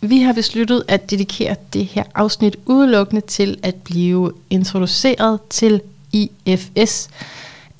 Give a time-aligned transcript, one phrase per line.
[0.00, 5.80] vi har besluttet at dedikere det her afsnit udelukkende til at blive introduceret til
[6.12, 7.08] IFS,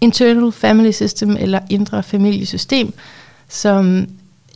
[0.01, 2.93] Internal Family System eller Indre Familiesystem,
[3.49, 4.07] som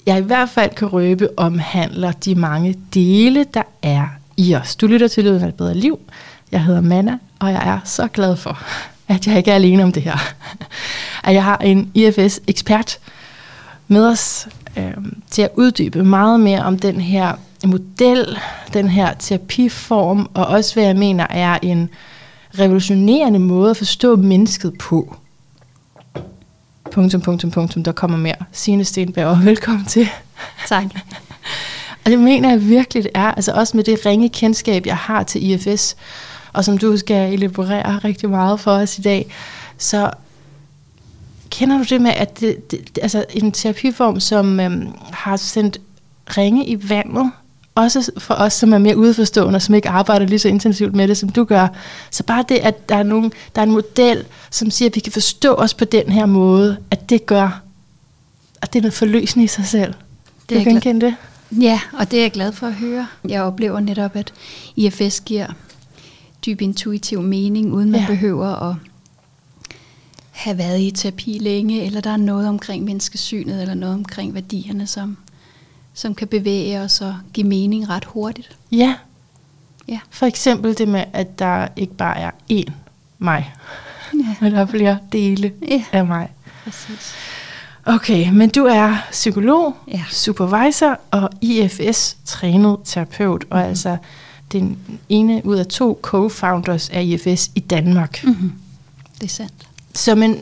[0.07, 4.07] jeg i hvert fald kan røbe omhandler de mange dele, der er
[4.37, 4.77] i os.
[4.77, 5.99] Du lytter til Lyden af et bedre liv.
[6.53, 8.59] Jeg hedder Manna, og jeg er så glad for,
[9.09, 10.19] at jeg ikke er alene om det her.
[11.25, 12.99] At jeg har en IFS-ekspert
[13.89, 14.93] med os øh,
[15.31, 17.35] til at uddybe meget mere om den her
[17.67, 18.39] model,
[18.73, 21.91] den her terapiform, og også hvad jeg mener er en
[22.59, 25.17] revolutionerende måde at forstå mennesket på.
[26.93, 28.35] Punktum, punktum, punktum, der kommer mere.
[28.53, 30.09] Signe Stenberg, og velkommen til.
[30.69, 30.85] Tak.
[32.05, 35.23] og det mener jeg virkelig, det er, altså også med det ringe kendskab, jeg har
[35.23, 35.97] til IFS,
[36.53, 39.35] og som du skal elaborere rigtig meget for os i dag,
[39.79, 40.11] så
[41.51, 45.81] kender du det med, at det, det, altså en terapiform, som øhm, har sendt
[46.37, 47.31] ringe i vandet,
[47.75, 51.09] også for os, som er mere udeforstående, og som ikke arbejder lige så intensivt med
[51.09, 51.69] det, som du gør.
[52.11, 55.01] Så bare det, at der er, nogen, der er en model, som siger, at vi
[55.01, 57.63] kan forstå os på den her måde, at det gør,
[58.63, 59.95] at det er noget forløsende i sig selv.
[60.49, 61.15] Det er kan det?
[61.61, 63.07] Ja, og det er jeg glad for at høre.
[63.29, 64.33] Jeg oplever netop, at
[64.77, 65.47] IFS giver
[66.47, 68.07] dyb intuitiv mening, uden man ja.
[68.07, 68.77] behøver at
[70.31, 74.87] have været i terapi længe, eller der er noget omkring menneskesynet, eller noget omkring værdierne,
[74.87, 75.17] som,
[75.95, 78.57] som kan bevæge os og give mening ret hurtigt.
[78.73, 78.95] Ja.
[79.89, 80.01] ja.
[80.11, 82.73] For eksempel det med, at der ikke bare er én
[83.19, 83.55] mig,
[84.15, 84.35] ja.
[84.41, 85.85] men der bliver dele ja.
[85.93, 86.29] af mig.
[86.65, 87.15] Præcis.
[87.87, 90.05] Okay, men du er psykolog, ja.
[90.11, 93.69] supervisor og IFS-trænet terapeut, og mm.
[93.69, 93.97] altså
[94.53, 94.79] den
[95.09, 98.25] ene ud af to co-founders af IFS i Danmark.
[98.25, 98.53] Mm-hmm.
[99.15, 99.69] Det er sandt.
[99.95, 100.39] Så men,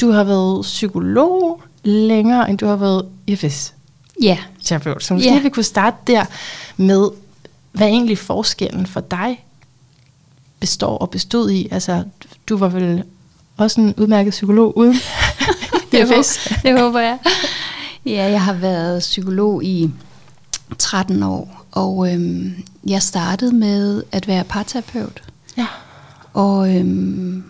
[0.00, 3.73] du har været psykolog længere, end du har været IFS?
[4.22, 4.38] Ja.
[4.64, 5.04] Terapeut.
[5.04, 5.40] Så måske ja.
[5.40, 6.24] vi kunne starte der
[6.76, 7.08] med,
[7.72, 9.44] hvad egentlig forskellen for dig
[10.60, 11.68] består og bestod i.
[11.70, 12.04] Altså,
[12.48, 13.02] du var vel
[13.56, 14.94] også en udmærket psykolog uden
[15.92, 16.48] IFS?
[16.62, 17.18] det håber jeg.
[18.06, 19.90] Ja, jeg har været psykolog i
[20.78, 25.22] 13 år, og øhm, jeg startede med at være parterapeut.
[25.56, 25.66] Ja.
[26.32, 27.44] Og øhm,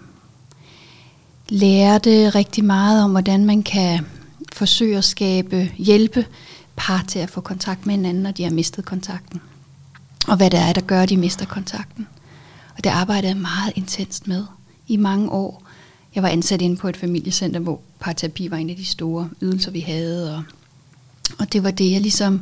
[1.49, 4.07] lærte rigtig meget om, hvordan man kan
[4.53, 6.27] forsøge at skabe, hjælpe
[6.77, 9.41] par til at få kontakt med hinanden, når de har mistet kontakten.
[10.29, 12.07] Og hvad det er, der gør, at de mister kontakten.
[12.77, 14.45] Og det arbejdede jeg meget intenst med
[14.89, 15.63] i mange år.
[16.15, 19.71] Jeg var ansat inde på et familiecenter, hvor parterapi var en af de store ydelser,
[19.71, 20.37] vi havde.
[20.37, 20.43] Og,
[21.39, 22.41] og det var det, jeg ligesom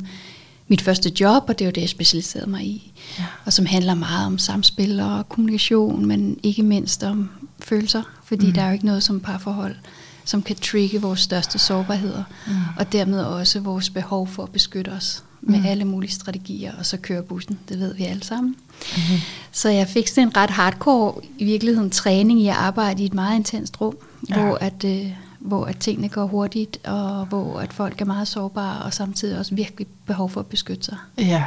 [0.67, 2.91] mit første job, og det var det, jeg specialiserede mig i.
[3.19, 3.25] Ja.
[3.45, 7.29] Og som handler meget om samspil og kommunikation, men ikke mindst om
[7.59, 8.53] følelser, fordi mm.
[8.53, 9.75] der er jo ikke noget som parforhold,
[10.25, 12.53] som kan trigge vores største sårbarheder, mm.
[12.77, 15.65] og dermed også vores behov for at beskytte os med mm.
[15.65, 18.55] alle mulige strategier, og så køre bussen, det ved vi alle sammen.
[18.95, 19.19] Mm-hmm.
[19.51, 23.13] Så jeg fik sådan en ret hardcore, i virkeligheden, træning i at arbejde i et
[23.13, 23.97] meget intenst rum,
[24.29, 24.41] ja.
[24.41, 24.83] hvor at...
[24.85, 25.11] Øh,
[25.43, 29.55] hvor at tingene går hurtigt, og hvor at folk er meget sårbare, og samtidig også
[29.55, 30.97] virkelig behov for at beskytte sig.
[31.17, 31.43] Ja.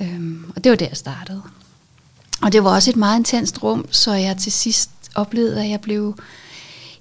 [0.00, 1.42] Øhm, og det var der, jeg startede.
[2.42, 5.80] Og det var også et meget intenst rum, så jeg til sidst oplevede, at jeg
[5.80, 6.16] blev,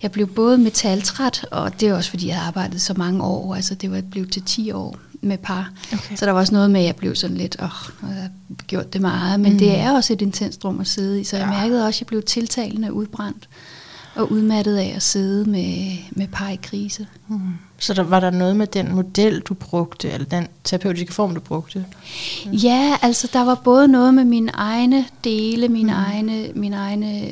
[0.02, 3.56] jeg blev både metaltræt, og det er også fordi, jeg havde arbejdet så mange år,
[3.56, 5.72] altså det var blevet til 10 år med par.
[5.94, 6.16] Okay.
[6.16, 8.30] Så der var også noget med, at jeg blev sådan lidt, åh, oh, jeg har
[8.68, 9.60] gjort det meget, men mm.
[9.60, 11.60] det er også et intenst rum at sidde i, så jeg ja.
[11.60, 13.50] mærkede også, at jeg blev tiltalende udbrændt
[14.16, 17.08] og udmattet af at sidde med, med par i krise.
[17.28, 17.40] Mm.
[17.80, 21.40] Så der, var der noget med den model, du brugte, eller den terapeutiske form, du
[21.40, 21.86] brugte?
[22.46, 22.52] Mm.
[22.52, 26.00] Ja, altså der var både noget med mine egne dele, mine, mm.
[26.00, 27.32] egne, mine egne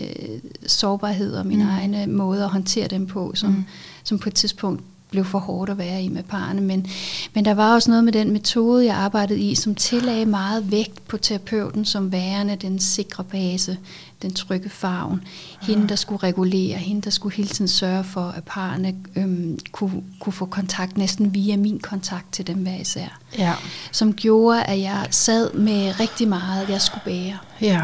[0.67, 1.69] sårbarheder, mine mm.
[1.69, 3.65] egne måder at håndtere dem på, som, mm.
[4.03, 6.62] som på et tidspunkt blev for hårdt at være i med parerne.
[6.62, 6.88] Men,
[7.34, 11.07] men der var også noget med den metode, jeg arbejdede i, som tillagde meget vægt
[11.07, 13.78] på terapeuten som værende den sikre base,
[14.22, 15.22] den trygge farven.
[15.62, 20.03] Hende, der skulle regulere, hende, der skulle hele tiden sørge for, at parerne øhm, kunne,
[20.19, 23.19] kunne få kontakt næsten via min kontakt til dem hver især.
[23.38, 23.53] Ja.
[23.91, 27.38] Som gjorde, at jeg sad med rigtig meget, jeg skulle bære.
[27.62, 27.81] Ja.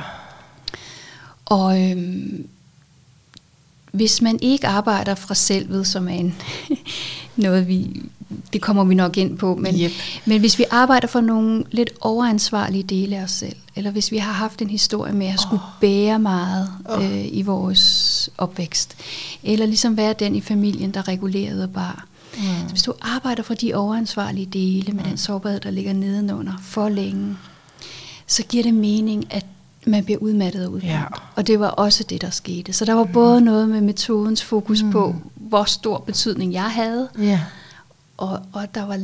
[1.46, 2.48] Og øhm,
[3.94, 6.36] hvis man ikke arbejder fra selvet, som er en,
[7.36, 8.02] noget, vi,
[8.54, 9.92] det kommer vi nok ind på, men, yep.
[10.26, 14.18] men hvis vi arbejder for nogle lidt overansvarlige dele af os selv, eller hvis vi
[14.18, 15.82] har haft en historie med at skulle oh.
[15.82, 17.06] bære meget oh.
[17.06, 18.96] øh, i vores opvækst,
[19.44, 22.00] eller ligesom være den i familien, der regulerede bare.
[22.38, 22.44] Mm.
[22.44, 25.10] Så hvis du arbejder for de overansvarlige dele med mm.
[25.10, 27.38] den sårbarhed, der ligger nedenunder for længe,
[28.28, 29.46] så giver det mening, at
[29.88, 30.80] man bliver udmattet ud.
[30.80, 31.02] Ja.
[31.36, 32.74] Og det var også det, der skete.
[32.74, 33.12] Så der var mm.
[33.12, 34.92] både noget med metodens fokus mm.
[34.92, 37.40] på, hvor stor betydning jeg havde, ja.
[38.18, 39.00] og, og der var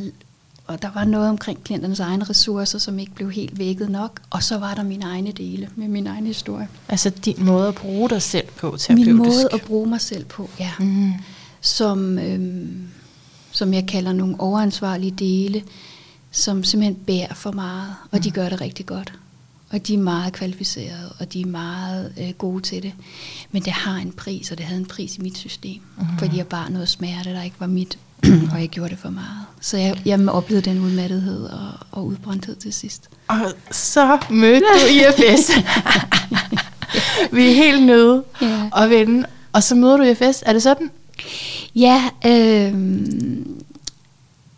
[0.69, 4.19] og der var noget omkring klienternes egne ressourcer, som ikke blev helt vækket nok.
[4.29, 6.67] Og så var der mine egne dele med min egen historie.
[6.89, 9.07] Altså din måde at bruge dig selv på terapeutisk?
[9.07, 10.71] Min måde at bruge mig selv på, ja.
[10.79, 11.13] Mm.
[11.61, 12.87] Som, øhm,
[13.51, 15.63] som jeg kalder nogle overansvarlige dele,
[16.31, 18.21] som simpelthen bærer for meget, og mm.
[18.21, 19.13] de gør det rigtig godt.
[19.71, 22.94] Og de er meget kvalificerede, og de er meget øh, gode til det.
[23.51, 25.81] Men det har en pris, og det havde en pris i mit system.
[25.98, 26.06] Mm.
[26.19, 27.98] Fordi jeg bare noget smerte, der ikke var mit,
[28.54, 29.45] og jeg gjorde det for meget.
[29.62, 33.10] Så jeg, jeg oplevede den udmattethed og, og udbrændthed til sidst.
[33.27, 35.51] Og så mødte du IFS.
[37.36, 38.69] Vi er helt nøde ja.
[38.72, 39.25] og vende.
[39.54, 40.44] Og så møder du IFS.
[40.45, 40.92] Er det sådan?
[41.75, 42.74] Ja, øh,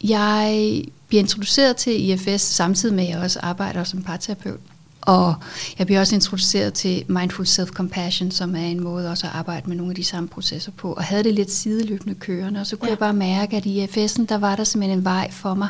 [0.04, 4.60] jeg bliver introduceret til IFS samtidig med, at jeg også arbejder som parterapeut.
[5.01, 5.36] Og
[5.80, 9.77] jeg bliver også introduceret til Mindful Self-Compassion, som er en måde også at arbejde med
[9.77, 12.88] nogle af de samme processer på, og havde det lidt sideløbende kørende, og så kunne
[12.88, 12.92] ja.
[12.92, 15.69] jeg bare mærke, at i IFS'en, der var der simpelthen en vej for mig,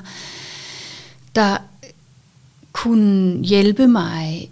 [1.36, 1.58] der
[2.72, 4.50] kunne hjælpe mig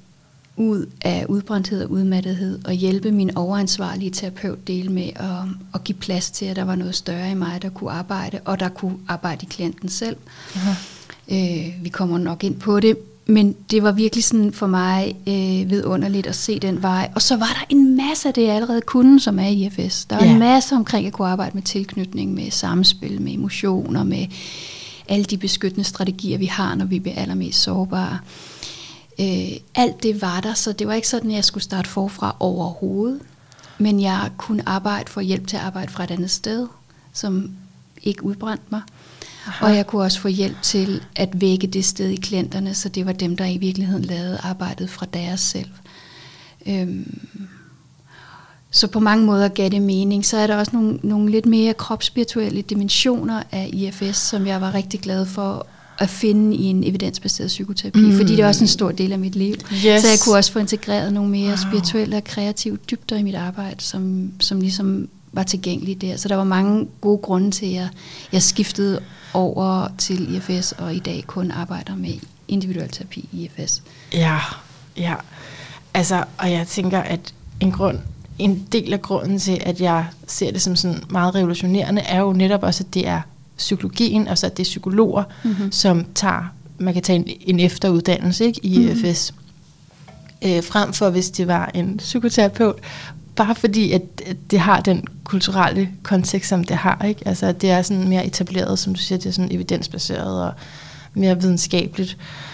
[0.57, 6.31] ud af udbrændthed og udmattethed, og hjælpe min overansvarlige terapeutdel med at, at give plads
[6.31, 9.45] til, at der var noget større i mig, der kunne arbejde, og der kunne arbejde
[9.45, 10.15] i klienten selv.
[10.49, 10.99] Uh-huh.
[11.31, 12.97] Øh, vi kommer nok ind på det,
[13.29, 17.11] men det var virkelig sådan for mig øh, vidunderligt at se den vej.
[17.15, 20.05] Og så var der en masse af det, jeg allerede kunne, som er i IFS.
[20.05, 20.33] Der var yeah.
[20.33, 24.27] en masse omkring at kunne arbejde med tilknytning, med samspil, med emotioner, med
[25.07, 28.19] alle de beskyttende strategier, vi har, når vi bliver allermest sårbare.
[29.19, 32.35] Øh, alt det var der, så det var ikke sådan, at jeg skulle starte forfra
[32.39, 33.19] overhovedet.
[33.77, 36.67] Men jeg kunne arbejde for hjælp til at arbejde fra et andet sted,
[37.13, 37.51] som
[38.03, 38.81] ikke udbrændte mig.
[39.47, 39.65] Aha.
[39.65, 43.06] Og jeg kunne også få hjælp til at vække det sted i klienterne, så det
[43.06, 45.69] var dem, der i virkeligheden lavede arbejdet fra deres selv.
[46.68, 47.27] Øhm,
[48.71, 50.25] så på mange måder gav det mening.
[50.25, 54.74] Så er der også nogle, nogle lidt mere kropsspirituelle dimensioner af IFS, som jeg var
[54.74, 55.68] rigtig glad for
[56.00, 58.18] at finde i en evidensbaseret psykoterapi, mm.
[58.18, 59.53] fordi det er også en stor del af mit liv.
[59.53, 59.81] Yes.
[60.01, 61.57] Så jeg kunne også få integreret nogle mere wow.
[61.69, 66.17] spirituelle og kreative dybder i mit arbejde, som, som ligesom var tilgængelige der.
[66.17, 67.89] Så der var mange gode grunde til, at jeg,
[68.31, 68.99] jeg skiftede
[69.33, 72.13] over til IFS, og i dag kun arbejder med
[72.47, 73.83] individuel terapi i IFS.
[74.13, 74.39] Ja,
[74.97, 75.15] ja.
[75.93, 77.97] Altså, og jeg tænker, at en grund,
[78.39, 82.33] en del af grunden til, at jeg ser det som sådan meget revolutionerende, er jo
[82.33, 83.21] netop også, at det er
[83.57, 85.71] psykologien, altså at det er psykologer, mm-hmm.
[85.71, 89.05] som tager, man kan tage en, en efteruddannelse ikke, i mm-hmm.
[89.05, 89.33] IFS,
[90.41, 92.79] øh, frem for hvis det var en psykoterapeut,
[93.44, 94.01] bare fordi, at,
[94.51, 97.06] det har den kulturelle kontekst, som det har.
[97.06, 97.21] Ikke?
[97.25, 100.53] Altså, det er sådan mere etableret, som du siger, det er sådan evidensbaseret og
[101.13, 102.18] mere videnskabeligt.
[102.19, 102.48] Øh,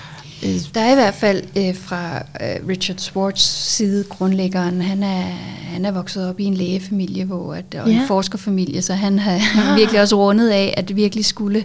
[0.74, 5.22] der er i hvert fald øh, fra øh, Richard Swartz side, grundlæggeren, han er,
[5.64, 8.02] han er vokset op i en lægefamilie hvor at, og ja.
[8.02, 9.34] en forskerfamilie, så han har
[9.72, 9.78] ah.
[9.78, 11.64] virkelig også rundet af, at virkelig skulle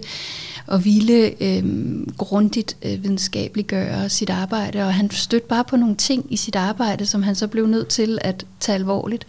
[0.67, 1.63] og ville øh,
[2.17, 6.55] grundigt øh, videnskabeligt gøre sit arbejde, og han stødte bare på nogle ting i sit
[6.55, 9.25] arbejde, som han så blev nødt til at tage alvorligt.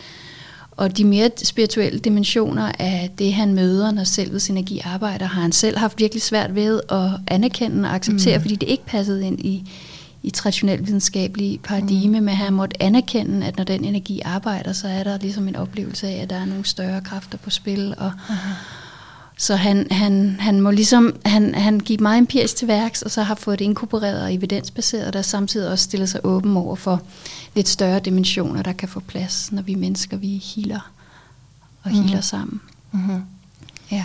[0.77, 5.53] Og de mere spirituelle dimensioner af det, han møder, når selvets energi arbejder, har han
[5.53, 8.43] selv haft virkelig svært ved at anerkende og acceptere, mm.
[8.43, 9.71] fordi det ikke passede ind i,
[10.23, 12.27] i traditionelt videnskabelig paradigme, mm.
[12.27, 16.07] men han måtte anerkende, at når den energi arbejder, så er der ligesom en oplevelse
[16.09, 18.55] af, at der er nogle større kræfter på spil, og, Aha.
[19.43, 23.23] Så han, han, han må ligesom, han, han gik meget empirisk til værks, og så
[23.23, 27.03] har fået det inkorporeret og evidensbaseret, der samtidig også stiller sig åben over for
[27.55, 30.91] lidt større dimensioner, der kan få plads, når vi mennesker, vi healer
[31.83, 32.07] og mm-hmm.
[32.07, 32.61] healer sammen.
[32.93, 33.23] Mm-hmm.
[33.91, 34.05] Ja.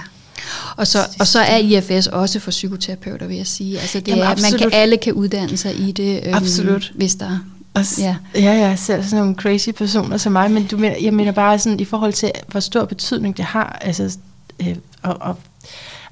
[0.78, 3.80] Og så, og så er IFS også for psykoterapeuter, vil jeg sige.
[3.80, 6.92] Altså det Jamen, er, man kan, alle kan uddanne sig i det, øhm, absolut.
[6.96, 7.40] hvis der
[7.74, 8.16] og, ja.
[8.36, 11.80] ja, jeg ser sådan nogle crazy personer som mig, men du jeg mener bare sådan
[11.80, 14.18] i forhold til, hvor stor betydning det har, altså
[14.62, 15.36] øh, at,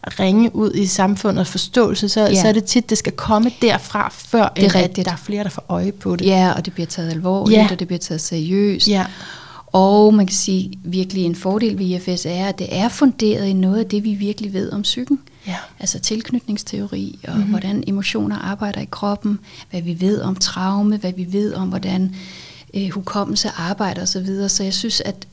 [0.04, 2.42] at ringe ud i samfundet og forståelse, så, ja.
[2.42, 5.44] så er det tit, det skal komme derfra, før det er at der er flere,
[5.44, 6.25] der får øje på det.
[6.25, 7.68] Ja, og det bliver taget alvorligt, ja.
[7.72, 8.88] og det bliver taget seriøst.
[8.88, 9.06] Ja.
[9.75, 13.54] Og man kan sige, virkelig en fordel ved IFS er, at det er funderet i
[13.54, 15.20] noget af det, vi virkelig ved om psyken.
[15.48, 15.56] Ja.
[15.80, 17.50] Altså tilknytningsteori, og mm-hmm.
[17.50, 22.16] hvordan emotioner arbejder i kroppen, hvad vi ved om traume, hvad vi ved om, hvordan
[22.74, 24.08] øh, hukommelse arbejder osv.
[24.08, 24.50] Så, videre.
[24.50, 25.28] så jeg synes, at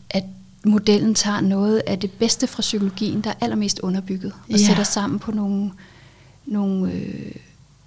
[0.65, 4.67] modellen tager noget af det bedste fra psykologien, der er allermest underbygget, og ja.
[4.67, 5.71] sætter sammen på nogle,
[6.47, 7.33] nogle øh,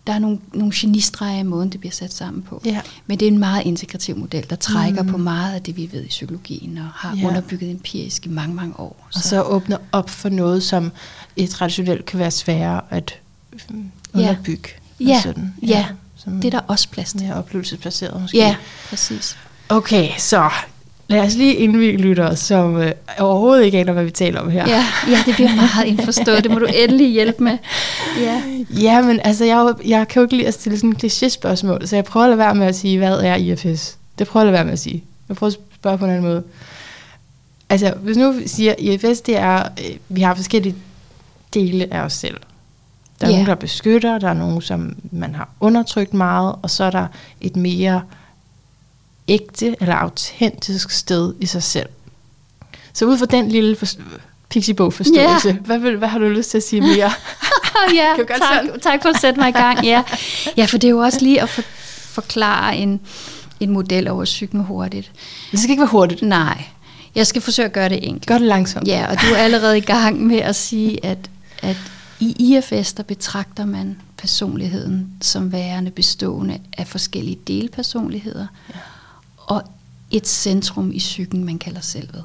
[0.08, 2.62] der er nogle, nogle genistreger i måden, det bliver sat sammen på.
[2.66, 2.82] Ja.
[3.08, 5.10] Men det er en meget integrativ model, der trækker mm.
[5.10, 7.28] på meget af det, vi ved i psykologien, og har ja.
[7.28, 9.08] underbygget empirisk i mange, mange år.
[9.12, 9.20] Så.
[9.20, 10.92] Og så åbner op for noget, som
[11.36, 13.20] i traditionelt kan være sværere at
[13.70, 14.70] mm, underbygge.
[15.00, 15.22] Ja, ja.
[15.22, 15.54] Sådan.
[15.64, 15.86] ja.
[16.28, 16.32] ja.
[16.32, 17.22] det er der også plads til.
[17.22, 18.38] Ja, oplevelsesbaseret måske.
[18.38, 18.56] Ja,
[18.90, 19.38] præcis.
[19.70, 20.50] Okay, så
[21.08, 24.70] Lad os lige indvige lyttere, som øh, overhovedet ikke aner, hvad vi taler om her.
[24.70, 26.44] Ja, ja det bliver meget indforstået.
[26.44, 27.58] Det må du endelig hjælpe med.
[28.20, 31.88] Ja, ja men altså, jeg, jeg kan jo ikke lide at stille sådan et kliché-spørgsmål,
[31.88, 33.98] så jeg prøver at lade være med at sige, hvad er IFS?
[34.20, 35.04] Det prøver jeg at lade være med at sige.
[35.30, 36.44] Jeg prøver at spørge på en anden måde.
[37.70, 40.76] Altså, hvis nu siger, IFS, det er, øh, vi har forskellige
[41.54, 42.38] dele af os selv.
[43.22, 43.32] Der er yeah.
[43.32, 47.08] nogen, der beskytter, der er nogen, som man har undertrykt meget, og så er der
[47.42, 48.02] et mere
[49.28, 51.90] ægte eller autentisk sted i sig selv.
[52.94, 53.86] Så ud fra den lille for,
[54.50, 55.60] Pixiebog-forståelse, yeah.
[55.66, 57.12] hvad, vil, hvad har du lyst til at sige mere?
[58.00, 59.86] ja, tak, tak for at sætte mig i gang.
[59.86, 60.04] Ja.
[60.58, 61.62] ja, for det er jo også lige at for,
[62.14, 63.02] forklare en,
[63.60, 65.12] en model over psyken hurtigt.
[65.52, 66.22] Det skal ikke være hurtigt.
[66.22, 66.64] Nej,
[67.16, 68.26] jeg skal forsøge at gøre det enkelt.
[68.26, 68.88] Gør det langsomt.
[68.88, 71.30] Ja, og du er allerede i gang med at sige, at,
[71.62, 71.78] at
[72.20, 78.80] i IFS, der betragter man personligheden som værende bestående af forskellige delpersonligheder, ja.
[79.46, 79.64] Og
[80.12, 82.24] et centrum i psyken, man kalder selvet.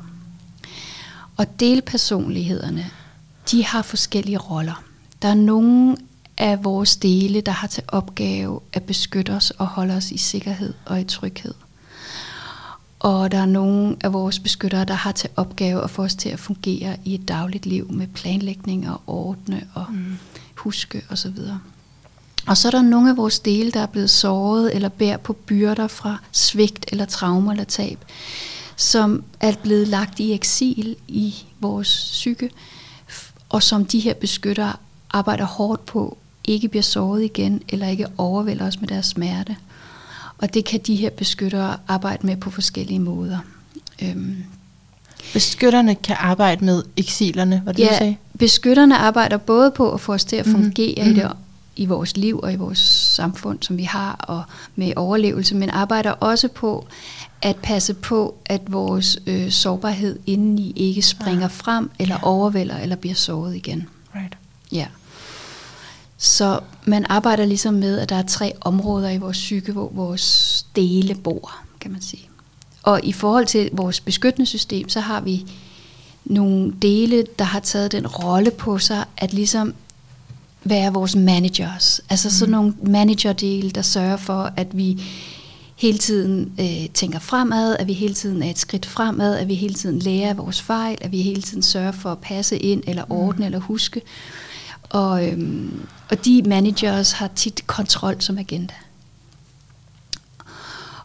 [1.37, 2.91] Og delpersonlighederne,
[3.51, 4.83] de har forskellige roller.
[5.23, 5.97] Der er nogle
[6.39, 10.75] af vores dele, der har til opgave at beskytte os og holde os i sikkerhed
[10.85, 11.55] og i tryghed.
[12.99, 16.29] Og der er nogle af vores beskyttere, der har til opgave at få os til
[16.29, 20.19] at fungere i et dagligt liv med planlægning og ordne og mm.
[20.55, 21.29] huske osv.
[21.29, 21.59] Og
[22.57, 25.89] så er der nogle af vores dele, der er blevet såret eller bærer på byrder
[25.89, 27.99] fra svigt eller traumer eller tab,
[28.77, 32.51] som er blevet lagt i eksil i vores psyke,
[33.49, 34.73] og som de her beskyttere
[35.11, 39.57] arbejder hårdt på, ikke bliver såret igen, eller ikke overvælder os med deres smerte.
[40.39, 43.39] Og det kan de her beskyttere arbejde med på forskellige måder.
[44.03, 44.37] Øhm.
[45.33, 48.17] Beskytterne kan arbejde med eksilerne, var det ja, du sagde?
[48.39, 50.55] beskytterne arbejder både på at få os til at mhm.
[50.55, 51.19] fungere mm-hmm.
[51.19, 51.31] i, det,
[51.81, 52.79] i vores liv og i vores
[53.15, 54.43] samfund, som vi har, og
[54.77, 56.87] med overlevelse, men arbejder også på
[57.43, 61.51] at passe på, at vores øh, sårbarhed indeni ikke springer ah.
[61.51, 62.27] frem, eller yeah.
[62.27, 63.89] overvælder, eller bliver såret igen.
[64.15, 64.37] Right.
[64.73, 64.87] Ja.
[66.19, 70.67] Så man arbejder ligesom med, at der er tre områder i vores psyke, hvor vores
[70.77, 72.29] dele bor, kan man sige.
[72.83, 75.47] Og i forhold til vores beskyttende system, så har vi
[76.25, 79.75] nogle dele, der har taget den rolle på sig, at ligesom
[80.65, 82.01] være vores managers.
[82.11, 82.33] Altså mm.
[82.33, 85.03] sådan nogle managerdele, der sørger for, at vi
[85.77, 89.55] hele tiden øh, tænker fremad, at vi hele tiden er et skridt fremad, at vi
[89.55, 92.83] hele tiden lærer af vores fejl, at vi hele tiden sørger for at passe ind,
[92.87, 93.45] eller ordne, mm.
[93.45, 94.03] eller huske.
[94.83, 98.75] Og, øhm, og de managers har tit kontrol som agenda.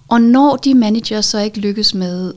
[0.08, 2.34] Og når de managers så ikke lykkes med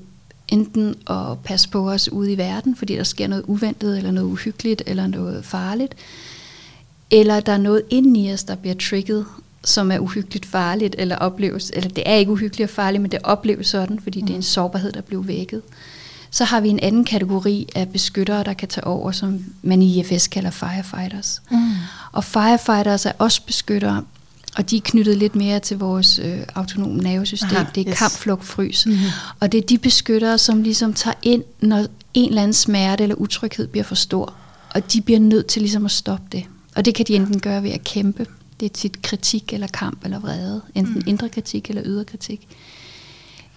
[0.49, 4.29] enten at passe på os ude i verden, fordi der sker noget uventet, eller noget
[4.29, 5.95] uhyggeligt, eller noget farligt,
[7.11, 9.27] eller der er noget inde i os, der bliver trigget,
[9.65, 13.21] som er uhyggeligt farligt, eller opleves, eller det er ikke uhyggeligt og farligt, men det
[13.25, 14.27] opleves sådan, fordi mm.
[14.27, 15.63] det er en sårbarhed, der bliver vækket.
[16.31, 20.01] Så har vi en anden kategori af beskyttere, der kan tage over, som man i
[20.01, 21.43] IFS kalder firefighters.
[21.51, 21.59] Mm.
[22.13, 24.05] Og firefighters er også beskyttere,
[24.57, 27.57] og de er knyttet lidt mere til vores øh, autonome nervesystem.
[27.57, 27.99] Aha, det er yes.
[27.99, 28.87] kamp, flugt, frys.
[28.87, 29.01] Mm-hmm.
[29.41, 33.17] Og det er de beskyttere, som ligesom tager ind, når en eller anden smerte eller
[33.17, 34.35] utryghed bliver for stor.
[34.75, 36.45] Og de bliver nødt til ligesom at stoppe det.
[36.79, 38.27] Og det kan de enten gøre ved at kæmpe.
[38.61, 40.63] Det er tit kritik eller kamp eller vrede.
[40.75, 41.03] Enten mm.
[41.07, 42.49] indre kritik eller ydre kritik.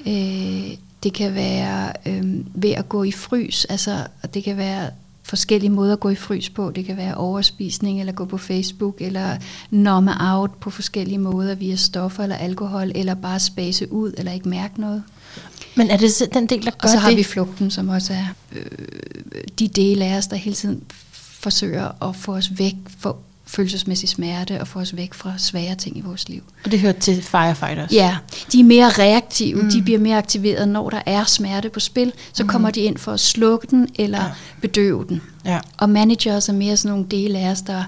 [0.08, 2.24] Øh, det kan være øh,
[2.54, 4.90] ved at gå i frys, altså, og det kan være
[5.24, 6.72] forskellige måder at gå i frys på.
[6.72, 9.38] Det kan være overspisning, eller gå på Facebook, eller
[9.70, 14.50] nomme out på forskellige måder via stoffer eller alkohol, eller bare spase ud, eller ikke
[14.50, 15.04] mærke noget.
[15.76, 17.18] Men er det den del, der gør Og så har det?
[17.18, 18.66] vi flugten, som også er øh,
[19.60, 20.84] de dele af os, der hele tiden
[21.42, 23.18] forsøger at få os væk, få
[23.52, 26.44] følelsesmæssig smerte og få os væk fra svære ting i vores liv.
[26.66, 27.92] Og det hører til firefighters?
[27.92, 28.18] Ja,
[28.52, 29.70] de er mere reaktive, mm.
[29.70, 32.50] de bliver mere aktiveret, når der er smerte på spil, så mm.
[32.50, 34.30] kommer de ind for at slukke den eller ja.
[34.62, 35.22] bedøve den.
[35.46, 35.60] Ja.
[35.78, 37.84] Og managers er mere sådan nogle dele af os, der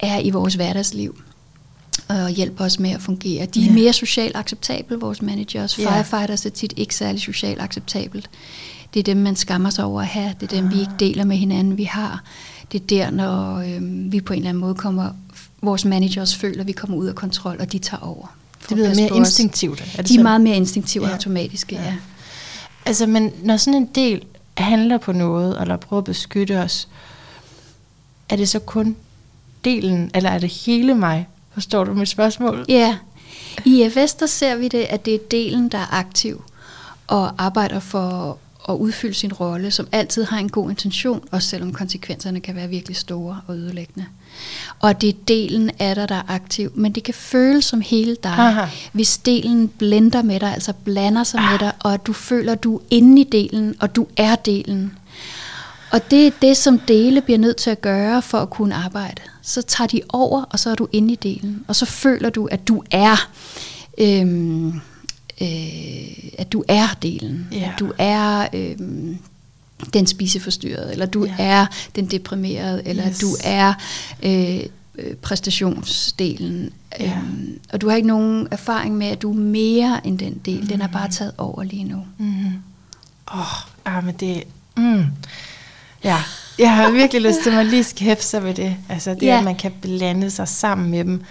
[0.00, 1.20] er i vores hverdagsliv
[2.08, 3.46] og hjælper os med at fungere.
[3.46, 3.72] De er ja.
[3.72, 5.78] mere socialt acceptable, vores managers.
[5.78, 5.90] Ja.
[5.90, 8.30] Firefighters er tit ikke særlig socialt acceptabelt.
[8.94, 10.34] Det er dem, man skammer sig over at have.
[10.40, 10.72] Det er dem, ah.
[10.74, 12.22] vi ikke deler med hinanden, vi har
[12.72, 15.10] det er der, når øh, vi på en eller anden måde kommer,
[15.62, 18.36] vores managers føler, at vi kommer ud af kontrol, og de tager over.
[18.68, 19.80] Det bliver mere instinktivt.
[19.80, 21.14] Er det de er meget mere instinktive og ja.
[21.14, 21.82] automatiske, ja.
[21.82, 21.94] ja.
[22.86, 24.22] Altså, men når sådan en del
[24.56, 26.88] handler på noget, eller prøver at beskytte os,
[28.28, 28.96] er det så kun
[29.64, 31.28] delen, eller er det hele mig?
[31.52, 32.64] Forstår du mit spørgsmål?
[32.68, 32.96] Ja.
[33.64, 36.44] I IFS, der ser vi det, at det er delen, der er aktiv
[37.06, 41.72] og arbejder for at udfylde sin rolle, som altid har en god intention, også selvom
[41.72, 44.06] konsekvenserne kan være virkelig store og ødelæggende.
[44.80, 48.16] Og det er delen af dig, der er aktiv, men det kan føles som hele
[48.22, 48.66] dig, Aha.
[48.92, 51.50] hvis delen blender med dig, altså blander sig ah.
[51.50, 54.98] med dig, og du føler, du er inde i delen, og du er delen.
[55.92, 59.22] Og det er det, som dele bliver nødt til at gøre for at kunne arbejde.
[59.42, 61.64] Så tager de over, og så er du inde i delen.
[61.68, 63.28] Og så føler du, at du er...
[63.98, 64.80] Øhm,
[65.40, 67.48] øh, at du er delen.
[67.52, 67.70] Ja.
[67.72, 68.48] At du er...
[68.52, 69.18] Øhm,
[69.92, 71.34] den spiseforstyrrede, eller du ja.
[71.38, 73.18] er den deprimerede, eller yes.
[73.18, 73.74] du er
[74.22, 74.60] øh,
[74.94, 76.70] øh, præstationsdelen.
[77.00, 77.12] Ja.
[77.16, 80.60] Øhm, og du har ikke nogen erfaring med, at du er mere end den del.
[80.60, 80.66] Mm.
[80.66, 82.02] Den er bare taget over lige nu.
[82.18, 82.46] Mm.
[83.34, 84.44] Åh, oh, ah, men det...
[84.76, 85.04] Mm.
[86.04, 86.22] Ja,
[86.58, 88.76] jeg har virkelig lyst til, at man lige skal hæfte sig ved det.
[88.88, 89.38] Altså det, ja.
[89.38, 91.22] at man kan blande sig sammen med dem.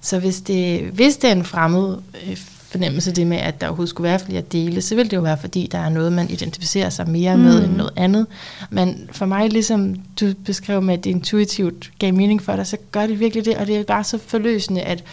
[0.00, 2.36] Så hvis det, hvis det er en fremmed øh,
[2.68, 5.38] fornemmelse, det med, at der overhovedet skulle være flere dele, så vil det jo være,
[5.38, 7.42] fordi der er noget, man identificerer sig mere mm.
[7.42, 8.26] med end noget andet.
[8.70, 12.76] Men for mig, ligesom du beskrev med, at det intuitivt gav mening for dig, så
[12.92, 15.04] gør det virkelig det, og det er bare så forløsende, at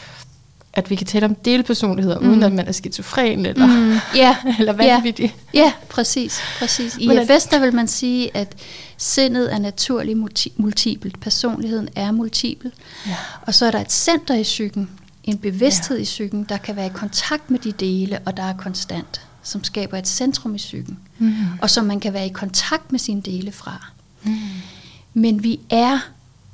[0.75, 2.29] at vi kan tale om delpersonligheder, mm.
[2.29, 3.91] uden at man er skizofren eller, mm.
[4.19, 4.35] yeah.
[4.59, 5.35] eller vanvittig.
[5.53, 5.65] Ja, yeah.
[5.67, 6.39] yeah, præcis.
[6.59, 6.97] præcis.
[6.97, 8.55] I FS der vil man sige, at
[8.97, 11.19] sindet er naturligt multi- multipelt.
[11.19, 12.71] Personligheden er multipel.
[13.07, 13.15] Ja.
[13.41, 14.89] Og så er der et center i psyken,
[15.25, 16.01] en bevidsthed ja.
[16.01, 19.63] i psyken, der kan være i kontakt med de dele, og der er konstant, som
[19.63, 21.35] skaber et centrum i psyken, mm.
[21.61, 23.85] og som man kan være i kontakt med sine dele fra.
[24.23, 24.35] Mm.
[25.13, 25.99] Men vi er,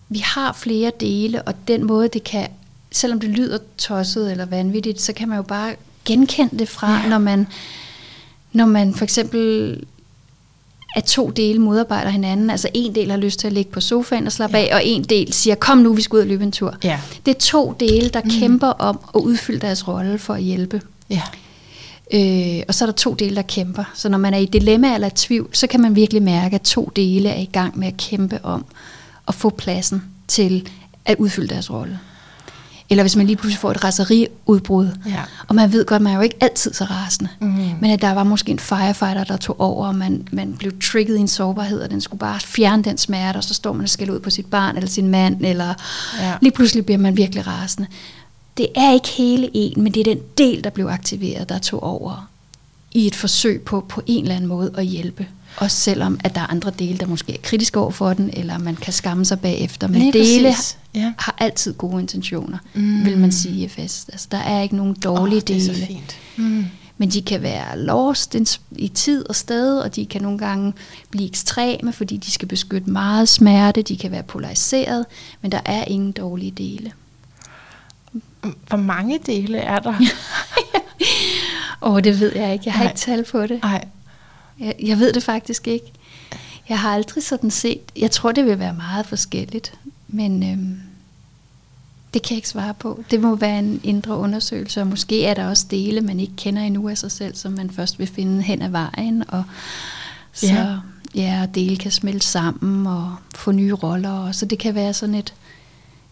[0.10, 2.48] vi har flere dele, og den måde, det kan,
[2.92, 5.76] selvom det lyder tosset eller vanvittigt, så kan man jo bare
[6.06, 7.10] genkende det fra, ja.
[7.10, 7.48] når man
[8.54, 9.84] når man for eksempel
[10.96, 12.50] at to dele modarbejder hinanden.
[12.50, 14.64] Altså en del har lyst til at ligge på sofaen og slappe ja.
[14.64, 16.76] af, og en del siger, kom nu, vi skal ud og løbe en tur.
[16.84, 17.00] Ja.
[17.26, 18.30] Det er to dele, der mm.
[18.30, 20.82] kæmper om at udfylde deres rolle for at hjælpe.
[21.10, 21.22] Ja.
[22.14, 23.84] Øh, og så er der to dele, der kæmper.
[23.94, 26.92] Så når man er i dilemma eller tvivl, så kan man virkelig mærke, at to
[26.96, 28.66] dele er i gang med at kæmpe om
[29.28, 30.70] at få pladsen til
[31.06, 32.00] at udfylde deres rolle.
[32.92, 34.88] Eller hvis man lige pludselig får et raseriudbrud.
[35.06, 35.22] Ja.
[35.48, 37.30] Og man ved godt, man er jo ikke altid så rasende.
[37.40, 37.48] Mm.
[37.82, 41.18] Men at der var måske en firefighter, der tog over, og man, man blev trigget
[41.18, 43.90] i en sårbarhed, og den skulle bare fjerne den smerte, og så står man og
[43.90, 45.74] skal ud på sit barn eller sin mand, eller
[46.20, 46.34] ja.
[46.42, 47.88] lige pludselig bliver man virkelig rasende.
[48.58, 51.84] Det er ikke hele en, men det er den del, der blev aktiveret, der tog
[51.84, 52.30] over
[52.92, 55.28] i et forsøg på på en eller anden måde at hjælpe.
[55.58, 58.58] Også selvom, at der er andre dele, der måske er kritiske over for den, eller
[58.58, 59.88] man kan skamme sig bagefter.
[59.88, 60.78] Men Nej, dele præcis.
[60.94, 61.14] ja.
[61.20, 63.06] har altid gode intentioner, mm.
[63.06, 64.06] vil man sige i FS.
[64.12, 65.60] Altså, der er ikke nogen dårlige oh, dele.
[65.60, 66.18] Det er så fint.
[66.36, 66.66] Mm.
[66.98, 68.36] Men de kan være lost
[68.72, 70.74] i tid og sted, og de kan nogle gange
[71.10, 73.82] blive ekstreme, fordi de skal beskytte meget smerte.
[73.82, 75.06] De kan være polariseret,
[75.42, 76.92] men der er ingen dårlige dele.
[78.42, 79.94] Hvor mange dele er der?
[81.82, 82.64] Åh, oh, det ved jeg ikke.
[82.66, 82.90] Jeg har Ej.
[82.90, 83.60] ikke tal på det.
[83.64, 83.86] Nej.
[84.60, 85.92] Jeg, jeg ved det faktisk ikke.
[86.70, 89.74] Jeg har aldrig sådan set, jeg tror det vil være meget forskelligt,
[90.08, 90.80] men øhm,
[92.14, 93.04] det kan jeg ikke svare på.
[93.12, 96.62] Det må være en indre undersøgelse, og måske er der også dele, man ikke kender
[96.62, 99.44] endnu af sig selv, som man først vil finde hen ad vejen, og
[100.34, 100.78] så ja,
[101.16, 105.16] ja dele kan smelte sammen og få nye roller, og så det kan være sådan
[105.16, 105.34] et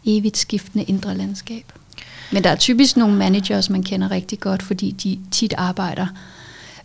[0.06, 1.74] evigt skiftende indre landskab.
[2.32, 6.08] Men der er typisk nogle managers, man kender rigtig godt, fordi de tit arbejder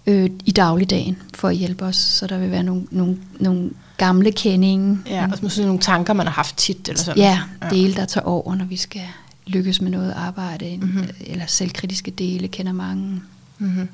[0.06, 1.96] øh, i dagligdagen for at hjælpe os.
[1.96, 4.98] Så der vil være nogle, nogle, nogle gamle kendinge.
[5.06, 6.88] Ja, og måske nogle tanker, man har haft tit.
[6.88, 7.22] Eller sådan.
[7.22, 7.40] Ja,
[7.70, 9.08] dele, der tager over, når vi skal
[9.46, 10.78] lykkes med noget arbejde.
[10.80, 11.08] Mm-hmm.
[11.20, 13.22] Eller selvkritiske dele kender mange.
[13.58, 13.88] Mm-hmm.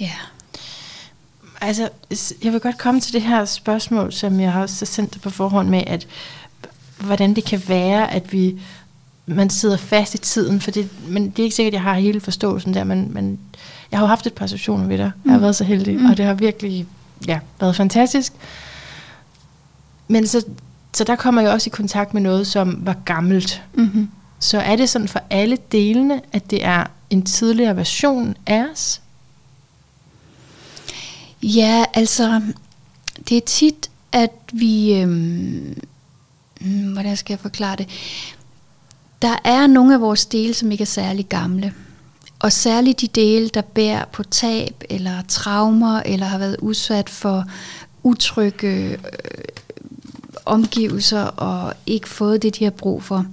[0.00, 0.12] Ja.
[1.60, 1.88] Altså,
[2.44, 5.68] jeg vil godt komme til det her spørgsmål, som jeg har også sendt på forhånd
[5.68, 6.06] med, at
[7.00, 8.60] hvordan det kan være, at vi
[9.26, 11.94] man sidder fast i tiden, for det, men det er ikke sikkert, at jeg har
[11.94, 13.38] hele forståelsen der, men, men
[13.90, 15.12] jeg har jo haft et par sessioner ved dig.
[15.24, 15.42] Jeg har mm.
[15.42, 16.10] været så heldig, mm.
[16.10, 16.86] og det har virkelig
[17.26, 18.32] ja, været fantastisk.
[20.08, 20.44] Men så,
[20.94, 23.62] så der kommer jeg også i kontakt med noget, som var gammelt.
[23.74, 24.10] Mm-hmm.
[24.38, 29.00] Så er det sådan for alle delene, at det er en tidligere version af os?
[31.42, 32.42] Ja, altså,
[33.28, 34.94] det er tit, at vi...
[34.94, 35.80] Øhm,
[36.60, 37.88] hmm, hvordan skal jeg forklare det?
[39.22, 41.74] Der er nogle af vores dele, som ikke er særlig gamle.
[42.40, 47.44] Og særligt de dele, der bærer på tab eller traumer, eller har været udsat for
[48.02, 48.98] utrygge øh,
[50.44, 53.26] omgivelser og ikke fået det, de har brug for,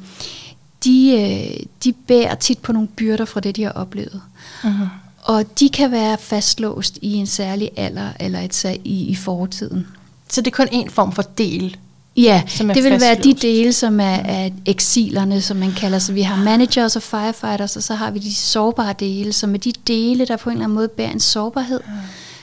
[0.84, 4.22] de, øh, de bærer tit på nogle byrder fra det, de har oplevet.
[4.64, 4.88] Uh-huh.
[5.24, 9.88] Og de kan være fastlåst i en særlig alder eller et, i, i fortiden.
[10.30, 11.78] Så det er kun en form for del?
[12.18, 16.00] Ja, som det vil være de dele, som er, er eksilerne, som man kalder.
[16.00, 19.58] Så vi har managers og firefighters, og så har vi de sårbare dele, som er
[19.58, 21.80] de dele, der på en eller anden måde bærer en sårbarhed,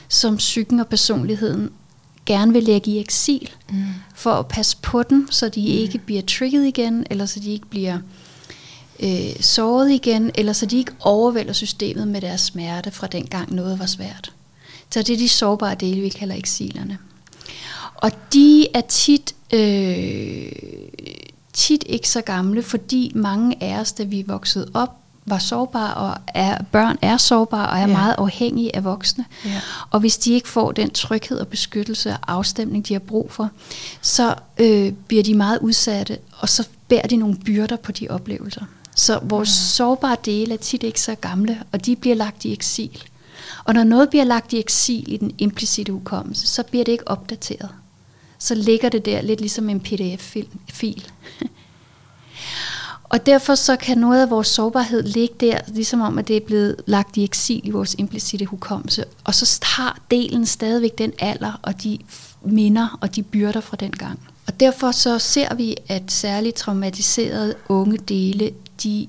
[0.09, 1.69] som psyken og personligheden
[2.25, 3.83] gerne vil lægge i eksil, mm.
[4.15, 5.67] for at passe på dem, så de mm.
[5.67, 7.97] ikke bliver trigget igen, eller så de ikke bliver
[8.99, 13.79] øh, såret igen, eller så de ikke overvælder systemet med deres smerte fra dengang noget
[13.79, 14.31] var svært.
[14.89, 16.97] Så det er de sårbare dele, vi kalder eksilerne.
[17.95, 20.51] Og de er tit, øh,
[21.53, 26.17] tit ikke så gamle, fordi mange af os, da vi vokset op, var sårbare, og
[26.27, 27.87] er, børn er sårbare og er ja.
[27.87, 29.25] meget afhængige af voksne.
[29.45, 29.61] Ja.
[29.89, 33.49] Og hvis de ikke får den tryghed og beskyttelse og afstemning, de har brug for,
[34.01, 38.65] så øh, bliver de meget udsatte, og så bærer de nogle byrder på de oplevelser.
[38.95, 39.75] Så vores ja.
[39.75, 43.03] sårbare dele er tit ikke så gamle, og de bliver lagt i eksil.
[43.63, 47.07] Og når noget bliver lagt i eksil i den implicite hukommelse, så bliver det ikke
[47.07, 47.69] opdateret.
[48.39, 51.07] Så ligger det der lidt ligesom en pdf-fil.
[53.03, 56.45] Og derfor så kan noget af vores sårbarhed ligge der, ligesom om, at det er
[56.45, 59.05] blevet lagt i eksil i vores implicite hukommelse.
[59.23, 61.97] Og så har delen stadigvæk den alder og de
[62.41, 64.19] minder og de byrder fra den gang.
[64.47, 68.51] Og derfor så ser vi, at særligt traumatiserede unge dele,
[68.83, 69.07] de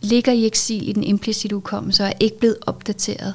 [0.00, 3.34] ligger i eksil i den implicite hukommelse og er ikke blevet opdateret.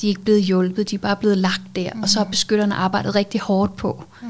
[0.00, 2.02] De er ikke blevet hjulpet, de er bare blevet lagt der, mm.
[2.02, 4.28] og så har beskytterne arbejdet rigtig hårdt på, mm.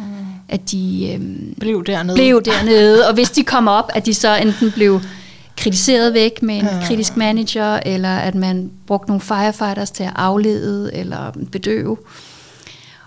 [0.48, 2.16] at de øhm, blev dernede.
[2.16, 3.08] blev dernede.
[3.08, 5.00] og hvis de kommer op, at de så enten blev
[5.56, 6.86] kritiseret væk med en ja.
[6.86, 11.96] kritisk manager, eller at man brugte nogle firefighters til at aflede eller bedøve.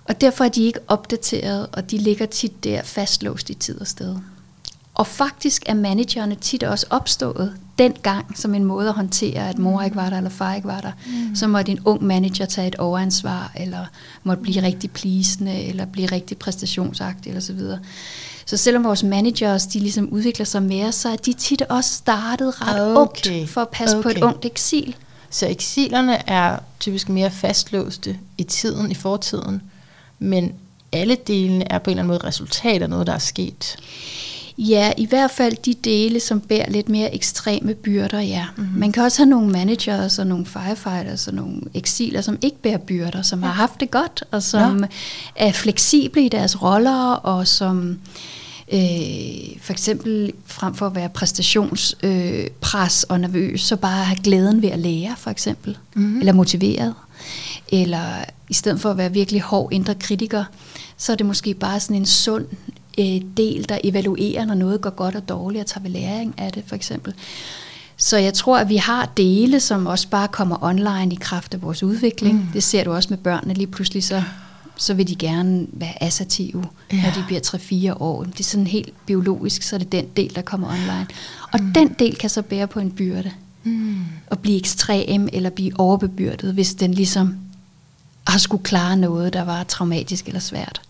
[0.05, 3.87] Og derfor er de ikke opdateret, og de ligger tit der fastlåst i tid og
[3.87, 4.15] sted.
[4.93, 9.81] Og faktisk er managerne tit også opstået dengang som en måde at håndtere, at mor
[9.81, 10.91] ikke var der, eller far ikke var der.
[11.07, 11.35] Mm.
[11.35, 13.85] Så måtte en ung manager tage et overansvar, eller
[14.23, 17.79] måtte blive rigtig plisende, eller blive rigtig præstationsagtig, eller så videre.
[18.45, 22.61] Så selvom vores managers, de ligesom udvikler sig mere, så er de tit også startet
[22.61, 23.31] ret okay.
[23.39, 24.03] ungt for at passe okay.
[24.03, 24.95] på et ungt eksil.
[25.29, 29.61] Så eksilerne er typisk mere fastlåste i tiden, i fortiden,
[30.19, 30.53] men
[30.91, 33.77] alle delene er på en eller anden måde resultat af noget, der er sket.
[34.57, 38.45] Ja, i hvert fald de dele, som bærer lidt mere ekstreme byrder, ja.
[38.55, 38.79] Mm-hmm.
[38.79, 42.77] Man kan også have nogle managers og nogle firefighters og nogle eksiler, som ikke bærer
[42.77, 43.45] byrder, som ja.
[43.45, 44.87] har haft det godt, og som ja.
[45.35, 47.99] er fleksible i deres roller, og som
[48.73, 48.79] øh,
[49.61, 54.69] for eksempel frem for at være præstationspres øh, og nervøs, så bare have glæden ved
[54.69, 56.19] at lære, for eksempel, mm-hmm.
[56.19, 56.93] eller motiveret.
[57.69, 58.05] Eller
[58.49, 60.43] i stedet for at være virkelig hård indre kritiker,
[60.97, 62.45] så er det måske bare sådan en sund
[62.97, 66.51] øh, del, der evaluerer, når noget går godt og dårligt, og tager ved læring af
[66.51, 67.13] det, for eksempel.
[67.97, 71.61] Så jeg tror, at vi har dele, som også bare kommer online i kraft af
[71.61, 72.35] vores udvikling.
[72.35, 72.47] Mm.
[72.53, 73.53] Det ser du også med børnene.
[73.53, 74.23] Lige pludselig så,
[74.75, 77.01] så vil de gerne være assertive, ja.
[77.01, 78.23] når de bliver 3-4 år.
[78.23, 81.07] Det er sådan helt biologisk, så er det den del, der kommer online.
[81.51, 81.73] Og mm.
[81.73, 83.31] den del kan så bære på en byrde.
[83.63, 84.05] Mm.
[84.27, 87.35] Og blive ekstrem eller blive overbebyrdet, hvis den ligesom
[88.27, 90.81] har skulle klare noget, der var traumatisk eller svært.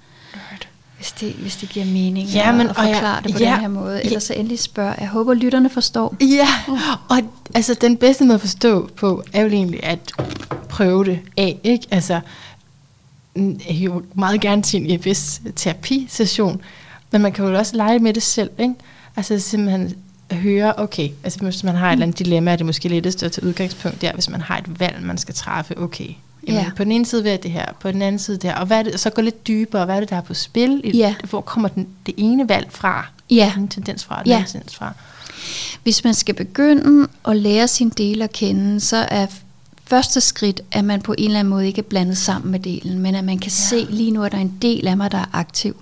[0.98, 3.52] Hvis det, hvis det giver mening ja, men, at forklare og jeg, det på ja,
[3.52, 4.06] den her måde.
[4.06, 4.96] Ellers så endelig spørg.
[5.00, 6.16] Jeg håber, lytterne forstår.
[6.22, 6.80] Ja, uh.
[7.10, 7.18] og
[7.56, 10.00] altså, den bedste måde at forstå på, er jo egentlig at
[10.70, 11.60] prøve det af.
[11.64, 11.88] Ikke?
[11.92, 12.20] Altså,
[13.36, 16.62] jeg vil jo meget gerne til en EFS-terapisession,
[17.12, 18.50] men man kan jo også lege med det selv.
[18.60, 18.74] Ikke?
[19.16, 19.96] Altså simpelthen
[20.32, 23.32] høre, okay, altså hvis man har et eller andet dilemma, er det måske lettest at
[23.32, 26.10] tage udgangspunkt der, hvis man har et valg, man skal træffe, okay,
[26.48, 26.72] Jamen, ja.
[26.76, 28.66] på den ene side vil jeg det her, på den anden side det her, og,
[28.66, 30.92] hvad er det, så gå lidt dybere, hvad er det, der er på spil?
[30.94, 31.16] Ja.
[31.30, 33.08] Hvor kommer den, det ene valg fra?
[33.30, 33.54] Ja.
[33.56, 34.44] Den tendens fra, den ja.
[34.48, 34.94] tendens fra?
[35.84, 39.26] Hvis man skal begynde at lære sin del at kende, så er
[39.86, 43.00] første skridt, at man på en eller anden måde ikke er blandet sammen med delen,
[43.00, 43.70] men at man kan ja.
[43.70, 45.76] se, lige nu at der er en del af mig, der er aktiv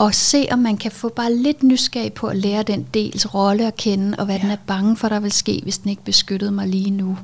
[0.00, 3.66] og se, om man kan få bare lidt nysgerrig på at lære den dels rolle
[3.66, 4.42] at kende, og hvad ja.
[4.42, 7.18] den er bange for, der vil ske, hvis den ikke beskyttede mig lige nu.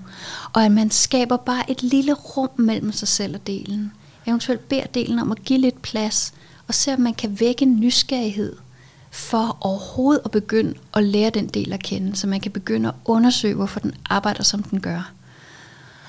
[0.52, 3.92] Og at man skaber bare et lille rum mellem sig selv og delen.
[4.26, 6.34] Eventuelt beder delen om at give lidt plads,
[6.68, 8.56] og se, om man kan vække en nysgerrighed
[9.10, 12.94] for overhovedet at begynde at lære den del at kende, så man kan begynde at
[13.04, 15.12] undersøge, hvorfor den arbejder, som den gør.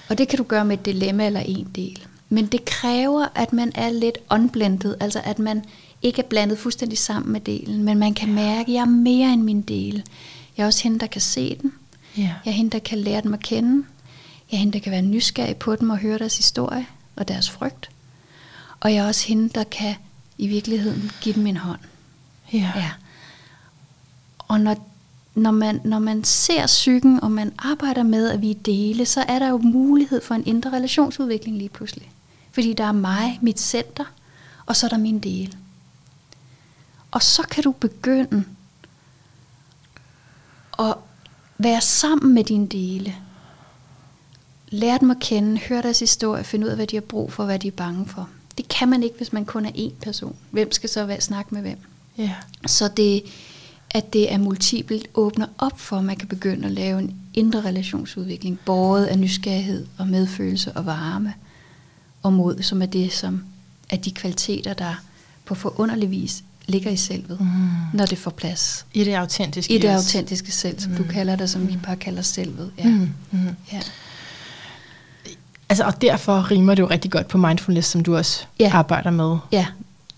[0.10, 2.08] Og det kan du gøre med et dilemma eller en del.
[2.30, 5.64] Men det kræver, at man er lidt unblendet, altså at man
[6.02, 9.34] ikke er blandet fuldstændig sammen med delen, men man kan mærke, at jeg er mere
[9.34, 10.04] end min del.
[10.58, 11.74] Jeg er også hende, der kan se den.
[12.18, 12.22] Ja.
[12.22, 13.86] Jeg er hende, der kan lære dem at kende.
[14.52, 17.50] Jeg er hende, der kan være nysgerrig på dem og høre deres historie og deres
[17.50, 17.90] frygt.
[18.80, 19.96] Og jeg er også hende, der kan
[20.38, 21.80] i virkeligheden give dem en hånd.
[22.54, 22.72] Ja.
[22.76, 22.92] ja.
[24.38, 24.88] Og når,
[25.36, 29.40] når, man, når man ser psyken, og man arbejder med, at vi dele, så er
[29.40, 32.12] der jo mulighed for en indre relationsudvikling lige pludselig.
[32.52, 34.04] Fordi der er mig, mit center,
[34.66, 35.56] og så er der min del.
[37.18, 38.44] Og så kan du begynde
[40.80, 40.96] at
[41.58, 43.16] være sammen med dine dele.
[44.70, 47.46] lære dem at kende, høre deres historie, finde ud af, hvad de har brug for,
[47.46, 48.30] hvad de er bange for.
[48.58, 50.36] Det kan man ikke, hvis man kun er én person.
[50.52, 51.78] Hvem skal så være, snakke med hvem?
[52.18, 52.36] Ja.
[52.66, 53.24] Så det,
[53.92, 57.62] at det er multipelt, åbner op for, at man kan begynde at lave en indre
[57.62, 61.34] relationsudvikling, båret af nysgerrighed og medfølelse og varme
[62.24, 63.44] og mod, som er det, som
[63.90, 64.94] er de kvaliteter, der
[65.46, 67.48] på forunderlig vis ligger i selvet, mm.
[67.94, 68.86] når det får plads.
[68.94, 69.74] I det autentiske.
[69.74, 70.06] I det yes.
[70.16, 70.98] autentiske selv, som mm.
[70.98, 71.68] du kalder det, som mm.
[71.68, 72.72] vi bare kalder selvet.
[72.78, 72.86] Ja.
[72.86, 73.10] Mm.
[73.32, 73.40] Mm.
[73.74, 73.80] Ja.
[75.70, 78.72] Altså, og derfor rimer det jo rigtig godt på mindfulness, som du også Ja.
[78.74, 79.38] arbejder med.
[79.52, 79.66] ja.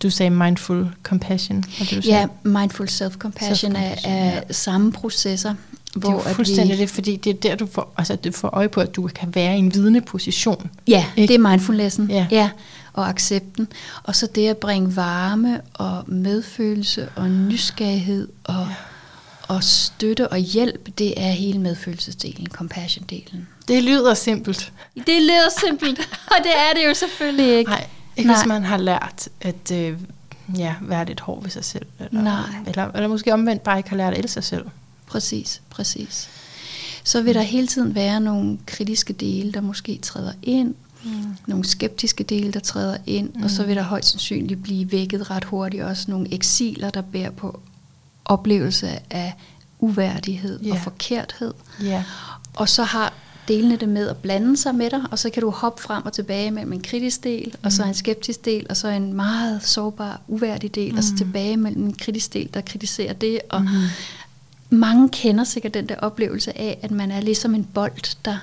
[0.04, 4.40] Du sagde mindful compassion, var det du Ja, mindful self-compassion er, Self-compassion, er ja.
[4.52, 7.94] samme processer, Det er hvor jo fuldstændig vi, det, fordi det er der, du får,
[7.98, 10.70] altså, du får øje på, at du kan være i en vidende position.
[10.88, 11.34] Ja, Ikke?
[11.34, 12.10] det er mindfulnessen.
[12.10, 12.28] Ja.
[12.32, 12.50] ja.
[13.00, 13.68] Og accepten.
[14.04, 18.68] Og så det at bringe varme og medfølelse og nysgerrighed og,
[19.48, 23.38] og støtte og hjælp, det er hele medfølelsesdelen, compassion-delen.
[23.68, 24.74] Det lyder simpelt.
[24.96, 26.00] Det lyder simpelt,
[26.38, 27.72] og det er det jo selvfølgelig ikke.
[27.72, 28.38] Nej, ikke Nej.
[28.38, 29.98] hvis man har lært at øh,
[30.58, 31.86] ja, være lidt hård ved sig selv.
[32.00, 32.50] Eller, Nej.
[32.68, 34.66] Eller, eller måske omvendt bare ikke har lært at elske sig selv.
[35.06, 36.30] Præcis, præcis.
[37.04, 41.12] Så vil der hele tiden være nogle kritiske dele, der måske træder ind, Mm.
[41.48, 43.44] nogle skeptiske dele, der træder ind, mm.
[43.44, 47.32] og så vil der højst sandsynligt blive vækket ret hurtigt også nogle eksiler, der bærer
[47.32, 47.60] på
[48.26, 49.34] oplevelse af
[49.80, 50.72] uværdighed Ja.
[50.72, 51.54] og forkerthed.
[51.84, 52.04] Ja.
[52.54, 53.14] Og så har
[53.48, 56.14] delene det med at blande sig med dig, og så kan du hoppe frem og
[56.14, 60.22] tilbage mellem en kritisk del, og så en skeptisk del, og så en meget sårbar,
[60.28, 63.40] uværdig del, og så tilbage mellem en kritisk del, der kritiserer det.
[63.50, 63.72] Og Mhm.
[64.70, 68.38] mange kender sikkert den der oplevelse af, at man er ligesom en bold, der,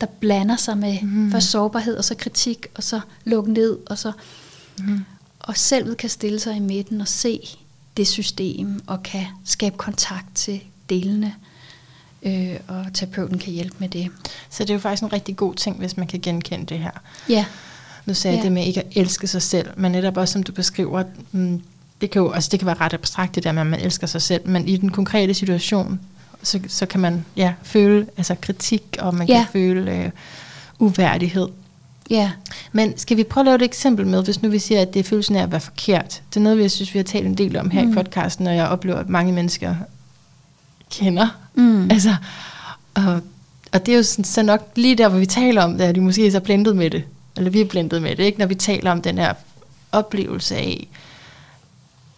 [0.00, 1.32] der blander sig med Mhm.
[1.32, 4.12] først sårbarhed, og så kritik, og så lukke ned, og så
[4.78, 5.04] Mhm.
[5.40, 7.40] og selvet kan stille sig i midten og se
[7.96, 11.34] det system, og kan skabe kontakt til delene,
[12.22, 14.08] øh, og terapeuten kan hjælpe med det.
[14.50, 16.90] Så det er jo faktisk en rigtig god ting, hvis man kan genkende det her.
[17.28, 17.44] Ja,
[18.06, 18.44] Nu sagde jeg Ja.
[18.44, 21.62] det med ikke at elske sig selv, men netop også, som du beskriver, mm,
[22.00, 24.06] det kan jo altså det kan være ret abstrakt, det der med, at man elsker
[24.06, 26.00] sig selv, men i den konkrete situation,
[26.46, 29.34] så, så kan man ja, føle altså kritik, og man Ja.
[29.38, 30.10] kan føle øh,
[30.78, 31.48] uværdighed.
[32.10, 32.30] ja,
[32.72, 35.00] Men skal vi prøve at lave et eksempel med, hvis nu vi siger, at det
[35.00, 36.22] er følelsen af at være forkert.
[36.30, 37.90] Det er noget, jeg synes, vi har talt en del om her mm.
[37.90, 39.74] i podcasten, og jeg oplever, at mange mennesker
[40.90, 41.28] kender.
[41.54, 41.90] Mm.
[41.90, 42.16] Altså,
[42.94, 43.20] og,
[43.72, 45.94] og det er jo sådan, så nok lige der, hvor vi taler om det, at
[45.94, 47.04] de måske er så blindet med det.
[47.36, 48.38] Eller vi er blindet med det, ikke?
[48.38, 49.34] Når vi taler om den her
[49.92, 50.88] oplevelse af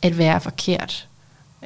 [0.03, 1.07] at være forkert.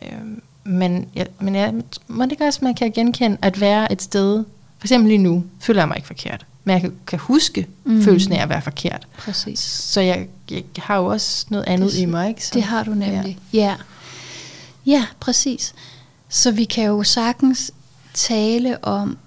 [0.03, 1.75] Øhm, men jeg, men jeg,
[2.09, 4.45] må det ikke også, man kan genkende at være et sted,
[4.79, 6.47] for eksempel lige nu, føler jeg mig ikke forkert.
[6.65, 8.03] Men jeg kan, kan huske mm.
[8.03, 9.07] Følelsen af at være forkert.
[9.19, 9.59] præcis.
[9.61, 12.29] Så jeg, jeg har jo også noget andet Det- i mig.
[12.29, 12.47] Ikke?
[12.47, 13.39] Så, Det har du nemlig.
[13.53, 13.59] Ja.
[13.59, 13.75] ja.
[14.87, 15.75] Ja, præcis.
[16.29, 17.71] Så vi kan jo sagtens
[18.15, 19.19] tale om,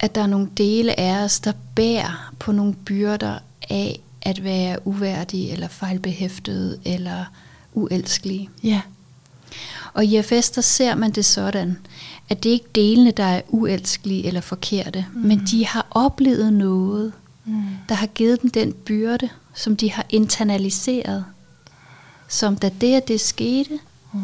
[0.00, 3.38] at der er nogle dele af os, der bærer på nogle byrder
[3.70, 7.24] af at være uværdige, eller fejlbehæftede, eller
[7.74, 8.48] uelskelige.
[8.64, 8.80] Ja.
[9.92, 11.78] Og i IFS, der ser man det sådan,
[12.28, 15.20] at det ikke er delene, der er uelskelige eller forkerte, mm.
[15.20, 17.12] men de har oplevet noget,
[17.44, 17.62] Mm.
[17.88, 21.24] der har givet dem den byrde, som de har internaliseret.
[22.28, 23.78] Som da det og det skete,
[24.12, 24.20] Mm.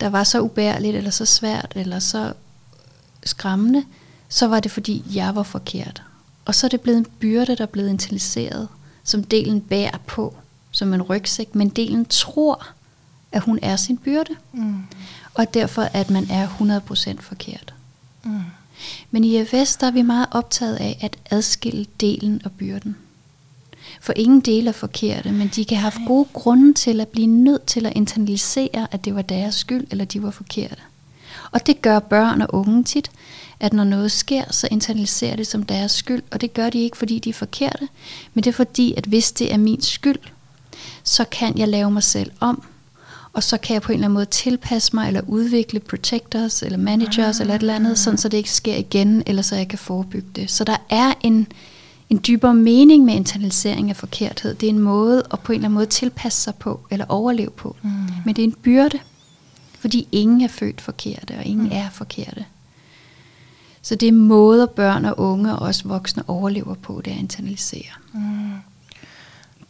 [0.00, 2.32] der var så ubærligt, eller så svært, eller så
[3.24, 3.84] skræmmende,
[4.28, 6.02] så var det fordi, jeg var forkert.
[6.44, 8.68] Og så er det blevet en byrde, der er blevet internaliseret,
[9.04, 10.34] som delen bærer på,
[10.70, 12.66] som en rygsæk, men delen tror,
[13.34, 14.74] at hun er sin byrde, Mm.
[15.34, 17.74] og derfor at man er 100% forkert.
[18.24, 18.40] Mm.
[19.10, 22.96] Men i IFS, der er vi meget optaget af at adskille delen og byrden.
[24.00, 27.26] For ingen del er forkerte, men de kan have haft gode grunde til at blive
[27.26, 30.76] nødt til at internalisere, at det var deres skyld, eller de var forkerte.
[31.50, 33.10] Og det gør børn og unge tit,
[33.60, 36.96] at når noget sker, så internaliserer det som deres skyld, og det gør de ikke,
[36.96, 37.88] fordi de er forkerte,
[38.34, 40.18] men det er fordi, at hvis det er min skyld,
[41.04, 42.62] så kan jeg lave mig selv om,
[43.34, 46.78] og så kan jeg på en eller anden måde tilpasse mig, eller udvikle protectors, eller
[46.78, 49.78] managers, eller et eller andet, sådan så det ikke sker igen, eller så jeg kan
[49.78, 50.50] forebygge det.
[50.50, 51.46] Så der er en,
[52.10, 54.54] en dybere mening med internalisering af forkerthed.
[54.54, 57.50] Det er en måde at på en eller anden måde tilpasse sig på, eller overleve
[57.50, 57.76] på.
[57.82, 57.90] Mm.
[58.24, 58.98] Men det er en byrde,
[59.78, 62.44] fordi ingen er født forkerte, og ingen er forkerte.
[63.82, 67.20] Så det er måder børn og unge og også voksne overlever på, det er at
[67.20, 67.92] internalisere.
[68.12, 68.52] Mm.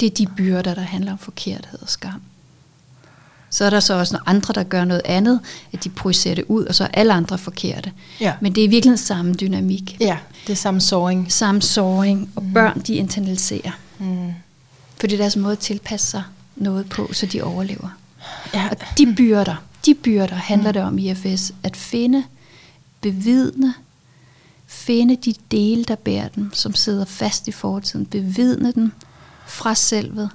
[0.00, 2.20] Det er de byrder, der handler om forkerthed og skam.
[3.54, 5.40] Så er der så også nogle andre, der gør noget andet,
[5.72, 7.92] at de projicerer det ud, og så er alle andre forkerte.
[8.20, 8.32] Ja.
[8.40, 9.96] Men det er virkelig samme dynamik.
[10.00, 11.32] ja, det er samme såring.
[11.32, 13.70] Samme såring, og børn de internaliserer.
[13.98, 14.32] Mm.
[15.00, 16.22] For det er deres måde at tilpasse sig
[16.56, 17.96] noget på, så de overlever.
[18.54, 18.68] Ja.
[18.70, 22.24] Og de byrder, de byrder handler det om i IFS, at finde,
[23.00, 23.74] bevidne,
[24.66, 28.92] finde de dele, der bærer dem, som sidder fast i fortiden, bevidne dem
[29.46, 30.30] fra selvet,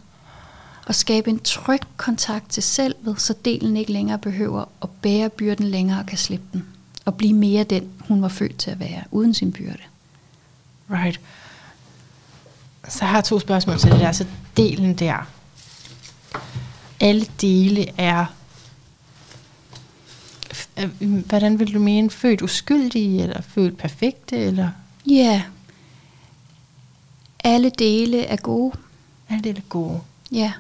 [0.90, 5.68] og skabe en tryg kontakt til selvet, så delen ikke længere behøver at bære byrden
[5.68, 6.66] længere og kan slippe den,
[7.06, 9.84] og blive mere den, hun var født til at være, uden sin byrde.
[10.92, 11.20] Right.
[12.88, 14.12] Så jeg har to spørgsmål til det der.
[14.12, 14.26] Så
[14.58, 15.30] delen der.
[17.00, 18.26] Alle dele er
[21.26, 24.70] hvordan vil du mene, født uskyldige, eller født perfekte, eller?
[25.08, 25.42] Ja, yeah.
[27.40, 28.78] alle dele er gode.
[29.30, 30.02] Alle dele er gode.
[30.32, 30.54] Ja.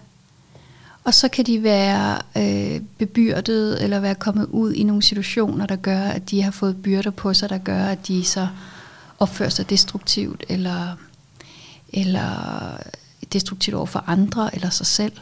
[1.03, 5.75] Og så kan de være øh, bebyrdet, eller være kommet ud i nogle situationer, der
[5.75, 8.47] gør, at de har fået byrder på sig, der gør, at de så
[9.19, 10.95] opfører sig destruktivt, eller,
[11.93, 12.31] eller
[13.33, 15.13] destruktivt over for andre, eller sig selv.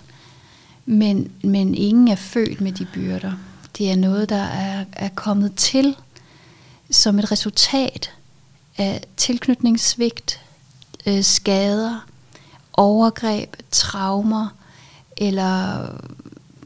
[0.86, 3.34] Men, men ingen er født med de byrder.
[3.78, 5.96] Det er noget, der er, er kommet til
[6.92, 8.12] som et resultat
[8.78, 10.42] af tilknytningssvigt,
[11.06, 12.08] øh, skader,
[12.74, 14.57] overgreb, traumer
[15.18, 15.84] eller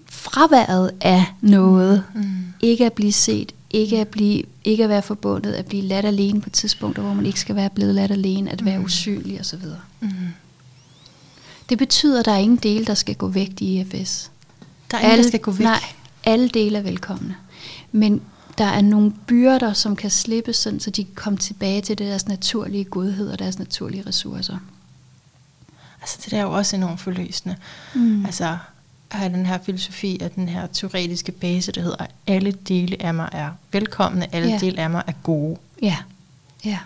[0.09, 2.03] fraværet af noget.
[2.15, 2.23] Mm.
[2.59, 6.41] Ikke at blive set, ikke at, blive, ikke at være forbundet, at blive ladt alene
[6.41, 8.85] på tidspunkter, hvor man ikke skal være blevet ladt alene, at være mm.
[8.85, 9.63] usynlig osv.
[9.99, 10.09] Mm.
[11.69, 14.31] Det betyder, at der er ingen dele, der skal gå væk i IFS.
[14.91, 15.63] Der er ingen, der skal gå væk?
[15.63, 15.83] Nej,
[16.23, 17.35] alle dele er velkomne.
[17.91, 18.21] Men
[18.57, 22.27] der er nogle byrder, som kan slippe, sådan, så de kan komme tilbage til deres
[22.27, 24.57] naturlige godhed og deres naturlige ressourcer.
[26.01, 27.55] Altså det der er jo også enormt forløsende.
[27.95, 28.25] Mm.
[28.25, 28.57] Altså
[29.11, 33.01] at have den her filosofi af den her teoretiske base, der hedder, at alle dele
[33.01, 34.57] af mig er velkomne, alle ja.
[34.57, 35.57] dele af mig er gode.
[35.81, 35.97] Ja,
[36.65, 36.79] ja.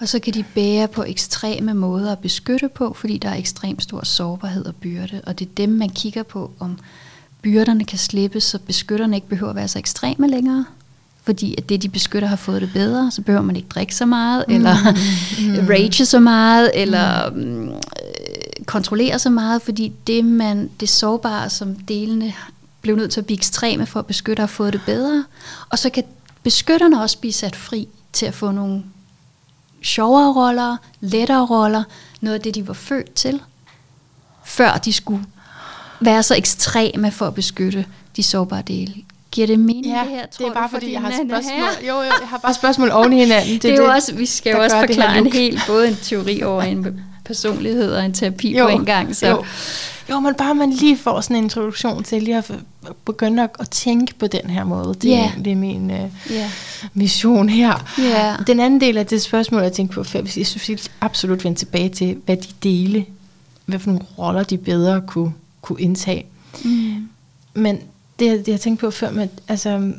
[0.00, 3.82] Og så kan de bære på ekstreme måder at beskytte på, fordi der er ekstremt
[3.82, 5.20] stor sårbarhed og byrde.
[5.26, 6.78] Og det er dem, man kigger på, om
[7.42, 10.64] byrderne kan slippes, så beskytterne ikke behøver at være så ekstreme længere.
[11.28, 14.06] Fordi at det, de beskytter, har fået det bedre, så behøver man ikke drikke så
[14.06, 14.54] meget, mm.
[14.54, 14.76] eller
[15.60, 15.68] mm.
[15.70, 17.40] rage så meget, eller mm.
[17.40, 17.74] mm
[18.66, 22.34] kontrollere så meget, fordi det, man, det sårbare, som delene
[22.80, 25.24] blev nødt til at blive ekstreme for at beskytte, har fået det bedre.
[25.68, 26.04] Og så kan
[26.42, 28.82] beskytterne også blive sat fri til at få nogle
[29.82, 31.82] sjovere roller, lettere roller,
[32.20, 33.40] noget af det, de var født til,
[34.44, 35.24] før de skulle
[36.00, 37.86] være så ekstreme for at beskytte
[38.16, 38.94] de sårbare dele.
[39.30, 41.86] Giver det mening ja, det her, tror det er bare du, fordi, jeg har spørgsmål.
[41.88, 43.52] Jo, jo, jeg har bare spørgsmål oven i hinanden.
[43.52, 45.96] Det, det er det, jo også, vi skal jo også forklare en helt, både en
[46.02, 49.16] teori over en personlighed og en terapi jo, på en gang.
[49.16, 49.26] Så.
[49.26, 49.44] Jo.
[50.10, 52.50] jo, men bare man lige får sådan en introduktion til lige at
[53.04, 54.94] begynde at, at tænke på den her måde.
[54.94, 55.44] Det, yeah.
[55.44, 55.96] det er min uh,
[56.32, 56.50] yeah.
[56.94, 57.94] mission her.
[58.00, 58.46] Yeah.
[58.46, 60.04] Den anden del af det spørgsmål, jeg tænkte på,
[60.36, 63.04] jeg synes absolut vende tilbage til, hvad de dele,
[63.66, 66.26] hvad for nogle roller de bedre kunne, kunne indtage.
[66.64, 67.08] Mm.
[67.54, 67.80] Men
[68.18, 69.92] det, det jeg tænkte på før med, altså,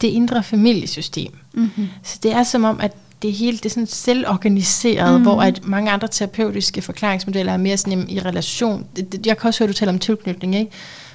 [0.00, 1.32] det indre familiesystem.
[1.52, 1.88] Mm-hmm.
[2.02, 2.92] Så det er som om, at
[3.22, 5.22] det hele det er sådan selvorganiseret, mm.
[5.22, 8.86] hvor at mange andre terapeutiske forklaringsmodeller er mere sådan i relation.
[9.26, 10.70] Jeg kan også høre, du taler om tilknytning, ikke?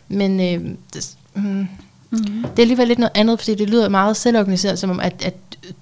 [0.08, 1.68] Men øh, det, mm, mm.
[2.42, 5.36] det er alligevel lidt noget andet, fordi det lyder meget selvorganiseret, som om, at, at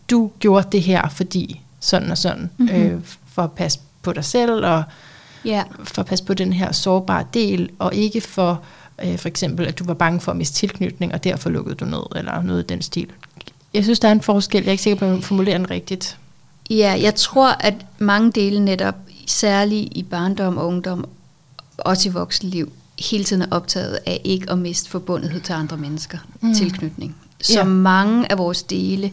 [0.10, 2.76] du gjorde det her, fordi sådan og sådan, mm-hmm.
[2.76, 4.84] øh, for at passe på dig selv, og
[5.48, 5.66] yeah.
[5.84, 8.79] for at passe på den her sårbare del, og ikke for øh,
[9.18, 12.04] for eksempel, at du var bange for at miste tilknytning, og derfor lukkede du ned,
[12.16, 13.08] eller noget i den stil.
[13.74, 14.62] Jeg synes, der er en forskel.
[14.62, 16.18] Jeg er ikke sikker på, at man formulerer den rigtigt.
[16.70, 18.96] Ja, jeg tror, at mange dele netop,
[19.28, 21.06] særligt i barndom og ungdom,
[21.78, 26.18] også i voksenliv, hele tiden er optaget af ikke at miste forbundethed til andre mennesker,
[26.42, 26.54] mm.
[26.54, 27.16] tilknytning.
[27.42, 27.64] Så ja.
[27.64, 29.12] mange af vores dele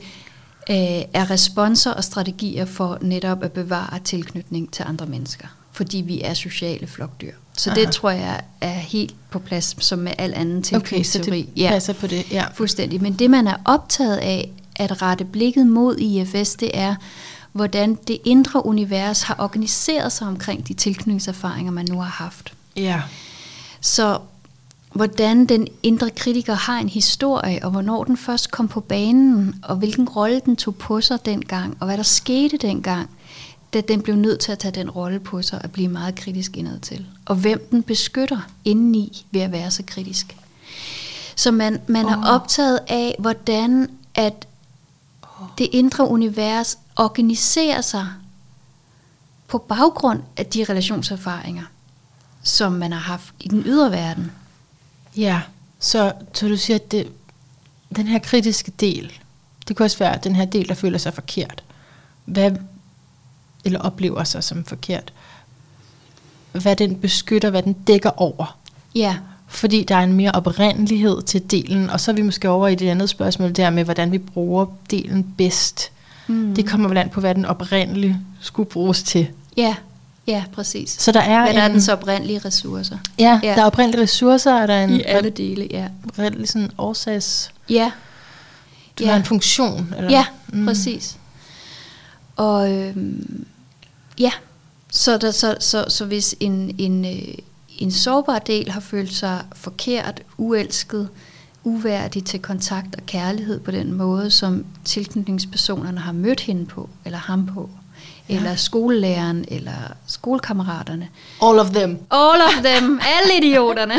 [0.70, 6.20] øh, er responser og strategier for netop at bevare tilknytning til andre mennesker, fordi vi
[6.22, 7.32] er sociale flokdyr.
[7.56, 7.80] Så Aha.
[7.80, 11.40] det tror jeg er helt på plads, som med al anden tilknytningsteori.
[11.40, 12.44] Okay, så det passer ja, på det, ja.
[12.54, 13.02] Fuldstændig.
[13.02, 16.94] Men det, man er optaget af at rette blikket mod IFS, det er,
[17.52, 22.52] hvordan det indre univers har organiseret sig omkring de tilknytningserfaringer, man nu har haft.
[22.76, 23.02] Ja.
[23.80, 24.18] Så
[24.92, 29.76] hvordan den indre kritiker har en historie, og hvornår den først kom på banen, og
[29.76, 33.10] hvilken rolle den tog på sig dengang, og hvad der skete dengang,
[33.74, 36.56] da den blev nødt til at tage den rolle på sig og blive meget kritisk
[36.56, 37.06] indad til.
[37.24, 40.36] Og hvem den beskytter indeni ved at være så kritisk.
[41.36, 42.12] Så man, man oh.
[42.12, 44.46] er optaget af, hvordan at
[45.58, 48.08] det indre univers organiserer sig
[49.48, 51.64] på baggrund af de relationserfaringer,
[52.42, 54.32] som man har haft i den ydre verden.
[55.16, 55.40] Ja,
[55.78, 57.12] så, så du siger, at det,
[57.96, 59.12] den her kritiske del,
[59.68, 61.64] det kan også være den her del, der føler sig forkert.
[62.24, 62.50] Hvad,
[63.66, 65.12] eller oplever sig som forkert.
[66.52, 68.56] Hvad den beskytter, hvad den dækker over.
[68.94, 69.16] Ja.
[69.48, 72.74] Fordi der er en mere oprindelighed til delen, og så er vi måske over i
[72.74, 75.90] det andet spørgsmål der med, hvordan vi bruger delen bedst.
[76.26, 76.54] Mm.
[76.54, 79.28] Det kommer vel an på, hvad den oprindelige skulle bruges til.
[79.56, 79.74] Ja,
[80.26, 80.90] ja, præcis.
[80.90, 82.98] Så der er hvad en, der er dens oprindelige ressourcer?
[83.18, 83.54] Ja, Ja.
[83.54, 85.88] der er oprindelige ressourcer, og der er en I alle dele, ja.
[86.08, 87.50] oprindelig sådan årsags...
[87.68, 87.90] Ja,
[88.98, 89.10] Du Ja.
[89.10, 89.94] har en funktion.
[89.96, 90.10] Eller?
[90.10, 90.66] ja, mm.
[90.66, 91.16] præcis.
[92.36, 93.46] Og øhm,
[94.18, 94.32] ja,
[94.92, 97.34] så, der, så, så, så hvis en, en, øh,
[97.78, 101.08] en sårbar del har følt sig forkert, uelsket,
[101.64, 107.18] uværdig til kontakt og kærlighed på den måde, som tilknytningspersonerne har mødt hende på, eller
[107.18, 107.70] ham på,
[108.28, 108.34] Ja.
[108.34, 108.38] ja.
[108.38, 109.72] eller skolelæreren, eller
[110.06, 111.08] skolekammeraterne,
[111.42, 111.90] All of them.
[112.10, 113.94] All of them, alle idioterne.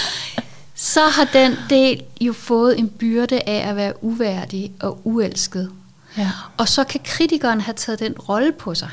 [0.74, 5.70] så har den del jo fået en byrde af at være uværdig og uelsket.
[6.18, 6.30] Ja.
[6.56, 8.90] Og så kan kritikeren have taget den rolle på sig,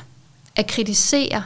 [0.59, 1.43] at kritisere,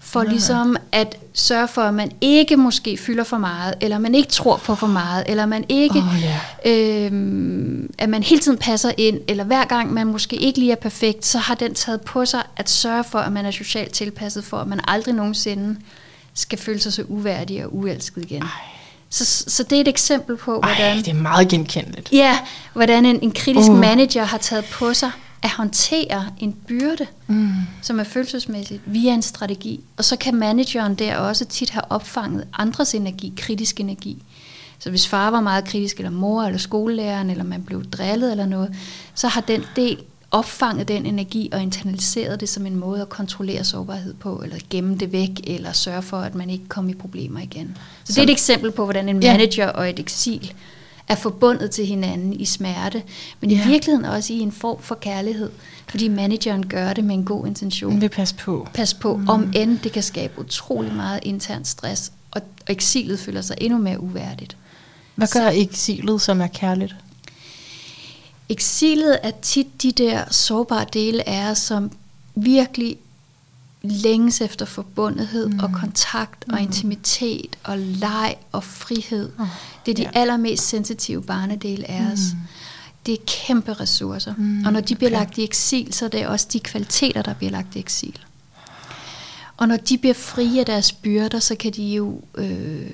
[0.00, 0.28] for Ja.
[0.28, 4.56] ligesom at sørge for, at man ikke måske fylder for meget, eller man ikke tror
[4.56, 6.22] på for meget, eller man ikke, Åh,
[6.64, 6.70] ja.
[6.70, 10.76] øhm, at man hele tiden passer ind, eller hver gang man måske ikke lige er
[10.76, 14.44] perfekt, så har den taget på sig at sørge for, at man er socialt tilpasset,
[14.44, 15.76] for at man aldrig nogensinde
[16.34, 18.42] skal føle sig så uværdig og uelsket igen.
[18.42, 18.48] Ej.
[19.10, 20.96] Så, så det er et eksempel på, Ej, hvordan...
[20.96, 22.08] det er meget genkendeligt.
[22.12, 22.38] Ja,
[22.72, 23.78] hvordan en, en kritisk uh.
[23.78, 25.10] manager har taget på sig
[25.44, 27.48] at håndtere en byrde, Mm.
[27.82, 29.80] som er følelsesmæssigt, via en strategi.
[29.96, 34.22] Og så kan manageren der også tit have opfanget andres energi, kritisk energi.
[34.78, 38.46] Så hvis far var meget kritisk, eller mor, eller skolelæreren, eller man blev drillet eller
[38.46, 38.74] noget,
[39.14, 39.98] så har den del
[40.30, 44.96] opfanget den energi og internaliseret det som en måde at kontrollere sårbarhed på, eller gemme
[44.96, 47.76] det væk, eller sørge for, at man ikke kommer i problemer igen.
[48.04, 49.32] Så det er et eksempel på, hvordan en Ja.
[49.32, 50.52] manager og et eksil
[51.08, 53.02] er forbundet til hinanden i smerte,
[53.40, 53.64] men Ja.
[53.64, 55.50] i virkeligheden også i en form for kærlighed,
[55.88, 58.00] fordi manageren gør det med en god intention.
[58.00, 58.68] Vil passe på.
[58.74, 59.28] Pas på, mm.
[59.28, 64.00] om end det kan skabe utrolig meget intern stress, og eksilet føler sig endnu mere
[64.00, 64.56] uværdigt.
[65.14, 66.96] Hvad gør eksilet, som er kærligt?
[68.48, 71.90] Eksilet er tit de der sårbare dele af os, som
[72.34, 72.96] virkelig
[73.84, 75.58] længes efter forbundethed mm.
[75.58, 79.30] og kontakt og intimitet og leg og frihed.
[79.40, 79.46] Åh,
[79.86, 80.20] Det er de ja.
[80.20, 82.20] allermest sensitive barnedele af os.
[82.32, 82.38] Mm.
[83.06, 84.34] Det er kæmpe ressourcer.
[84.38, 85.18] Mm, Og når de bliver okay.
[85.18, 88.18] lagt i eksil, så er det også de kvaliteter, der bliver lagt i eksil.
[89.56, 92.90] Og når de bliver frie af deres byrder, så kan de jo øh,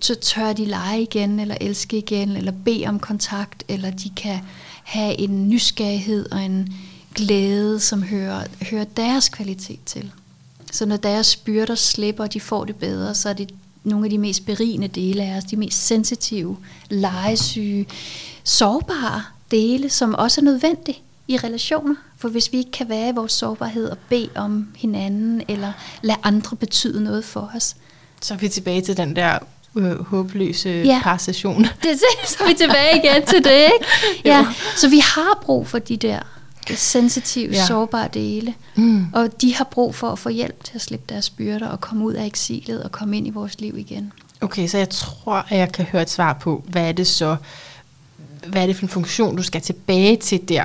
[0.00, 4.38] så tør de lege igen, eller elske igen, eller bede om kontakt, eller de kan
[4.84, 6.74] have en nysgerrighed og en
[7.14, 10.10] glæde, som hører, hører deres kvalitet til.
[10.72, 13.50] Så når deres byrder slipper, og de får det bedre, så er det
[13.84, 16.56] nogle af de mest berigende dele af os, de mest sensitive,
[16.90, 17.86] legesyge,
[18.44, 20.98] sårbare dele, som også er nødvendige
[21.28, 21.94] i relationer.
[22.18, 26.18] For hvis vi ikke kan være i vores sårbarhed og bede om hinanden, eller lade
[26.22, 27.76] andre betyde noget for os,
[28.22, 29.38] Så er vi tilbage til den der
[29.76, 31.00] øh, håbløse Ja.
[31.02, 31.62] parsession.
[31.82, 33.86] det, så er vi tilbage igen til det, ikke?
[34.30, 34.46] Ja,
[34.76, 36.20] så vi har brug for de der
[36.74, 37.66] sensitive, Ja.
[37.66, 38.54] sårbare dele.
[38.74, 39.06] Mm.
[39.12, 42.04] Og de har brug for at få hjælp til at slippe deres byrder og komme
[42.04, 44.12] ud af eksilet og komme ind i vores liv igen.
[44.40, 47.36] Okay, så jeg tror, at jeg kan høre et svar på, hvad er det så,
[48.46, 50.64] hvad er det for en funktion, du skal tilbage til der?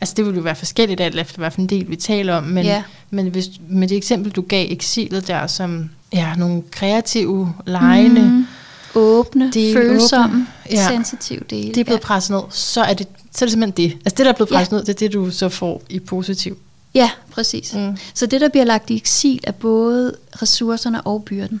[0.00, 2.44] Altså det vil jo være forskelligt alt efter, hvad for en del vi taler om,
[2.44, 2.82] men, Ja.
[3.10, 8.46] men hvis, med det eksempel, du gav eksilet der, som ja, nogle kreative, lejende, mm.
[8.94, 10.46] Åbne, Det følsomme, åbne.
[10.76, 10.88] Ja.
[10.88, 11.68] sensitive dele.
[11.68, 13.96] det er blevet presset ned, så er det, så er det simpelthen det.
[14.04, 14.56] Altså det, der er blevet Ja.
[14.56, 16.58] presset ned, det er det, du så får i positiv.
[16.94, 17.74] Ja, præcis.
[17.74, 17.96] Mm.
[18.14, 21.60] Så det, der bliver lagt i eksil, er både ressourcerne og byrden.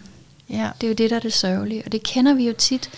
[0.50, 0.70] Ja.
[0.80, 1.82] Det er jo det, der er det sørgelige.
[1.86, 2.90] Og det kender vi jo tit,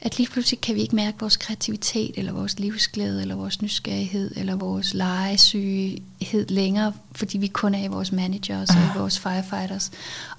[0.00, 4.30] at lige pludselig kan vi ikke mærke vores kreativitet, eller vores livsglæde, eller vores nysgerrighed,
[4.36, 9.90] eller vores legesyghed længere, fordi vi kun er i vores managers og i vores firefighters.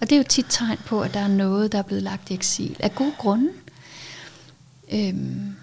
[0.02, 2.32] Og det er jo tit tegn på, at der er noget, der er blevet lagt
[2.32, 2.76] i eksil.
[2.80, 3.50] Af gode grunde.
[4.92, 5.56] Øhm,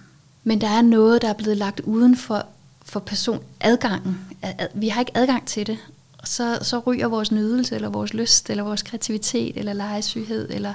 [0.45, 2.47] men der er noget, der er blevet lagt uden for,
[2.85, 4.19] for person adgangen.
[4.43, 5.79] Ad- ad- Vi har ikke adgang til det.
[6.25, 10.73] Så, så ryger vores nydelse, eller vores lyst, eller vores kreativitet, eller legesyghed, eller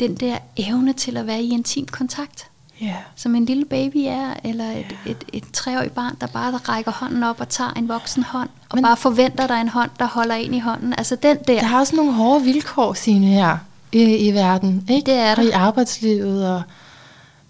[0.00, 2.46] den der evne til at være i intim kontakt.
[2.80, 2.96] Ja.
[3.16, 7.22] Som en lille baby er, eller et, et, et treårigt barn, der bare rækker hånden
[7.22, 10.06] op og tager en voksen hånd, og Men- bare forventer, der er en hånd, der
[10.06, 10.94] holder ind i hånden.
[10.98, 11.60] Altså den der.
[11.60, 13.58] Der er også nogle hårde vilkår, sine her
[13.92, 15.06] i, i verden, ikke?
[15.10, 15.42] Det er der.
[15.42, 16.62] Og i arbejdslivet, og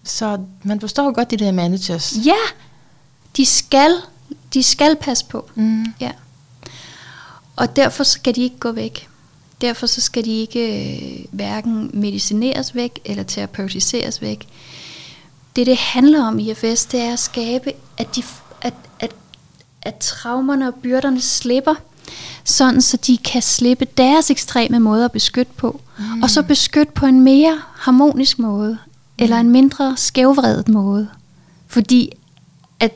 [0.05, 2.15] så man forstår godt de der managers.
[2.27, 2.43] Ja,
[3.37, 3.95] de skal,
[4.55, 5.51] de skal passe på.
[5.55, 5.85] Mm.
[6.01, 6.11] Ja.
[7.57, 9.09] Og derfor skal de ikke gå væk.
[9.61, 14.49] Derfor så skal de ikke øh, hverken medicineres væk eller terapeutiseres væk.
[15.57, 18.23] Det, det handler om i IFS, det er at skabe, at, de,
[18.63, 19.15] at, at,
[19.83, 21.75] at traumerne og byrderne slipper,
[22.45, 26.23] sådan så de kan slippe deres ekstreme måde at beskytte på, mm.
[26.23, 28.79] og så beskytte på en mere harmonisk måde,
[29.19, 31.09] eller en mindre skævvredet måde.
[31.67, 32.11] Fordi
[32.81, 32.93] at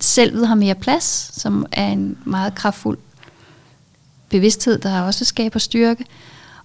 [0.00, 2.98] selvet har mere plads, som er en meget kraftfuld
[4.28, 6.04] bevidsthed, der også skaber styrke,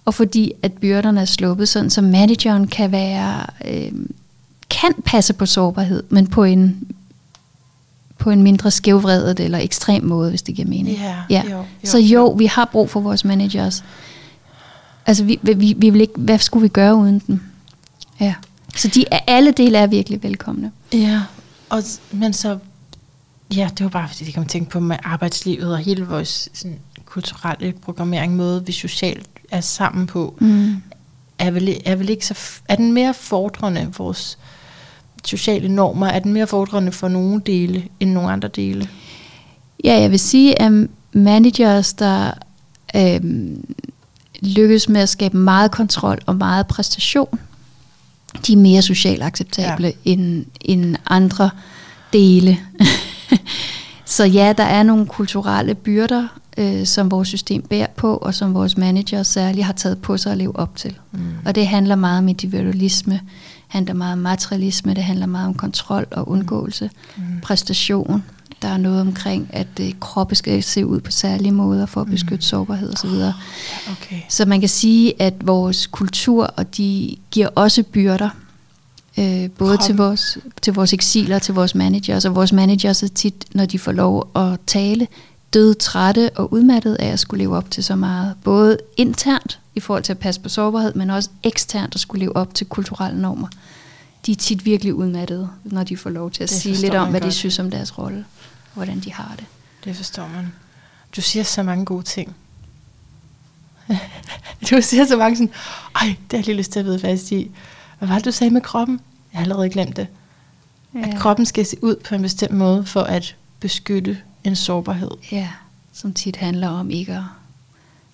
[0.04, 3.92] og fordi at byrderne er sluppet, sådan så manageren kan være øh,
[4.70, 6.88] kan passe på sårbarhed, men på en
[8.18, 10.96] på en mindre skævvredet eller ekstrem måde, hvis det giver mening.
[10.98, 11.42] Ja, ja.
[11.50, 13.84] jo, jo, så jo, vi har brug for vores managers.
[15.06, 17.40] Altså, vi, vi, vi vil ikke, hvad skulle vi gøre uden dem?
[18.20, 18.34] Ja.
[18.78, 20.72] Så de, alle dele er virkelig velkomne.
[20.92, 21.22] Ja,
[21.70, 22.58] og, men så,
[23.56, 26.78] ja, det var bare fordi, jeg kom tænke på med arbejdslivet og hele vores sådan,
[27.04, 30.76] kulturelle programmering, måde vi socialt er sammen på, mm.
[31.38, 34.38] er, vel, er vel ikke så, er den mere fordrende, vores
[35.24, 38.88] sociale normer, er den mere fordrende for nogle dele, end nogle andre dele?
[39.84, 42.32] Ja, jeg vil sige, at managers, der
[42.96, 43.74] øhm,
[44.40, 47.38] lykkes med at skabe meget kontrol og meget præstation,
[48.46, 49.92] de er mere socialt acceptable ja.
[50.04, 51.50] end, end andre
[52.12, 52.58] dele.
[54.04, 58.54] Så ja, der er nogle kulturelle byrder, øh, som vores system bærer på, og som
[58.54, 60.98] vores manager særligt har taget på sig at leve op til.
[61.12, 61.20] Mm.
[61.44, 63.20] Og det handler meget om individualisme,
[63.68, 67.22] handler meget om materialisme, det handler meget om kontrol og undgåelse, mm.
[67.42, 68.24] præstation.
[68.62, 72.06] Der er noget omkring, at øh, kroppen skal se ud på særlige måder for at
[72.06, 72.40] beskytte mm.
[72.40, 73.10] sårbarhed osv.
[73.92, 74.20] Okay.
[74.28, 78.30] Så man kan sige, at vores kultur, og de giver også byrder,
[79.18, 82.24] øh, både til vores, til vores eksiler og til vores managers.
[82.24, 85.06] Og vores managers er tit, når de får lov at tale,
[85.54, 88.34] døde trætte og udmattet af at skulle leve op til så meget.
[88.44, 92.36] Både internt i forhold til at passe på sårbarhed, men også eksternt at skulle leve
[92.36, 93.48] op til kulturelle normer.
[94.28, 97.10] De er tit virkelig udmattede, når de får lov til at det sige lidt om,
[97.10, 97.32] hvad godt.
[97.32, 98.24] de synes om deres rolle,
[98.64, 99.44] og hvordan de har det.
[99.84, 100.52] Det forstår man.
[101.16, 102.36] Du siger så mange gode ting.
[104.70, 105.52] du siger så mange sådan,
[105.94, 107.50] ej, det har jeg lige lyst til at vide fast i.
[107.98, 109.00] Hvad var det, du sagde med kroppen?
[109.32, 110.06] Jeg har allerede glemt det.
[110.94, 111.08] Ja.
[111.08, 115.10] At kroppen skal se ud på en bestemt måde for at beskytte en sårbarhed.
[115.32, 115.48] Ja,
[115.92, 117.22] som tit handler om ikke at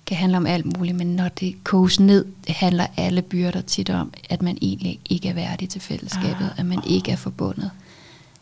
[0.07, 3.91] kan handle om alt muligt, men når det koges ned, det handler alle byrder tit
[3.91, 6.59] om, at man egentlig ikke er værdig til fællesskabet, ah.
[6.59, 7.71] at man ikke er forbundet,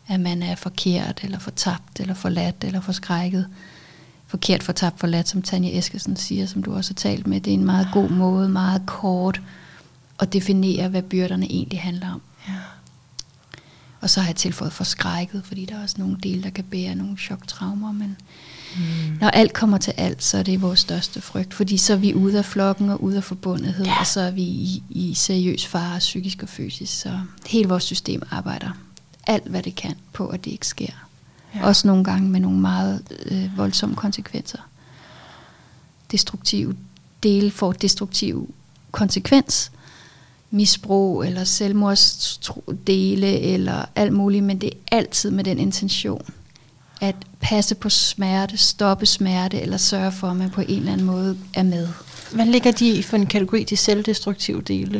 [0.07, 3.47] at man er forkert, eller fortabt, eller forladt, eller forskrækket.
[4.27, 7.41] Forkert, fortabt, forladt, som Tanja Eskesen siger, som du også har talt med.
[7.41, 9.41] Det er en meget god måde, meget kort,
[10.19, 12.21] at definere, hvad byrderne egentlig handler om.
[12.47, 12.53] Ja.
[14.01, 16.95] Og så har jeg tilføjet forskrækket, fordi der er også nogle dele, der kan bære
[16.95, 18.17] nogle choktraumer, men
[18.77, 19.17] mm.
[19.21, 22.13] når alt kommer til alt, så er det vores største frygt, fordi så er vi
[22.13, 23.99] ude af flokken og ude af forbundethed, ja.
[23.99, 28.21] og så er vi i, i seriøs fare, psykisk og fysisk, så hele vores system
[28.31, 28.71] arbejder
[29.27, 30.93] alt, hvad det kan på, at det ikke sker.
[31.55, 31.65] Ja.
[31.65, 34.59] Også nogle gange med nogle meget øh, voldsomme konsekvenser.
[36.11, 36.75] Destruktive
[37.23, 38.53] dele får destruktiv
[38.91, 39.71] konsekvens,
[40.51, 46.25] misbrug eller selvmordsdele eller alt muligt, men det er altid med den intention
[47.03, 51.07] at passe på smerte, stoppe smerte eller sørge for, at man på en eller anden
[51.07, 51.87] måde er med.
[52.31, 54.99] Hvad ligger de i for en kategori, de selvdestruktive dele?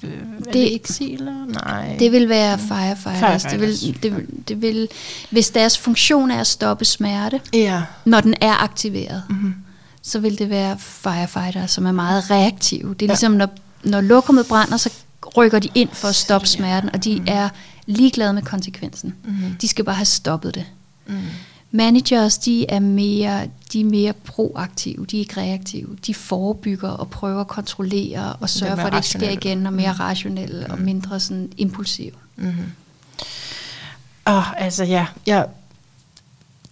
[0.00, 1.46] det, det eksiler?
[1.64, 1.96] Nej.
[1.98, 3.42] Det vil være firefighters.
[3.42, 4.88] Det vil, det, vil, det vil,
[5.30, 7.82] hvis deres funktion er at stoppe smerte, ja.
[8.04, 9.54] når den er aktiveret, mm-hmm.
[10.02, 12.94] så vil det være firefighters, som er meget reaktive.
[12.94, 13.12] Det er ja.
[13.12, 13.48] ligesom, når
[13.84, 14.90] når lokummet brænder, så
[15.36, 17.48] rykker de ind for at stoppe smerten, og de er
[17.86, 19.14] ligeglade med konsekvensen.
[19.24, 19.56] Mm.
[19.60, 20.66] De skal bare have stoppet det.
[21.06, 21.18] Mm.
[21.70, 25.96] Managers, de er mere, de er mere proaktive, de er ikke reaktive.
[26.06, 29.72] De forebygger og prøver at kontrollere og sørge for, at det ikke sker igen, og
[29.72, 30.00] mere mm.
[30.00, 30.72] rationelle mm.
[30.72, 32.12] og mindre sådan impulsive.
[32.36, 32.52] Mm.
[34.26, 35.42] Oh, altså ja, ja,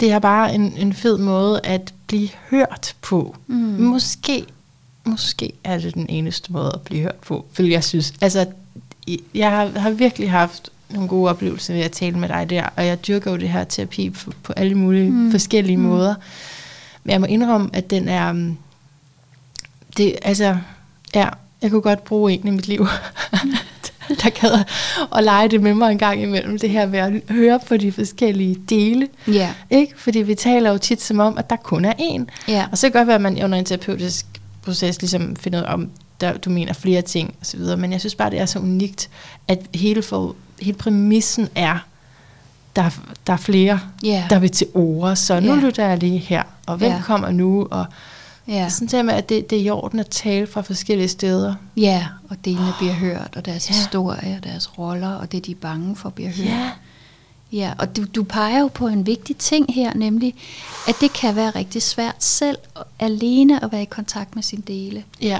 [0.00, 3.36] det er bare en, en fed måde at blive hørt på.
[3.46, 3.56] Mm.
[3.56, 4.46] Måske
[5.04, 8.46] måske er det den eneste måde at blive hørt på, for jeg synes, altså,
[9.34, 12.86] jeg har, har virkelig haft nogle gode oplevelser ved at tale med dig der, og
[12.86, 15.30] jeg dyrker jo det her terapi på, på alle mulige mm.
[15.30, 15.82] forskellige mm.
[15.82, 16.14] måder.
[17.05, 18.57] Men jeg må indrømme, at den er, mm,
[19.97, 20.57] det, altså,
[21.14, 21.28] ja,
[21.62, 22.86] jeg kunne godt bruge en i mit liv,
[24.22, 24.64] der gad
[25.16, 27.93] at lege det med mig en gang imellem, det her ved at høre på de
[27.93, 29.09] forskellige dele.
[29.28, 29.51] Yeah.
[29.70, 29.93] Ikke?
[29.97, 32.51] Fordi vi taler jo tit som om, at der kun er én.
[32.51, 32.68] Yeah.
[32.72, 34.26] Og så kan det godt være, at man under en terapeutisk
[34.62, 38.14] proces ligesom finde ud af, om der, du mener flere ting osv., men jeg synes
[38.14, 39.11] bare, det er så unikt,
[39.49, 41.78] at hele, for, hele præmissen er,
[42.76, 42.90] der,
[43.26, 44.30] der er flere, yeah.
[44.30, 45.62] der vil til ord, så nu yeah.
[45.62, 47.02] lytter jeg lige her, og hvem yeah.
[47.02, 47.86] kommer nu, og
[48.50, 48.70] yeah.
[48.70, 51.54] sådan til med, at det, det er i orden at tale fra forskellige steder.
[51.76, 52.78] Ja, og delene oh.
[52.78, 53.76] bliver hørt, og deres yeah.
[53.76, 56.46] historie, deres roller, og det de er bange for bliver hørt.
[56.46, 56.70] Yeah.
[57.52, 60.34] Ja, og du, du peger jo på en vigtig ting her, nemlig,
[60.88, 62.58] at det kan være rigtig svært selv
[62.98, 65.04] alene at være i kontakt med sine dele.
[65.22, 65.38] Ja.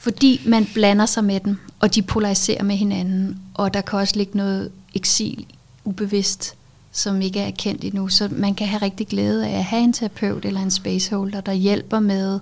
[0.00, 4.16] Fordi man blander sig med dem, og de polariserer med hinanden, og der kan også
[4.16, 5.46] ligge noget eksil
[5.84, 6.54] ubevidst
[6.92, 8.08] som ikke er kendt endnu.
[8.08, 11.52] Så man kan have rigtig glæde af at have en terapeut eller en spaceholder, der
[11.52, 12.40] hjælper med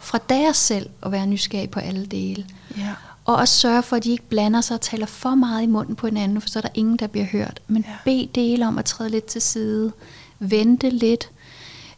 [0.00, 2.46] fra deres selv at være nysgerrig på alle dele.
[2.76, 2.90] Ja.
[3.24, 5.96] Og også sørge for, at de ikke blander sig og taler for meget i munden
[5.96, 7.60] på hinanden, for så er der ingen, der bliver hørt.
[7.68, 7.94] Men Ja.
[8.04, 9.92] bed dele om at træde lidt til side,
[10.38, 11.30] vente lidt,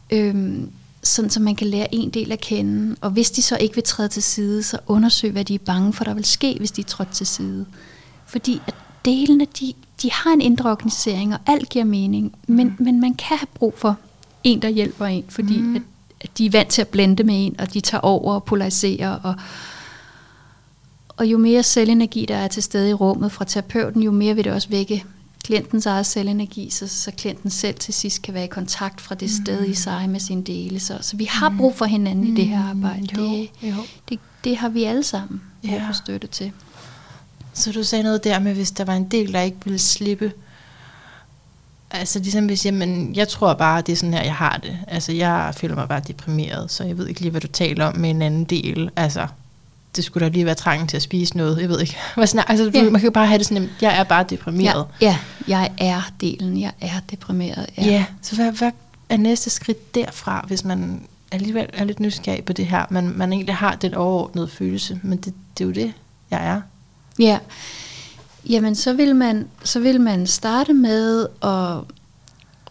[0.09, 0.71] øhm,
[1.07, 2.95] sådan så man kan lære en del at kende.
[3.01, 5.93] Og hvis de så ikke vil træde til side, så undersøg, hvad de er bange
[5.93, 7.65] for, der vil ske, hvis de er trådt til side.
[8.25, 12.35] Fordi at delene, de, de har en indre organisering, og alt giver mening.
[12.47, 12.85] Men, mm.
[12.85, 13.97] men man kan have brug for
[14.43, 15.75] en, der hjælper en, fordi mm.
[15.75, 15.81] at,
[16.21, 19.13] at de er vant til at blende med en, og de tager over og polariserer.
[19.23, 19.35] Og,
[21.17, 24.43] og jo mere selvenergi, der er til stede i rummet fra terapeuten, jo mere vil
[24.43, 25.05] det også vække
[25.43, 29.31] klientens eget selvenergi, så, så klienten selv til sidst kan være i kontakt fra det
[29.31, 30.79] sted i sig med sine dele.
[30.79, 33.07] Så, så vi har brug for hinanden i det her arbejde.
[33.17, 33.75] Jo, Det, jo.
[34.09, 35.87] det, det har vi alle sammen brug Ja.
[35.87, 36.51] for støtte til.
[37.53, 40.31] Så du sagde noget der med, hvis der var en del, der ikke ville slippe.
[41.91, 44.77] Altså ligesom hvis, jamen, jeg tror bare, det er sådan her, jeg har det.
[44.87, 47.97] Altså jeg føler mig bare deprimeret, så jeg ved ikke lige, hvad du taler om
[47.97, 48.89] med en anden del.
[48.95, 49.27] Altså,
[49.97, 51.61] det skulle da lige være trangen til at spise noget.
[51.61, 51.97] Jeg ved ikke.
[52.15, 52.83] Hvad snak, altså, Ja.
[52.83, 52.89] ja.
[52.89, 54.85] Man kan jo bare have det sådan, jamen, jeg er bare deprimeret.
[55.01, 55.17] Ja,
[55.47, 56.59] ja, jeg er delen.
[56.59, 57.65] Jeg er deprimeret.
[57.77, 57.83] Ja.
[57.85, 58.05] ja.
[58.21, 58.71] Så hvad, hvad
[59.09, 62.85] er næste skridt derfra, hvis man alligevel er lidt nysgerrig på det her?
[62.89, 65.93] Man, man egentlig har den overordnede følelse, men det, det er jo det,
[66.31, 66.61] jeg er.
[67.19, 67.39] Ja.
[68.49, 71.77] Jamen, så vil man, så vil man starte med at,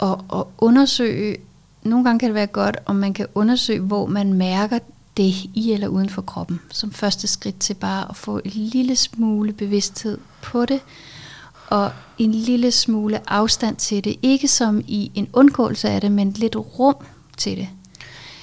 [0.09, 1.37] at, at undersøge,
[1.83, 4.79] nogle gange kan det være godt, om man kan undersøge, hvor man mærker
[5.17, 8.97] det i eller uden for kroppen, som første skridt til bare at få en lille
[8.97, 10.81] smule bevidsthed på det,
[11.69, 14.17] og en lille smule afstand til det.
[14.23, 16.97] Ikke som i en undgåelse af det, men lidt rum
[17.37, 17.69] til det.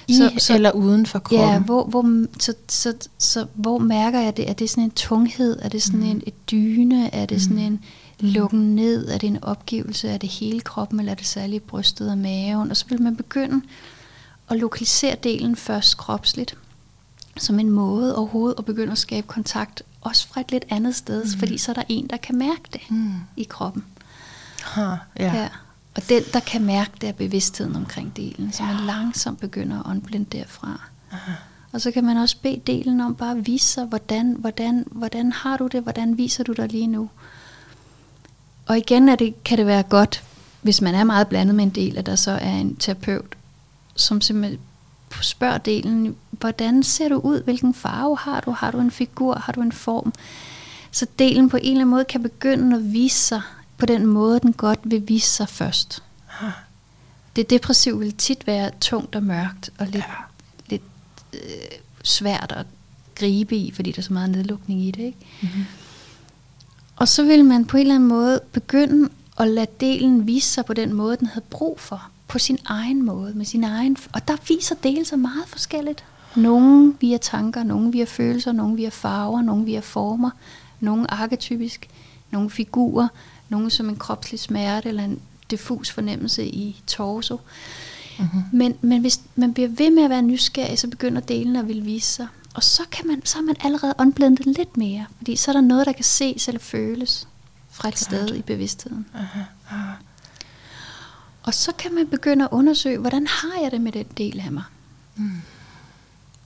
[0.07, 1.49] I så, så, eller uden for kroppen.
[1.49, 4.49] Ja, hvor, hvor, så, så, så, hvor mærker jeg det?
[4.49, 5.59] Er det sådan en tunghed?
[5.61, 6.05] Er det sådan mm.
[6.05, 7.15] en et dyne?
[7.15, 7.79] Er det sådan en
[8.19, 9.07] lukken ned?
[9.07, 10.09] Er det en opgivelse?
[10.09, 12.71] Er det hele kroppen, eller er det særligt brystet og maven?
[12.71, 13.61] Og så vil man begynde
[14.49, 16.57] at lokalisere delen først kropsligt,
[17.37, 21.23] som en måde overhovedet at begynde at skabe kontakt, også fra et lidt andet sted,
[21.23, 21.39] mm.
[21.39, 23.13] fordi så er der en, der kan mærke det Mm.
[23.37, 23.85] i kroppen.
[24.63, 24.97] Ha, ja.
[25.35, 25.49] Ja.
[25.95, 29.85] Og den, der kan mærke det, er bevidstheden omkring delen, så man langsomt begynder at
[29.85, 30.81] åndblinde derfra.
[31.11, 31.31] Aha.
[31.71, 35.31] Og så kan man også bede delen om bare at vise sig, hvordan, hvordan, hvordan
[35.31, 37.09] har du det, hvordan viser du dig lige nu.
[38.65, 40.23] Og igen er det, kan det være godt,
[40.61, 43.35] hvis man er meget blandet med en del, at der så er en terapeut,
[43.95, 44.59] som simpelthen
[45.21, 49.53] spørger delen, hvordan ser du ud, hvilken farve har du, har du en figur, har
[49.53, 50.13] du en form.
[50.91, 53.41] Så delen på en eller anden måde kan begynde at vise sig
[53.77, 56.03] på den måde, den godt vil vise sig først.
[56.25, 56.47] Ha.
[57.35, 60.13] Det depressive vil tit være tungt og mørkt og lidt, ja.
[60.69, 60.81] lidt
[61.33, 61.39] øh,
[62.03, 62.65] svært at
[63.15, 65.03] gribe i, fordi der er så meget nedlukning i det.
[65.03, 65.17] Ikke?
[65.41, 65.65] Mm-hmm.
[66.95, 69.09] Og så vil man på en eller anden måde begynde
[69.39, 72.09] at lade delen vise sig på den måde, den havde brug for.
[72.33, 73.97] På sin egen måde, med sin egen...
[74.13, 76.03] Og der viser dele sig meget forskelligt.
[76.35, 80.29] Nogle via tanker, nogle via følelser, nogle via farver, nogle via former,
[80.79, 81.89] nogle arketypisk,
[82.31, 83.07] nogle figurer,
[83.49, 85.19] nogle som en kropslig smerte eller en
[85.51, 87.39] diffus fornemmelse i torso.
[88.19, 88.41] Mm-hmm.
[88.53, 91.85] Men, men hvis man bliver ved med at være nysgerrig, så begynder delen at vil
[91.85, 92.27] vise sig.
[92.53, 95.61] Og så, kan man, så er man allerede unblendet lidt mere, fordi så er der
[95.61, 97.27] noget, der kan ses eller føles
[97.71, 97.99] fra et Klart.
[97.99, 99.05] sted i bevidstheden.
[99.13, 99.39] Aha.
[99.69, 99.93] Aha.
[101.43, 104.51] Og så kan man begynde at undersøge, hvordan har jeg det med den del af
[104.51, 104.63] mig?
[105.15, 105.41] Mm.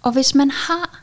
[0.02, 1.02] Og hvis man har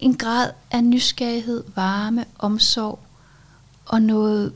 [0.00, 2.98] en grad af nysgerrighed, varme, omsorg
[3.86, 4.52] og noget,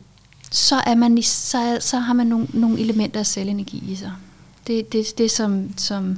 [0.50, 4.12] så, er man så, er, så har man nogle, nogle elementer af selvenergi i sig.
[4.66, 6.16] Det, det, det som, som,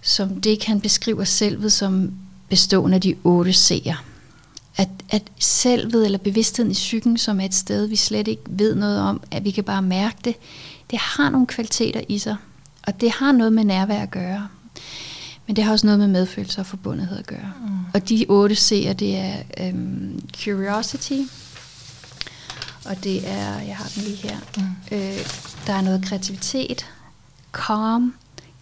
[0.00, 2.12] som det kan beskriver selvet som
[2.48, 4.11] bestående af de otte C'er.
[4.76, 8.74] At, at selvet eller bevidstheden i psyken, som er et sted, vi slet ikke ved
[8.74, 10.34] noget om, at vi kan bare mærke det,
[10.90, 12.36] det har nogle kvaliteter i sig.
[12.86, 14.48] Og det har noget med nærvær at gøre.
[15.46, 17.52] Men det har også noget med medfølelse og forbundethed at gøre.
[17.60, 17.68] Mm.
[17.94, 21.20] Og de otte C'er, det er øhm, curiosity,
[22.84, 24.62] og det er, jeg har den lige her, Mm.
[24.92, 25.18] øh,
[25.66, 26.86] der er noget kreativitet,
[27.66, 28.14] calm,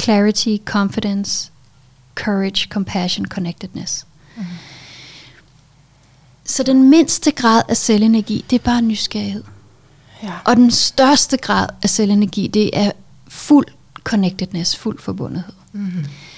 [0.02, 1.50] clarity, confidence,
[2.14, 4.06] courage, compassion, connectedness.
[4.36, 4.42] Mm.
[6.50, 9.44] Så den mindste grad af selvenergi, det er bare nysgerrighed.
[10.22, 10.32] Ja.
[10.44, 12.92] Og den største grad af selvenergi, det er
[13.28, 13.66] fuld
[14.04, 15.52] connectedness, fuld forbundethed.
[15.72, 15.90] Mm.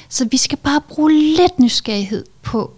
[0.09, 2.73] Så vi skal bare bruge lidt nysgerrighed på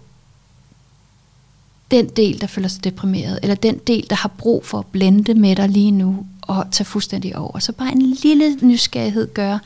[1.91, 5.33] den del, der føler sig deprimeret, eller den del, der har brug for at blende
[5.33, 7.59] med dig lige nu og tage fuldstændig over.
[7.59, 9.59] Så bare en lille nysgerrighed gør,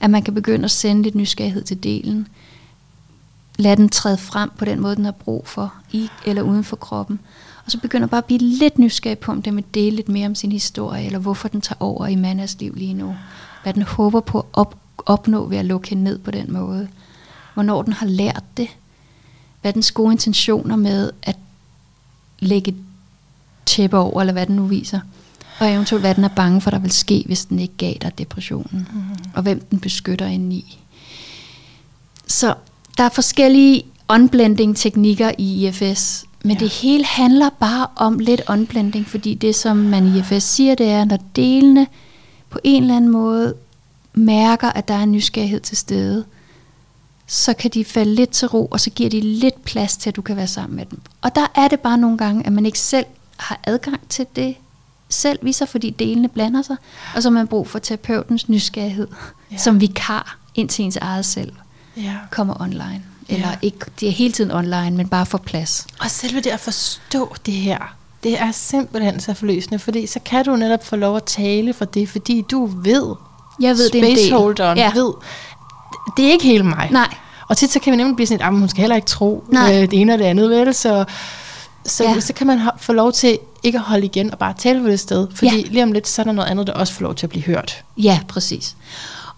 [0.00, 2.28] at man kan begynde at sende lidt nysgerrighed til delen.
[3.60, 6.76] Lad den træde frem på den måde, den har brug for, i eller uden for
[6.76, 7.20] kroppen.
[7.64, 10.26] Og så begynder bare at blive lidt nysgerrig på, om det vil dele lidt mere
[10.26, 13.16] om sin historie, eller hvorfor den tager over i Mannas liv lige nu.
[13.62, 16.88] Hvad den håber på at op, opnå ved at lukke hende ned på den måde.
[17.54, 18.68] Hvornår den har lært det.
[19.60, 21.36] Hvad dens gode intentioner med at
[22.38, 22.76] lægge
[23.66, 25.00] tæppe over, eller hvad den nu viser.
[25.60, 28.18] Og eventuelt, hvad den er bange for, der vil ske, hvis den ikke gav dig
[28.18, 28.88] depressionen.
[28.92, 29.00] Mm.
[29.34, 30.78] Og hvem den beskytter indeni.
[32.26, 32.54] Så
[33.00, 36.60] der er forskellige unblending teknikker i IFS, men ja.
[36.60, 40.86] det hele handler bare om lidt unblending, fordi det, som man i IFS siger, det
[40.86, 41.86] er, når delene
[42.50, 43.54] på en eller anden måde
[44.14, 46.24] mærker, at der er en nysgerrighed til stede,
[47.26, 50.16] så kan de falde lidt til ro, og så giver de lidt plads til, at
[50.16, 51.00] du kan være sammen med dem.
[51.22, 54.54] Og der er det bare nogle gange, at man ikke selv har adgang til det
[55.08, 56.76] selv viser, fordi delene blander sig,
[57.14, 59.08] og så har man brug for terapeutens nysgerrighed,
[59.52, 59.56] ja.
[59.56, 61.52] som vikar ind til ens eget selv,
[62.02, 62.14] ja.
[62.30, 63.02] kommer online.
[63.28, 63.54] Eller ja.
[63.62, 65.86] ikke, det er hele tiden online, men bare for plads.
[66.00, 67.94] Og selve det at forstå det her,
[68.24, 71.84] det er simpelthen så forløsende, fordi så kan du netop få lov at tale for
[71.84, 73.14] det, fordi du ved,
[73.60, 74.92] jeg ved, det er spaceholderen ja.
[74.94, 75.12] ved,
[76.16, 76.88] det er ikke hele mig.
[76.90, 77.14] Nej.
[77.48, 79.82] Og tit så kan vi nemlig blive sådan, at hun skal heller ikke tro Nej.
[79.82, 80.74] Øh, det ene og det andet, vel?
[80.74, 81.04] Så,
[81.86, 82.20] så, ja.
[82.20, 85.00] så kan man få lov til ikke at holde igen og bare tale på det
[85.00, 85.68] sted, fordi ja.
[85.70, 87.44] lige om lidt, så er der noget andet, der også får lov til at blive
[87.44, 87.84] hørt.
[87.96, 88.76] Ja, præcis.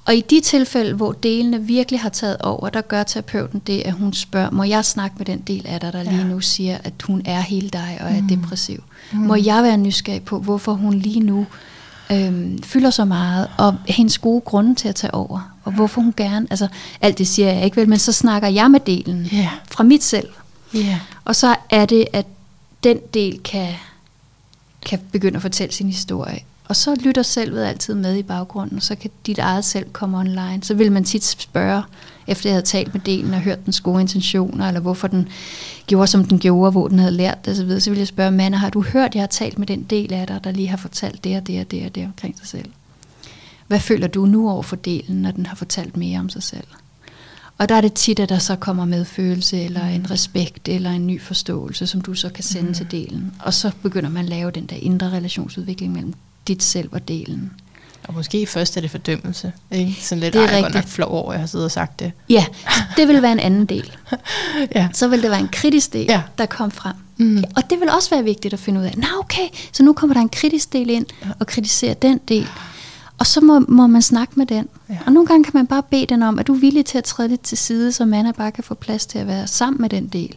[0.05, 3.93] Og i de tilfælde, hvor delene virkelig har taget over, der gør terapeuten det, at
[3.93, 6.11] hun spørger, må jeg snakke med den del af dig, der ja.
[6.11, 8.29] lige nu siger, at hun er hele dig og er mm.
[8.29, 8.83] depressiv?
[9.13, 9.19] Mm.
[9.19, 11.47] Må jeg være nysgerrig på, hvorfor hun lige nu
[12.13, 16.15] øhm, fylder så meget, og hendes gode grunde til at tage over, og hvorfor hun
[16.17, 16.69] gerne, altså
[17.01, 19.49] alt det siger jeg ikke vel, men så snakker jeg med delen yeah.
[19.71, 20.29] fra mit selv.
[20.77, 20.97] Yeah.
[21.25, 22.27] Og så er det, at
[22.85, 23.75] den del kan,
[24.87, 26.41] kan begynde at fortælle sin historie.
[26.73, 30.59] Og så lytter selvet altid med i baggrunden, så kan dit eget selv komme online.
[30.63, 31.83] Så vil man tit spørge,
[32.27, 35.29] efter jeg havde talt med delen og hørt dens gode intentioner, eller hvorfor den
[35.87, 38.57] gjorde, som den gjorde, hvor den havde lært det osv., så vil jeg spørge, Manna,
[38.57, 41.25] har du hørt, jeg har talt med den del af dig, der lige har fortalt
[41.25, 42.71] det og det og det og det omkring sig selv?
[43.67, 46.67] Hvad føler du nu over for delen, når den har fortalt mere om sig selv?
[47.59, 50.91] Og der er det tit, at der så kommer med følelse, eller en respekt, eller
[50.91, 52.75] en ny forståelse, som du så kan sende mm.
[52.75, 53.33] til delen.
[53.39, 56.15] Og så begynder man at lave den der indre relationsudvikling mellem
[56.49, 57.53] dit selv og delen.
[58.09, 59.53] Og måske først er det fordømmelse.
[59.71, 59.97] Ikke?
[60.01, 62.01] Sådan lidt, det er jeg godt nok flov over, at jeg har siddet og sagt
[62.01, 62.13] det.
[62.29, 62.45] Ja,
[62.97, 63.93] det vil være en anden del.
[64.75, 64.89] ja.
[64.93, 66.23] Så vil det være en kritisk del, ja.
[66.39, 66.95] der kom frem.
[67.17, 67.37] Mm.
[67.37, 69.93] Ja, og det vil også være vigtigt at finde ud af, nå okay, så nu
[69.93, 71.07] kommer der en kritisk del ind
[71.41, 72.49] og kritiserer den del.
[73.19, 74.69] Og så må, må man snakke med den.
[74.89, 74.99] Ja.
[75.07, 77.05] Og nogle gange kan man bare bede den om, at du er villig til at
[77.05, 79.89] træde lidt til side, så man bare kan få plads til at være sammen med
[79.89, 80.37] den del.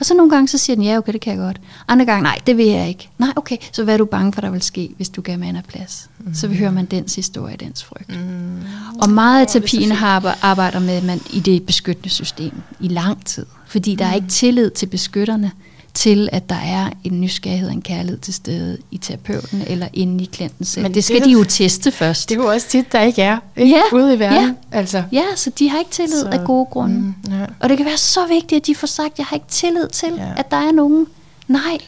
[0.00, 1.60] Og så nogle gange så siger den, ja okay, det kan jeg godt.
[1.88, 3.08] Andre gange, nej, det vil jeg ikke.
[3.18, 5.62] Nej, okay, så hvad er du bange for, der vil ske, hvis du gav Manna
[5.68, 6.10] plads?
[6.18, 6.34] Mm.
[6.34, 8.08] Så vi hører man dens historie, dens frygt.
[8.08, 8.62] Mm.
[9.02, 13.46] Og meget af terapien har arbejder med man i det beskyttende system i lang tid.
[13.66, 15.50] Fordi der er ikke tillid til beskytterne
[15.94, 20.24] til, at der er en nysgerrighed og en kærlighed til stede i terapeuten eller inde
[20.24, 20.82] i klienten selv.
[20.82, 22.28] Men det skal det, de jo teste først.
[22.28, 23.76] Det er jo også tit, der ikke er ikke?
[23.76, 24.56] Ja, ude i verden.
[24.72, 24.78] Ja.
[24.78, 25.04] Altså.
[25.12, 26.94] ja, så de har ikke tillid så, af gode grunde.
[26.94, 27.46] Mm, ja.
[27.60, 30.12] Og det kan være så vigtigt, at de får sagt, jeg har ikke tillid til,
[30.16, 30.32] ja.
[30.36, 31.06] at der er nogen.
[31.48, 31.78] Nej,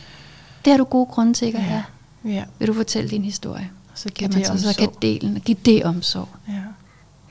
[0.65, 1.85] det har du gode grunde til ikke at have.
[2.25, 2.45] Ja.
[2.59, 3.71] Vil du fortælle din historie?
[3.95, 6.29] Så, kan man så, så kan delen, give det omsorg.
[6.49, 6.53] Ja.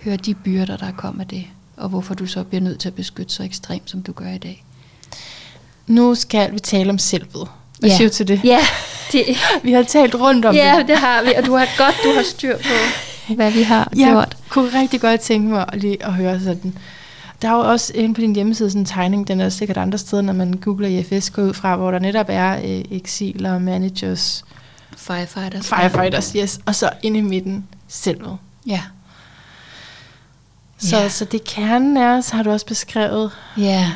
[0.03, 1.45] Hør de byrder, der kommer af det,
[1.77, 4.37] og hvorfor du så bliver nødt til at beskytte så ekstremt, som du gør i
[4.37, 4.64] dag.
[5.87, 7.47] Nu skal vi tale om selvet.
[7.79, 7.97] Hvad ja.
[7.97, 8.41] siger du til det?
[8.43, 8.59] Ja,
[9.11, 9.25] det.
[9.63, 10.77] vi har talt rundt om ja, det.
[10.77, 13.89] Ja, det har vi, og du har godt, du har styr på, hvad vi har
[13.95, 14.15] jeg gjort.
[14.15, 16.77] Jeg kunne rigtig godt tænke mig lige at høre sådan.
[17.41, 19.97] Der er jo også inde på din hjemmeside sådan en tegning, den er sikkert andre
[19.97, 24.45] steder, når man googler IFS, går ud fra, hvor der netop er øh, exiler, managers,
[24.97, 25.67] firefighters.
[25.67, 26.59] Firefighters, yes.
[26.65, 28.37] Og så inde i midten, selvet.
[28.67, 28.81] Ja.
[30.77, 31.09] Så, ja.
[31.09, 33.31] så det kernen er, så har du også beskrevet.
[33.57, 33.91] Ja.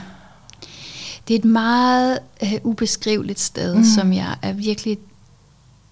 [1.30, 3.84] Det er et meget uh, ubeskriveligt sted, mm.
[3.84, 4.98] som jeg er virkelig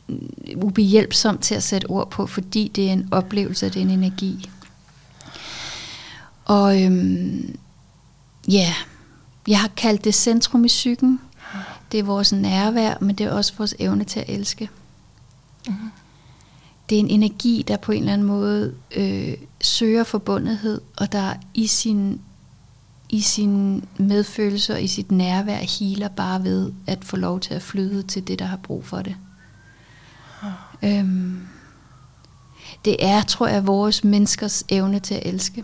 [0.08, 3.90] mm, ubehjælpsom til at sætte ord på, fordi det er en oplevelse, det er en
[3.90, 4.50] energi.
[6.46, 7.58] Og øhm,
[8.48, 8.74] ja,
[9.48, 11.22] jeg har kaldt det centrum i psyken.
[11.92, 14.70] Det er vores nærvær, men det er også vores evne til at elske.
[15.68, 15.74] Mm.
[16.90, 21.34] Det er en energi, der på en eller anden måde øh, søger forbundethed, og der
[21.54, 22.22] i sin
[23.10, 27.62] i sin medfølelse og i sit nærvær healer bare ved at få lov til at
[27.62, 29.16] flyde til det, der har brug for det.
[30.44, 30.50] Oh.
[30.84, 31.48] Øhm,
[32.86, 35.64] det er, tror jeg, vores menneskers evne til at elske.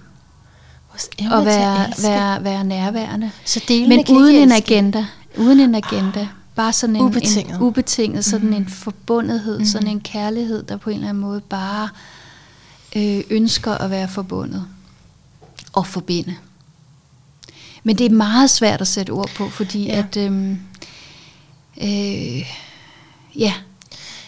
[0.90, 2.12] Vores evne og være, til at.
[2.12, 3.32] Være, være nærværende.
[3.46, 5.06] Så Men uden en agenda.
[5.38, 6.22] Uden en agenda.
[6.22, 6.28] Oh.
[6.56, 8.56] Bare sådan en ubetinget, en, ubetinget sådan mm.
[8.56, 9.66] en forbundethed, mm.
[9.66, 11.90] sådan en kærlighed, der på en eller anden måde bare
[12.96, 14.66] øh, ønsker at være forbundet
[15.74, 16.36] og forbinde.
[17.84, 19.98] Men det er meget svært at sætte ord på, fordi ja.
[20.00, 20.60] at øhm,
[21.84, 22.54] Øh,
[23.36, 23.54] ja,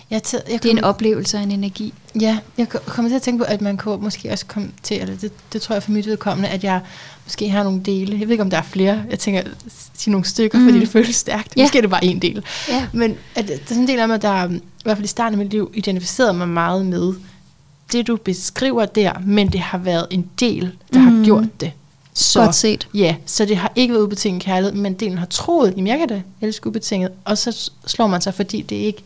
[0.09, 1.93] Jeg, tæ- jeg det er en kom- oplevelse og en energi.
[2.21, 5.01] Ja, jeg ko- kommer til at tænke på, at man kunne måske også komme til,
[5.01, 6.81] eller det, det tror jeg for mit vedkommende, at jeg
[7.23, 8.11] måske har nogle dele.
[8.19, 9.03] Jeg ved ikke, om der er flere.
[9.09, 9.47] Jeg tænker at
[9.93, 10.65] sige nogle stykker, mm.
[10.65, 11.53] fordi det føles stærkt.
[11.57, 11.63] Ja.
[11.63, 12.45] Måske er det bare en del.
[12.69, 12.87] Ja.
[12.93, 15.39] Men at, der er sådan en del af mig, der i hvert fald i starten
[15.39, 17.13] af mit liv identificerede mig meget med
[17.91, 21.05] det, du beskriver der, men det har været en del, der mm.
[21.17, 21.71] har gjort det.
[22.17, 22.87] Så, Godt set.
[22.93, 26.07] Ja, så det har ikke været ubetinget kærlighed, men delen har troet, jamen jeg kan
[26.07, 29.03] da elske ubetinget, og så slår man sig, fordi det ikke...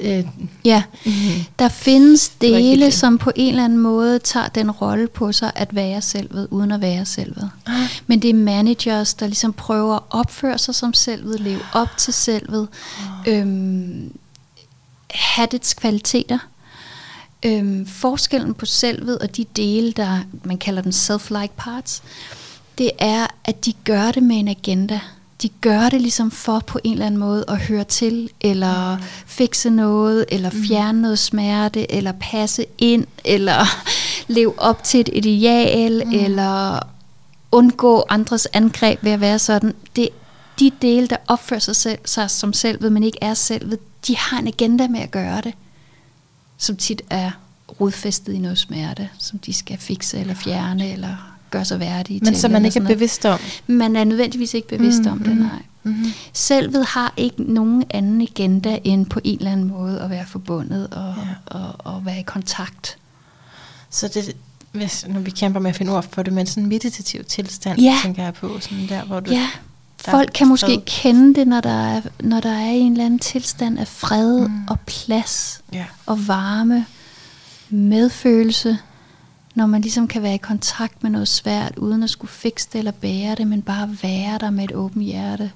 [0.00, 0.24] Øh,
[0.64, 1.44] Ja, mm-hmm.
[1.58, 2.94] der findes dele, det.
[2.94, 6.72] som på en eller anden måde tager den rolle på sig at være selvet, uden
[6.72, 7.50] at være selvet.
[7.66, 7.74] Ah.
[8.06, 12.12] Men det er managers, der ligesom prøver at opføre sig som selvet, leve op til
[12.12, 12.68] selvet,
[13.26, 14.12] øhm,
[15.10, 16.38] have dets kvaliteter.
[17.44, 22.02] Øhm, forskellen på selvet og de dele, der man kalder dem self-like parts,
[22.78, 25.00] det er, at de gør det med en agenda.
[25.42, 29.70] De gør det ligesom for på en eller anden måde at høre til, eller fikse
[29.70, 33.66] noget, eller fjerne noget smerte, eller passe ind, eller
[34.36, 36.12] leve op til et ideal, mm.
[36.12, 36.78] eller
[37.52, 39.74] undgå andres angreb ved at være sådan.
[39.96, 40.08] Det,
[40.58, 44.38] de dele, der opfører sig, selv, sig som selvet, men ikke er selvet, de har
[44.38, 45.54] en agenda med at gøre det,
[46.62, 47.30] som tit er
[47.80, 51.16] rodfæstet i noget smerte, som de skal fikse eller fjerne, eller
[51.50, 52.40] gøre sig værdige Men til.
[52.40, 53.38] som man ikke er bevidst om.
[53.66, 55.62] Man er nødvendigvis ikke bevidst Mm, om det, mm, nej.
[55.82, 56.04] Mm-hmm.
[56.32, 60.86] Selvet har ikke nogen anden agenda end på en eller anden måde at være forbundet
[60.90, 61.14] og,
[61.52, 61.56] Ja.
[61.58, 62.96] og, og være i kontakt.
[63.90, 64.36] Så det,
[64.72, 67.80] hvis, når vi kæmper med at finde ord for det, men sådan en meditativ tilstand,
[67.80, 67.98] Ja.
[68.02, 69.30] tænker jeg på, sådan der, hvor du...
[69.30, 69.48] Ja,
[70.10, 70.82] folk kan måske fred.
[70.86, 74.66] kende det, når der, er, når der er en eller anden tilstand af fred Mm.
[74.68, 75.84] og plads Ja.
[76.06, 76.86] og varme,
[77.70, 78.78] medfølelse,
[79.54, 82.78] når man ligesom kan være i kontakt med noget svært, uden at skulle fikse det
[82.78, 85.50] eller bære det, men bare være der med et åbent hjerte.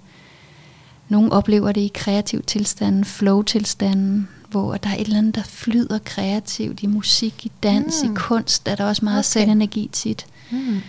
[1.09, 5.99] Nogle oplever det i kreativ tilstanden, flow-tilstanden, hvor der er et eller andet, der flyder
[6.05, 8.11] kreativt i musik, i dans, Mm.
[8.13, 9.41] i kunst, er der også meget okay.
[9.41, 10.81] selvenergi tit Mm.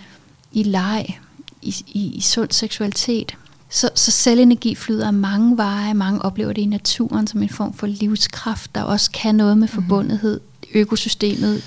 [0.51, 1.19] i leg,
[1.61, 3.35] i, i, i sund seksualitet.
[3.69, 5.93] Så, så selvenergi flyder mange veje.
[5.93, 9.67] Mange oplever det i naturen som en form for livskraft, der også kan noget med
[9.67, 10.39] forbundethed.
[10.73, 11.63] Økosystemet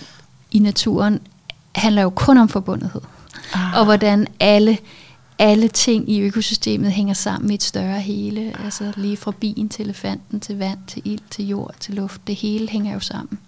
[0.50, 1.20] i naturen
[1.74, 3.00] handler jo kun om forbundethed.
[3.54, 3.78] Ah.
[3.78, 4.78] Og hvordan alle,
[5.38, 8.54] alle ting i økosystemet hænger sammen i et større hele.
[8.64, 12.26] Altså lige fra bien til elefanten, til vand, til ild, til jord, til luft.
[12.26, 13.38] Det hele hænger jo sammen.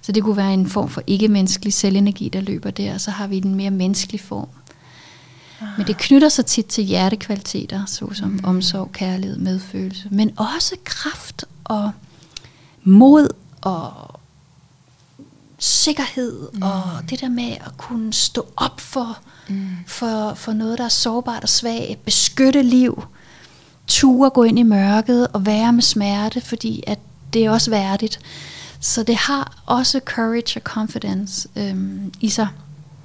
[0.00, 3.26] Så det kunne være en form for ikke-menneskelig selvenergi, der løber der, og så har
[3.26, 4.48] vi den mere menneskelige form.
[5.76, 8.40] Men det knytter sig tit til hjertekvaliteter, såsom mm.
[8.44, 11.90] omsorg, kærlighed, medfølelse, men også kraft og
[12.84, 13.28] mod
[13.60, 14.20] og
[15.58, 16.62] sikkerhed mm.
[16.62, 19.68] og det der med at kunne stå op for, mm.
[19.86, 23.04] for, for noget, der er sårbart og svagt, beskytte liv,
[23.86, 26.98] ture gå ind i mørket og være med smerte, fordi at
[27.32, 28.20] det er også værdigt.
[28.80, 32.48] Så det har også courage og confidence øhm, i sig.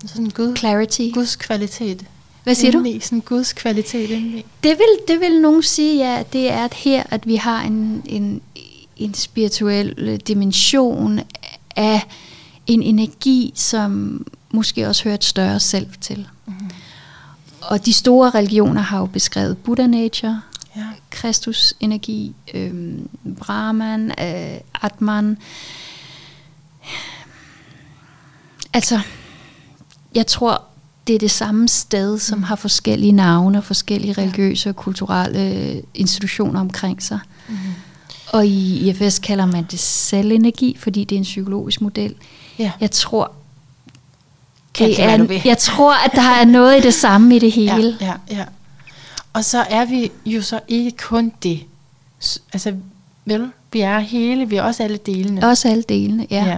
[0.06, 1.10] Sådan Gud, Clarity.
[1.14, 2.06] Guds kvalitet.
[2.44, 2.78] Hvad siger du?
[2.78, 4.46] indeni, Sådan Guds kvalitet indeni.
[4.64, 8.04] Det vil, det vil nogen sige, ja, det er at her, at vi har en,
[8.06, 8.42] en,
[8.98, 11.20] en spirituel øh, dimension
[11.76, 12.02] af
[12.68, 16.28] en energi, som måske også hører et større selv til.
[16.46, 16.54] Mm.
[17.62, 20.42] Og de store religioner har jo beskrevet Buddha nature,
[20.76, 20.86] Ja.
[21.10, 25.38] Kristus energi, øhm, Brahman, øh, Atman.
[28.74, 29.00] Altså,
[30.16, 30.64] jeg tror,
[31.08, 35.84] det er det samme sted, som har forskellige navne og forskellige religiøse og kulturelle øh,
[35.94, 37.20] institutioner omkring sig.
[37.48, 37.56] Mm.
[38.34, 42.16] Og i IFS kalder man det selvenergi, fordi det er en psykologisk model.
[42.60, 42.72] Ja.
[42.80, 43.32] Jeg tror,
[44.74, 44.90] Kald
[45.28, 47.98] det er, jeg tror, at der er noget i det samme i det hele.
[48.02, 48.46] Ja, ja, ja.
[49.34, 51.64] Og så er vi jo så ikke kun det.
[52.54, 52.76] Altså,
[53.26, 55.48] vel, vi er hele, vi er også alle delene.
[55.48, 56.46] Også alle delene, ja.
[56.46, 56.58] ja.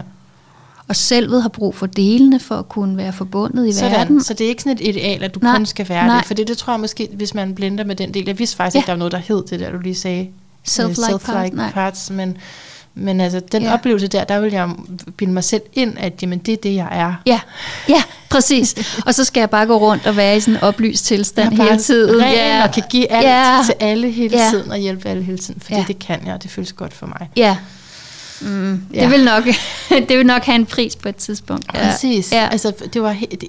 [0.88, 3.92] Og selvet har brug for delene for at kunne være forbundet i Sådan.
[3.92, 4.24] verden.
[4.24, 6.18] Så det er ikke sådan et ideal, at du Nej, kun skal være nej.
[6.18, 6.26] det.
[6.26, 8.24] For det, det tror jeg måske, hvis man blender med den del.
[8.28, 8.80] Jeg vidste faktisk Ja.
[8.80, 10.28] ikke, der var noget, der hed det der, du lige sagde.
[10.70, 11.72] Self-like Øh, parts, nej.
[11.72, 12.10] parts.
[12.10, 12.38] Men,
[12.96, 13.74] men altså, den Ja.
[13.74, 14.70] oplevelse der, der vil jeg
[15.18, 17.14] bilde mig selv ind, at jamen, det er det, jeg er.
[17.26, 17.40] Ja,
[17.90, 18.76] ja, præcis.
[19.06, 21.66] og så skal jeg bare gå rundt og være i sådan en oplyst tilstand Jeg
[21.66, 22.22] hele tiden.
[22.22, 22.64] ren ja.
[22.68, 23.62] og kan give alt ja.
[23.66, 24.50] til alle hele Ja.
[24.50, 25.62] tiden, og hjælpe alle hele tiden.
[25.62, 25.84] Fordi Ja.
[25.88, 27.30] det kan jeg, og det føles godt for mig.
[27.38, 27.58] Ja.
[28.42, 29.02] Mm, Ja.
[29.04, 29.44] Det, vil nok,
[30.10, 31.66] det vil nok have en pris på et tidspunkt.
[31.74, 31.90] Ja.
[31.92, 32.32] Præcis.
[32.32, 32.48] Ja.
[32.52, 33.42] Altså, det, var det,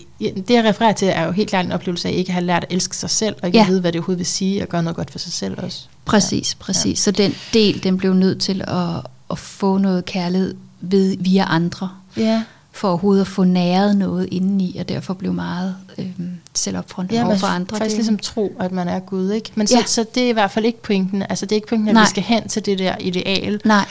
[0.48, 2.64] det, jeg refererer til, er jo helt klart en oplevelse af ikke at have lært
[2.64, 3.66] at elske sig selv, og ikke Ja.
[3.66, 5.80] vide, hvad det overhovedet vil sige, og gøre noget godt for sig selv også.
[6.04, 6.98] Præcis, præcis.
[6.98, 11.90] Så den del, den blev nødt til at, at få noget kærlighed ved, via andre.
[12.16, 12.42] Ja.
[12.72, 16.06] for overhovedet at få næret noget indeni, og derfor blev meget øh,
[16.54, 17.76] selvopfrontet Ja, over man for andre.
[17.76, 17.96] faktisk dele.
[17.96, 19.50] ligesom tro, at man er Gud, ikke?
[19.54, 19.84] Men så, Ja.
[19.86, 21.22] så det er i hvert fald ikke pointen.
[21.22, 22.02] Altså det er ikke pointen, at Nej.
[22.04, 23.84] vi skal hen til det der ideal, Nej.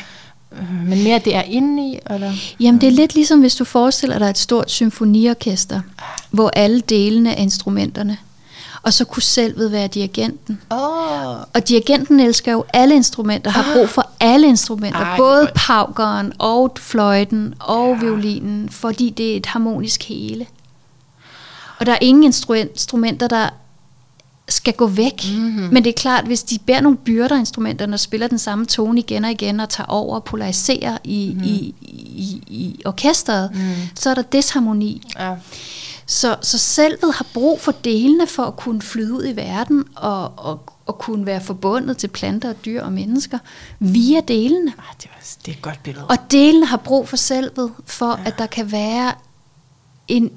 [0.85, 2.33] Men mere, det er indeni, eller?
[2.59, 5.81] Jamen det er lidt ligesom, hvis du forestiller dig et stort symfoniorkester,
[6.31, 8.17] hvor alle delene er instrumenterne,
[8.83, 10.61] og så kunne selvet være dirigenten.
[10.71, 10.77] Åh,
[11.53, 16.71] Og dirigenten elsker jo alle instrumenter, har brug for alle instrumenter, Ej, både paukeren og
[16.79, 17.99] fløjten og ja.
[17.99, 20.45] violinen, fordi det er et harmonisk hele.
[21.79, 23.49] Og der er ingen instru- instrumenter, der
[24.47, 25.25] skal gå væk.
[25.37, 25.73] Mm-hmm.
[25.73, 28.99] Men det er klart, hvis de bærer nogle byrder, instrumenterne, og spiller den samme tone
[28.99, 31.47] igen og igen, og tager over og polariserer i, mm-hmm.
[31.47, 33.59] i, i, i orkestret, mm.
[33.95, 35.01] så er der disharmoni.
[35.19, 35.35] ja.
[36.07, 40.31] Så, så selvet har brug for delene for at kunne flyde ud i verden og,
[40.37, 43.37] og, og kunne være forbundet til planter og dyr og mennesker
[43.79, 44.73] via delene.
[44.77, 46.07] Ah, det, var, det er et godt billede.
[46.07, 48.27] Og delene har brug for selvet for, ja.
[48.27, 49.13] at der kan være
[50.07, 50.31] en,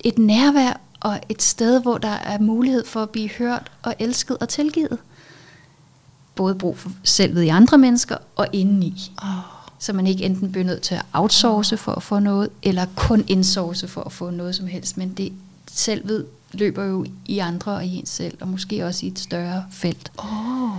[0.00, 4.38] et nærvær og et sted, hvor der er mulighed for at blive hørt og elsket
[4.38, 4.98] og tilgivet.
[6.34, 9.12] Både brug for selvet i andre mennesker og indeni.
[9.22, 9.28] Oh.
[9.78, 13.24] Så man ikke enten bliver nødt til at outsource for at få noget, eller kun
[13.28, 14.96] insource for at få noget som helst.
[14.96, 15.32] Men det
[15.72, 19.64] selvet løber jo i andre og i en selv, og måske også i et større
[19.72, 20.12] felt.
[20.18, 20.70] Oh.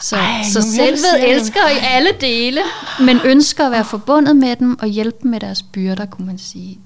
[0.00, 2.60] Så, Ej, så selvet elsker i alle dele,
[3.00, 6.38] men ønsker at være forbundet med dem og hjælpe dem med deres byrder, kunne man
[6.38, 6.78] sige.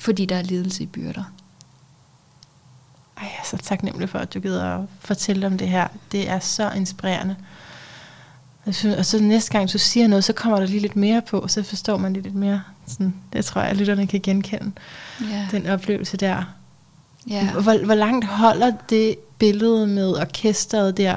[0.00, 1.24] Fordi der er lidelse i byrder.
[3.16, 5.88] Ej, jeg er så taknemmelig for, at du gider at fortælle om det her.
[6.12, 7.36] Det er så inspirerende.
[8.66, 11.22] Jeg synes, og så næste gang, du siger noget, så kommer der lige lidt mere
[11.22, 12.62] på, så forstår man lige lidt mere.
[12.86, 14.72] Sådan, det tror jeg, at lytterne kan genkende,
[15.30, 15.46] Ja.
[15.50, 16.44] den oplevelse der.
[17.30, 17.52] ja.
[17.52, 21.16] Hvor, hvor langt holder det billede med orkestret der?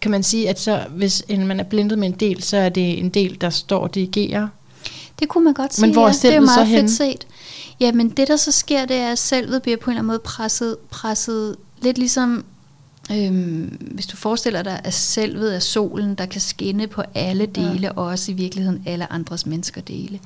[0.00, 2.68] Kan man sige, at så, hvis en, man er blindet med en del, så er
[2.68, 4.48] det en del, der står og dirigerer?
[5.18, 6.28] Det kunne man godt sige, Men hvor er ja.
[6.28, 6.90] det er så meget fedt henne?
[6.90, 7.26] set.
[7.80, 10.18] Jamen det der så sker, det er, at selvet bliver på en eller anden måde
[10.18, 12.44] presset, presset lidt ligesom,
[13.12, 17.80] øhm, hvis du forestiller dig, at selvet er solen, der kan skinne på alle dele,
[17.80, 17.90] ja.
[17.96, 20.20] og også i virkeligheden alle andres mennesker dele.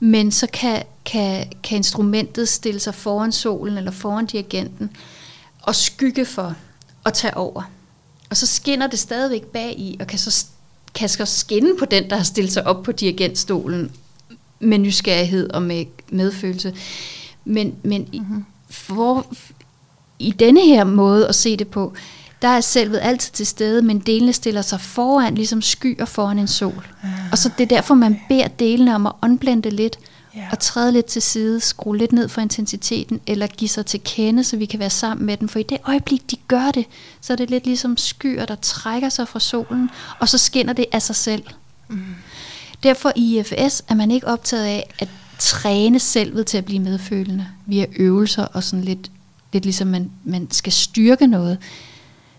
[0.00, 4.90] Men så kan, kan, kan instrumentet stille sig foran solen eller foran dirigenten
[5.62, 6.54] og skygge for
[7.04, 7.62] og tage over.
[8.30, 10.46] Og så skinner det stadigvæk bag i, og kan så,
[10.94, 13.90] kan så skinne på den, der har stillet sig op på dirigentstolen
[14.60, 16.74] med nysgerrighed og med medfølelse.
[17.44, 18.44] Men, men mm-hmm.
[18.70, 19.26] for,
[20.18, 21.94] i denne her måde at se det på,
[22.42, 26.48] der er selvet altid til stede, men delene stiller sig foran, ligesom skyer foran en
[26.48, 26.86] sol.
[27.02, 27.10] Ah.
[27.32, 29.98] Og så det er derfor, man beder delene om at unblende lidt,
[30.36, 30.48] Ja.
[30.52, 34.44] og træde lidt til side, skrue lidt ned for intensiteten, eller give sig til kende,
[34.44, 35.48] så vi kan være sammen med dem.
[35.48, 36.84] For i det øjeblik, de gør det,
[37.20, 40.84] så er det lidt ligesom skyer, der trækker sig fra solen, og så skinner det
[40.92, 41.42] af sig selv.
[41.88, 42.02] Mm.
[42.82, 45.08] Derfor i IFS er man ikke optaget af at
[45.38, 49.10] træne selvet til at blive medfølende via øvelser og sådan lidt,
[49.52, 51.58] lidt ligesom man, man skal styrke noget.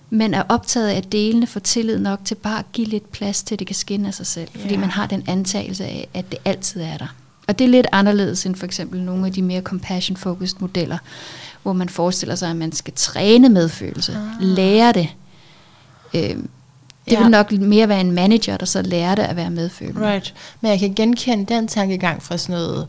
[0.09, 3.43] Men er optaget af, at delene får tillid nok til bare at give lidt plads
[3.43, 4.49] til, at det kan skinne af sig selv.
[4.55, 4.79] Fordi Ja.
[4.79, 7.15] man har den antagelse af, at det altid er der.
[7.47, 10.97] Og det er lidt anderledes end for eksempel nogle af de mere compassion-focused modeller,
[11.63, 14.41] hvor man forestiller sig, at man skal træne medfølelse, ah.
[14.41, 15.09] lære det.
[16.13, 17.21] Øh, det Ja.
[17.21, 20.11] vil nok mere være en manager, der så lærer det at være medfølende.
[20.13, 20.33] Right.
[20.61, 22.87] Men jeg kan genkende den tankegang fra sådan noget,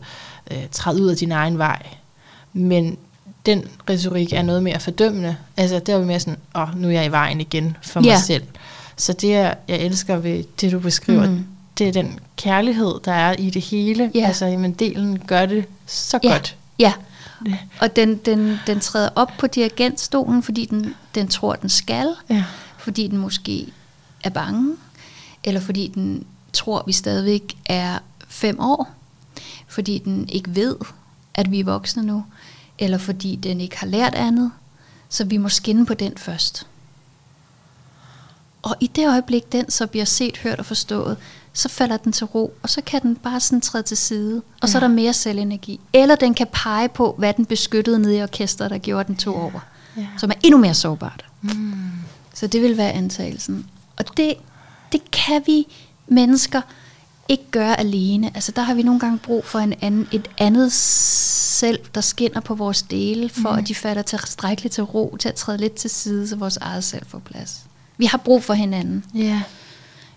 [0.51, 1.81] øh, træd ud af din egen vej.
[2.53, 2.97] Men
[3.45, 5.35] den retorik er noget mere fordømmende.
[5.57, 7.99] Altså, der er jo mere sådan, åh, oh, nu er jeg i vejen igen for
[7.99, 8.19] mig Ja.
[8.27, 8.43] selv.
[8.97, 11.45] Så det, jeg jeg elsker ved det, du beskriver, mm.
[11.79, 14.11] Det er den kærlighed, der er i det hele.
[14.15, 14.27] Ja.
[14.27, 16.31] Altså, jamen, delen gør det så Ja.
[16.31, 16.55] godt.
[16.79, 16.93] Ja,
[17.45, 17.57] Det.
[17.81, 22.43] og den, den, den træder op på dirigentstolen, fordi den, den tror, den skal, Ja.
[22.77, 23.67] fordi den måske
[24.23, 24.75] er bange,
[25.43, 26.23] eller fordi den
[26.53, 28.89] tror, vi stadigvæk er fem år,
[29.67, 30.75] fordi den ikke ved,
[31.33, 32.25] at vi er voksne nu,
[32.79, 34.51] eller fordi den ikke har lært andet,
[35.09, 36.67] så vi må skinne på den først.
[38.61, 41.17] Og i det øjeblik, den så bliver set, hørt og forstået,
[41.53, 44.69] så falder den til ro, og så kan den bare sådan træde til side, og
[44.69, 44.87] så er Ja.
[44.87, 45.79] der mere selvenergi.
[45.93, 49.35] Eller den kan pege på, hvad den beskyttede nede i orkestret, der gjorde den to
[49.35, 49.59] over,
[49.97, 50.07] Ja.
[50.17, 51.25] som er endnu mere sårbart.
[51.41, 51.73] Mm.
[52.33, 53.65] Så det vil være antagelsen.
[53.97, 54.33] Og det,
[54.91, 55.67] det kan vi
[56.07, 56.61] mennesker
[57.29, 58.31] ikke gøre alene.
[58.35, 62.39] Altså der har vi nogle gange brug for en anden, et andet selv, der skinner
[62.41, 63.57] på vores dele, for mm.
[63.59, 66.83] at de falder tilstrækkeligt til ro, til at træde lidt til side, så vores eget
[66.83, 67.59] selv får plads.
[67.97, 69.05] Vi har brug for hinanden.
[69.15, 69.41] Ja.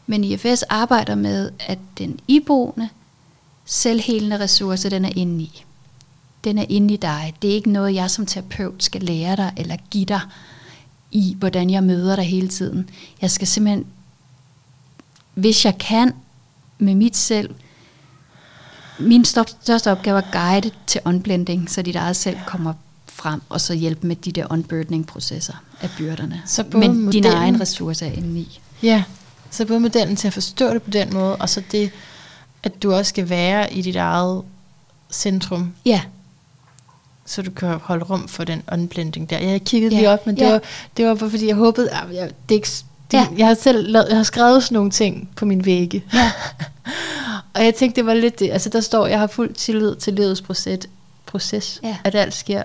[0.07, 2.89] Men IFS arbejder med, at den iboende,
[3.65, 5.65] selvhelende ressource, den er inde i.
[6.45, 7.35] Den er inde i dig.
[7.43, 10.21] Det er ikke noget, jeg som terapeut skal lære dig, eller give dig
[11.11, 12.91] i, hvordan jeg møder dig hele tiden.
[13.21, 13.87] Jeg skal simpelthen,
[15.35, 16.13] hvis jeg kan,
[16.79, 17.55] med mit selv,
[18.99, 22.75] min største opgave er at guide til unblending, så dit eget selv kommer
[23.07, 26.43] frem, og så hjælpe med de der unburdening-processer af byrderne.
[26.47, 28.61] Så både Men modellen- dine egen ressourcer er inde i.
[28.83, 29.05] Ja,
[29.53, 31.91] så både modellen til at forstå det på den måde, og så det,
[32.63, 34.43] at du også skal være i dit eget
[35.13, 36.01] centrum, Ja,
[37.27, 39.39] så du kan holde rum for den unblending der.
[39.39, 40.51] Jeg kiggede Ja, lige op, men det, ja.
[40.51, 40.61] var,
[40.97, 42.69] det var bare fordi, jeg håbede, at jeg, det ikke,
[43.11, 43.27] det, Ja.
[43.39, 46.05] jeg har selv lavet, jeg har skrevet sådan nogle ting på min vægge.
[46.15, 46.33] Ja.
[47.55, 48.51] og jeg tænkte, det var lidt det.
[48.51, 50.79] Altså der står, jeg har fuld tillid til livets proces,
[51.27, 51.97] proces Ja.
[52.05, 52.63] at alt sker.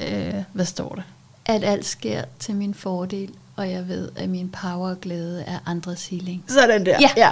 [0.00, 1.02] Øh, hvad står der?
[1.46, 5.58] at alt sker til min fordel, og jeg ved, at min power og glæde er
[5.66, 6.44] andres healing.
[6.48, 6.96] Sådan der.
[7.00, 7.10] Ja.
[7.16, 7.30] ja.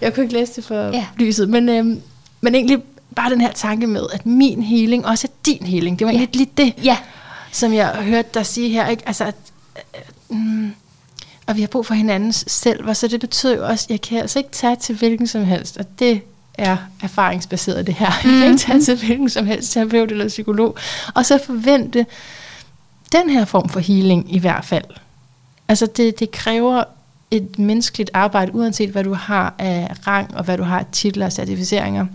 [0.00, 1.06] Jeg kunne ikke læse det for Ja.
[1.16, 2.00] lyset, men, øhm,
[2.40, 2.82] men egentlig
[3.16, 5.98] bare den her tanke med, at min healing også er din healing.
[5.98, 6.18] Det var Ja.
[6.18, 6.96] egentlig lige det, Ja,
[7.52, 8.86] som jeg hørte dig sige her.
[8.88, 9.02] Ikke?
[9.06, 9.34] Altså, at,
[9.76, 10.72] øh, mm,
[11.46, 14.00] og vi har brug for hinandens selv, og så det betyder jo også, at jeg
[14.00, 16.20] kan altså ikke tage til hvilken som helst, og det
[16.54, 18.06] er erfaringsbaseret det her.
[18.24, 20.76] Jeg kan ikke tage til hvilken som helst terapeut eller psykolog,
[21.14, 22.06] og så forvente
[23.12, 24.84] den her form for healing i hvert fald.
[25.70, 26.84] Altså det, det kræver
[27.30, 31.26] et menneskeligt arbejde, uanset hvad du har af rang, og hvad du har af titler
[31.26, 32.06] og certificeringer.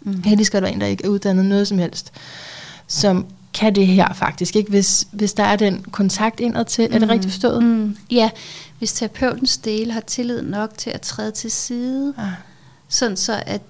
[0.00, 0.22] Mm.
[0.22, 2.12] Heldigvis skal være en, der ikke er uddannet noget som helst,
[2.86, 4.56] som kan det her faktisk.
[4.56, 4.70] Ikke?
[4.70, 7.62] Hvis, hvis der er den kontakt indad til, er det rigtigt forstået?
[7.62, 8.30] Mm, ja,
[8.78, 12.26] hvis terapeutens del har tillid nok til at træde til side, Ah.
[12.88, 13.62] sådan så at,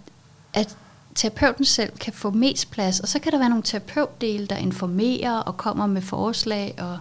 [0.55, 0.77] at
[1.15, 5.37] terapeuten selv kan få mest plads, og så kan der være nogle terapeutdele, der informerer
[5.37, 6.99] og kommer med forslag og,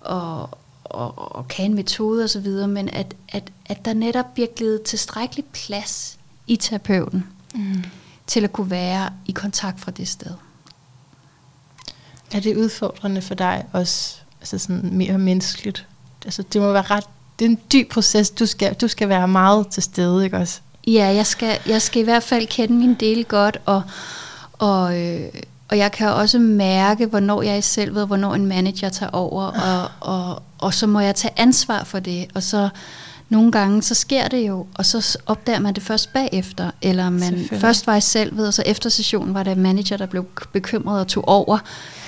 [0.00, 0.58] og,
[0.94, 5.44] og, og kan en metode osv., men at, at, at der netop bliver givet tilstrækkelig
[5.44, 7.24] plads i terapeuten
[7.54, 7.84] Mm.
[8.26, 10.30] til at kunne være i kontakt fra det sted.
[12.32, 15.86] Er det udfordrende for dig også, altså sådan mere menneskeligt?
[16.24, 17.04] Altså det må være ret,
[17.38, 20.60] det er en dyb proces, du skal, du skal være meget til stede, ikke også?
[20.86, 23.82] Ja, jeg skal, jeg skal i hvert fald kende min del godt, og,
[24.52, 25.28] og, øh,
[25.68, 29.10] og jeg kan også mærke, hvornår jeg er i selv ved, hvornår en manager tager
[29.10, 32.68] over, og, og, og så må jeg tage ansvar for det, og så
[33.28, 37.48] nogle gange, så sker det jo, og så opdager man det først bagefter, eller man
[37.60, 40.26] først var i selv ved, og så efter sessionen var der en manager, der blev
[40.52, 41.58] bekymret og tog over,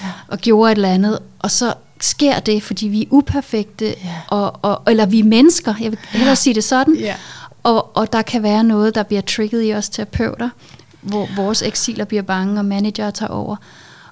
[0.02, 0.06] Ja.
[0.28, 3.94] og gjorde et eller andet, og så sker det, fordi vi er uperfekte, Ja.
[4.28, 7.14] og, og, eller vi er mennesker, jeg vil hellere sige det sådan, Ja.
[7.62, 10.48] og, og der kan være noget, der bliver trigget i os terapeuter,
[11.06, 13.56] hvor vores eksiler bliver bange, og manager tager over.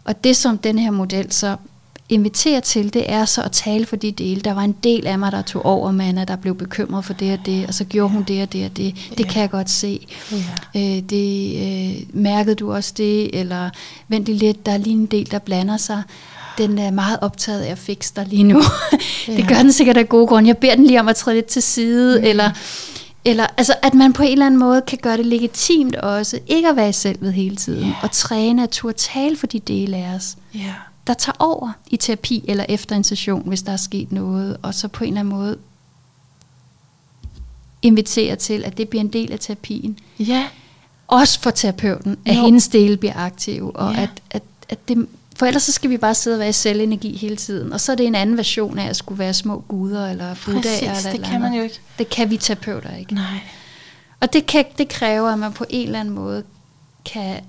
[0.04, 1.56] Og det, som den her model så
[2.08, 4.40] inviterer til, det er så at tale for de dele.
[4.40, 7.32] Der var en del af mig, der tog over, Manna, der blev bekymret for det
[7.38, 8.94] og det, og så gjorde hun det og det og det.
[9.18, 9.30] Det Ja.
[9.30, 10.06] kan jeg godt se.
[10.32, 10.36] Ja.
[10.76, 13.38] Øh, det, øh, mærkede du også det?
[13.40, 13.70] Eller
[14.08, 16.02] vent lige lidt, der er lige en del, der blander sig.
[16.58, 18.62] Den er meget optaget af at fikse dig lige nu.
[19.26, 19.46] det Ja.
[19.48, 20.48] gør den sikkert af gode grunde.
[20.48, 22.24] Jeg beder den lige om at træde lidt til side, mm.
[22.24, 22.50] eller
[23.24, 26.68] eller altså, at man på en eller anden måde kan gøre det legitimt også, ikke
[26.68, 27.94] at være i selvet hele tiden, Ja.
[28.02, 30.74] og træne at turde tale for de dele af os, Ja.
[31.06, 34.74] der tager over i terapi eller efter en session, hvis der er sket noget, og
[34.74, 35.58] så på en eller anden måde
[37.82, 39.98] invitere til, at det bliver en del af terapien.
[40.18, 40.46] Ja.
[41.08, 42.40] Også for terapeuten, at Jo.
[42.40, 44.02] hendes dele bliver aktive, og Ja.
[44.02, 45.06] at, at, at det,
[45.38, 47.92] for ellers så skal vi bare sidde og være i selvenergi hele tiden, og så
[47.92, 51.04] er det en anden version af at skulle være små guder, eller buddhaer, eller et
[51.04, 51.80] det eller kan man jo ikke.
[51.98, 53.14] Det kan vi terapeuter ikke.
[53.14, 53.40] Nej.
[54.20, 56.44] Og det, kan, det kræver, at man på en eller anden måde
[57.04, 57.40] kan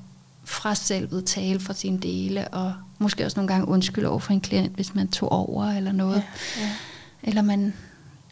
[0.45, 4.41] fra selvet tale for sine dele, og måske også nogle gange undskylde over for en
[4.41, 6.23] klient, hvis man tog over eller noget.
[6.57, 6.61] Ja.
[6.61, 6.69] Ja.
[7.23, 7.73] Eller man,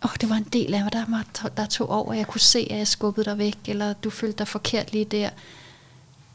[0.03, 2.77] åh, det var en del af mig, der, der tog over, jeg kunne se, at
[2.77, 5.29] jeg skubbede dig væk, eller du følte dig forkert lige der.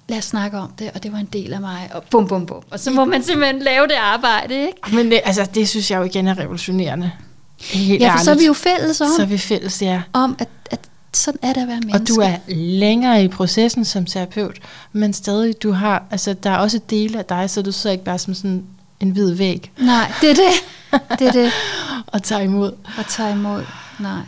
[0.08, 2.46] Lad os snakke om det, og det var en del af mig, og bum, bum,
[2.46, 2.62] bum.
[2.70, 4.94] Og så må man simpelthen lave det arbejde, ikke?
[4.96, 7.12] Men det, altså, det synes jeg jo igen er revolutionerende.
[7.60, 10.02] Helt Ja, for så er vi jo fælles om, så er vi fælles, ja.
[10.12, 10.80] om at, at
[11.14, 12.02] sådan er det at være menneske.
[12.02, 14.58] Og du er længere i processen som terapeut,
[14.92, 18.04] men stadig, du har, altså, der er også dele af dig, så du sidder ikke
[18.04, 18.64] bare som sådan
[19.00, 21.00] en hvid væg Nej, det er det.
[21.18, 21.52] Det er det.
[22.12, 22.72] og tager imod.
[22.98, 23.64] Og tager imod.
[23.98, 24.20] Nej.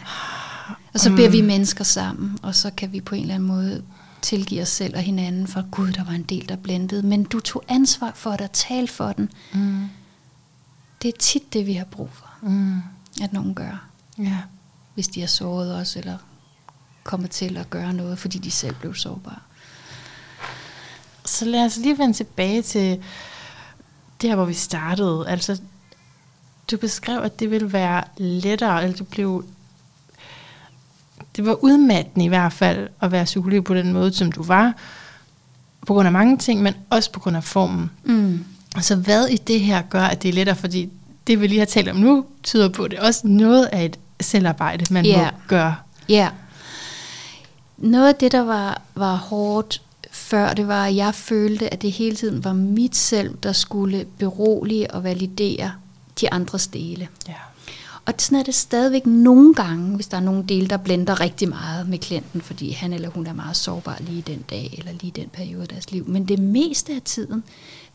[0.94, 3.82] Og så beder vi mennesker sammen, og så kan vi på en eller anden måde
[4.22, 7.02] tilgive os selv og hinanden, for Gud, der var en del, der blændede.
[7.02, 9.30] Men du tog ansvar for det og tale for den.
[9.55, 9.88] Mm.
[11.02, 12.78] Det er tit det, vi har brug for, Mm.
[13.22, 13.86] at nogen gør.
[14.18, 14.36] Ja.
[14.94, 16.18] Hvis de har såret os, eller
[17.05, 19.38] kommer til at gøre noget, fordi de selv blev sårbare.
[21.24, 23.02] Så lad os lige vende tilbage til
[24.22, 25.28] der, hvor vi startede.
[25.28, 25.60] Altså,
[26.70, 29.44] du beskrev, at det ville være lettere, eller det blev...
[31.40, 34.72] Det var udmattende i hvert fald at være psykolog på den måde, som du var,
[35.86, 37.90] på grund af mange ting, men også på grund af formen.
[38.04, 38.44] Mm.
[38.80, 40.56] Så hvad i det her gør, at det er lettere?
[40.56, 40.90] Fordi
[41.26, 43.84] det, vi lige har talt om nu, tyder på, at det er også noget af
[43.84, 45.22] et selvarbejde, man Ja.
[45.24, 45.74] må gøre.
[46.08, 46.28] Ja.
[47.78, 51.92] Noget af det, der var, var hårdt før det var, at jeg følte, at det
[51.92, 55.72] hele tiden var mit selv, der skulle berolige og validere
[56.20, 57.08] de andres dele.
[57.28, 57.34] Ja.
[58.05, 61.48] Og sådan er det stadigvæk nogle gange, hvis der er nogle dele, der blender rigtig
[61.48, 65.10] meget med klienten, fordi han eller hun er meget sårbar lige den dag, eller lige
[65.10, 66.09] den periode af deres liv.
[66.09, 67.44] Men det meste af tiden,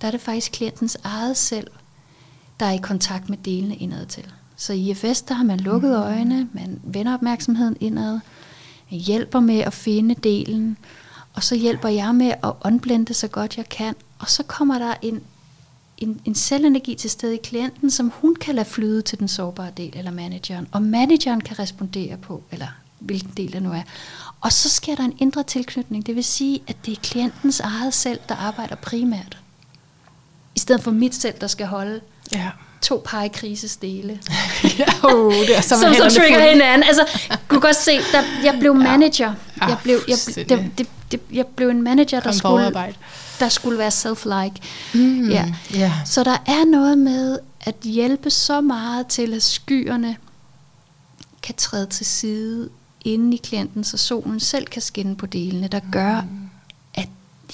[0.02, 1.68] der er det faktisk klientens eget selv,
[2.60, 4.24] der er i kontakt med delene indad til.
[4.56, 5.96] Så i IFS, der har man lukket mm.
[5.96, 8.20] øjnene, man vender opmærksomheden indad,
[8.90, 10.78] hjælper med at finde delen,
[11.34, 14.94] og så hjælper jeg med at unblende så godt jeg kan, og så kommer der
[15.02, 15.22] en
[15.98, 19.72] en, en selvenergi til stede i klienten, som hun kan lade flyde til den sårbare
[19.78, 22.68] del, eller manageren, og manageren kan respondere på, eller
[23.00, 23.82] hvilken del det nu er.
[24.42, 27.94] Og så sker der en indre tilknytning, det vil sige, at det er klientens eget
[27.94, 29.38] selv, der arbejder primært.
[30.56, 32.02] I stedet for mit selv, der skal holde
[32.32, 32.50] ja.
[32.82, 34.20] to pegekrisestele.
[34.80, 36.84] ja, oh, det er som, som så trigger hinanden.
[36.84, 39.34] Altså, kunne godt se, der, jeg blev manager.
[39.62, 39.66] Ja.
[39.66, 42.72] Jeg, blev, jeg, det, det, det, jeg blev en manager, der skulle
[43.40, 44.62] der skulle være self-like.
[44.94, 45.54] Mm, ja.
[45.76, 45.92] Yeah.
[46.06, 50.18] Så der er noget med at hjælpe så meget til, at skyerne
[51.44, 52.70] kan træde til side
[53.06, 56.50] inde i klienten, så solen selv kan skinne på delene, der gør, mm.
[56.94, 57.10] at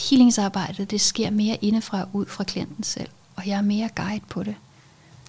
[0.10, 3.08] healingsarbejdet det sker mere indefra ud fra klienten selv.
[3.36, 4.56] Og jeg er mere guide på det.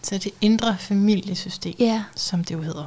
[0.03, 2.03] Så det indre familiesystem, ja.
[2.17, 2.87] som det jo hedder.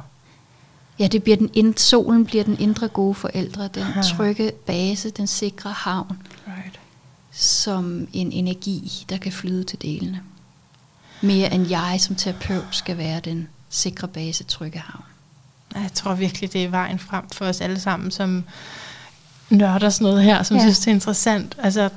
[0.98, 3.84] Ja, det bliver den ind, solen bliver den indre gode forældre, den
[4.16, 6.18] trygge base, den sikre havn.
[6.46, 6.55] Right
[7.38, 10.20] som en energi, der kan flyde til delene.
[11.20, 15.04] Mere end jeg som terapeut skal være den sikre base, trygge havn.
[15.74, 18.44] Jeg tror virkelig, det er vejen frem for os alle sammen, som
[19.50, 20.62] nørder sådan noget her, som ja.
[20.62, 21.56] synes, det er interessant.
[21.58, 21.90] Altså,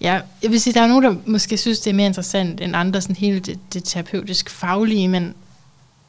[0.00, 2.76] ja, jeg vil sige, der er nogen, der måske synes, det er mere interessant end
[2.76, 5.34] andre, sådan hele det, det terapeutisk faglige, men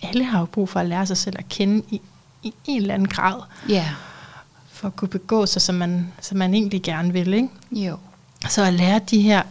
[0.02, 2.02] alle har jo brug for at lære sig selv at kende i,
[2.44, 3.41] i en eller anden grad.
[3.69, 3.90] Ja.
[4.69, 7.49] For at kunne begå sig, som man, som man egentlig gerne vil, ikke?
[7.72, 7.98] Jo.
[8.48, 9.41] Så at lære de her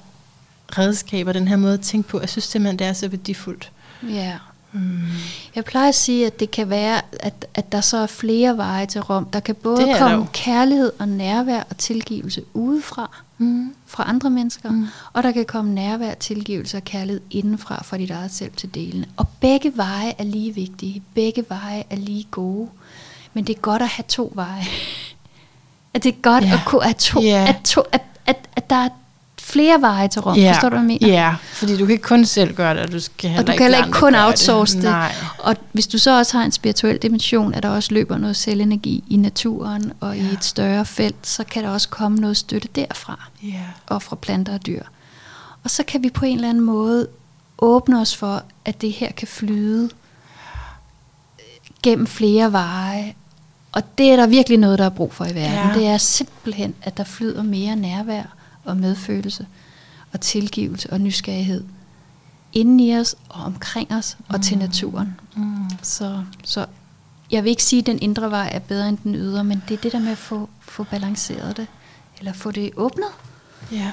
[0.78, 3.73] redskaber, den her måde at tænke på, jeg synes simpelthen, det er så værdifuldt.
[4.02, 4.39] Ja.
[4.73, 5.01] Mm.
[5.55, 8.86] Jeg plejer at sige, at det kan være, at, at der så er flere veje
[8.86, 9.24] til Rom.
[9.24, 13.74] Der kan både komme kærlighed og nærvær og tilgivelse udefra, mm.
[13.86, 14.86] fra andre mennesker, mm.
[15.12, 19.06] og der kan komme nærvær, tilgivelse og kærlighed indenfra, fra dit eget selv til delene.
[19.16, 21.02] Og begge veje er lige vigtige.
[21.15, 22.69] Begge veje er lige gode.
[23.35, 24.65] Men det er godt at have to veje.
[25.94, 26.60] at det er godt yeah.
[26.60, 27.48] at kunne have to, yeah.
[27.48, 28.88] at, to at, at, at der er
[29.40, 30.36] flere veje til Rom.
[30.36, 31.09] Ja, Forstår du, hvad jeg mener?
[31.09, 33.52] Ja, fordi du kan ikke kun selv gøre det, og du skal heller og du
[33.52, 34.82] kan heller ikke kun outsource det.
[34.82, 34.90] det.
[34.90, 35.14] Nej.
[35.38, 39.05] Og hvis du så også har en spirituel dimension, at der også løber noget selvenergi
[39.09, 40.22] i naturen og ja.
[40.22, 43.28] i et større felt, så kan der også komme noget støtte derfra.
[43.42, 43.62] Ja.
[43.86, 44.82] Og fra planter og dyr.
[45.64, 47.09] Og så kan vi på en eller anden måde
[47.59, 49.90] åbne os for, at det her kan flyde
[51.82, 53.14] gennem flere veje,
[53.78, 55.70] og det er der virkelig noget, der er brug for i verden.
[55.70, 55.74] Ja.
[55.74, 58.22] Det er simpelthen, at der flyder mere nærvær
[58.64, 59.46] og medfølelse
[60.12, 61.64] og tilgivelse og nysgerrighed
[62.52, 64.42] inden i os og omkring os og mm.
[64.42, 65.20] til naturen.
[65.36, 65.70] Mm.
[65.82, 66.66] Så, så
[67.30, 69.76] jeg vil ikke sige, at den indre vej er bedre end den ydre, men det
[69.76, 71.66] er det der med at få, få balanceret det,
[72.18, 73.09] eller få det åbnet.
[73.72, 73.92] Ja,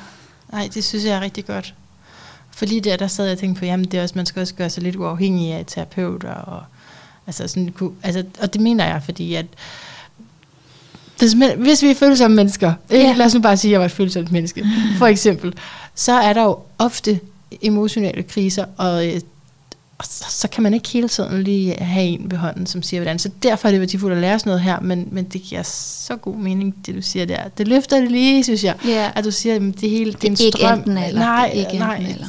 [0.52, 1.74] nej, det synes jeg er rigtig godt.
[2.52, 4.40] For lige der, der sad jeg og tænkte på, jamen det er også, man skal
[4.41, 6.64] også gøre sig lidt uafhængig af terapeuter og
[7.27, 7.73] Altså sådan,
[8.03, 9.45] altså, og det mener jeg, fordi at
[11.57, 13.14] hvis vi er følsomme mennesker, ikke?
[13.14, 14.65] lad os nu bare sige, at jeg var et følsomt menneske,
[14.99, 15.53] for eksempel,
[15.95, 17.19] så er der jo ofte
[17.61, 19.22] emotionelle kriser, og, øh,
[19.97, 23.02] og så, så kan man ikke hele tiden lige have en ved hånden, som siger
[23.02, 23.19] hvordan.
[23.19, 26.15] Så derfor er det værdifuldt at lære sådan noget her, men, men det giver så
[26.15, 27.47] god mening, det du siger der.
[27.57, 29.11] Det løfter det lige, synes jeg, yeah.
[29.15, 30.80] at du siger, at det hele det er en ikke strøm.
[30.80, 31.19] Enten eller.
[31.19, 32.27] Nej, det er ikke nej, enten eller.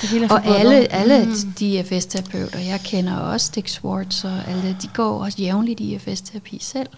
[0.00, 1.52] Det og alle, alle mm.
[1.58, 6.58] de IFS-terapeuter, jeg kender også Dick Swartz og alle, de går også jævnligt i IFS-terapi
[6.60, 6.88] selv.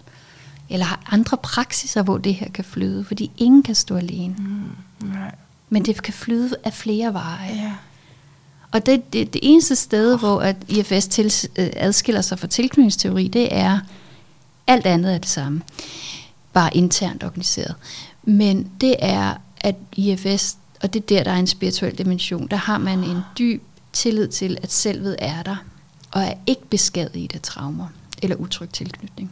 [0.69, 4.35] Eller har andre praksiser, hvor det her kan flyde, fordi ingen kan stå alene.
[4.37, 5.07] Mm.
[5.09, 5.35] Nej.
[5.69, 7.55] Men det kan flyde af flere veje.
[7.55, 7.71] Ja.
[8.71, 10.19] Og det, det, det eneste sted, oh.
[10.19, 13.79] hvor at IFS til, øh, adskiller sig fra tilknytningsteori, det er,
[14.67, 15.61] alt andet er det samme,
[16.53, 17.75] bare internt organiseret.
[18.23, 22.47] Men det er, at IFS og det er der, der er en spirituel dimension.
[22.47, 23.63] Der har man en dyb
[23.93, 25.55] tillid til, at selvet er der,
[26.11, 27.87] og er ikke beskadiget af traumer
[28.21, 29.31] eller utryg tilknytning.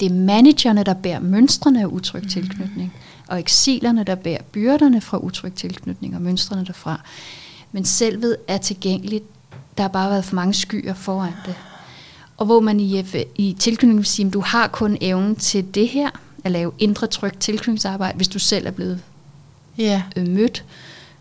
[0.00, 2.28] Det er managerne, der bærer mønstrene af utryg mm.
[2.28, 2.92] tilknytning,
[3.28, 7.00] og eksilerne, der bærer byrderne fra utryg tilknytning og mønstrene derfra.
[7.72, 9.24] Men selvet er tilgængeligt.
[9.76, 11.54] Der har bare været for mange skyer foran det.
[12.36, 13.04] Og hvor man i,
[13.36, 16.10] i tilknytning vil sige, at du har kun evnen til det her,
[16.44, 19.00] at lave indre tryk tilknytningsarbejde, hvis du selv er blevet
[19.80, 20.00] yeah.
[20.16, 20.64] øh, mødt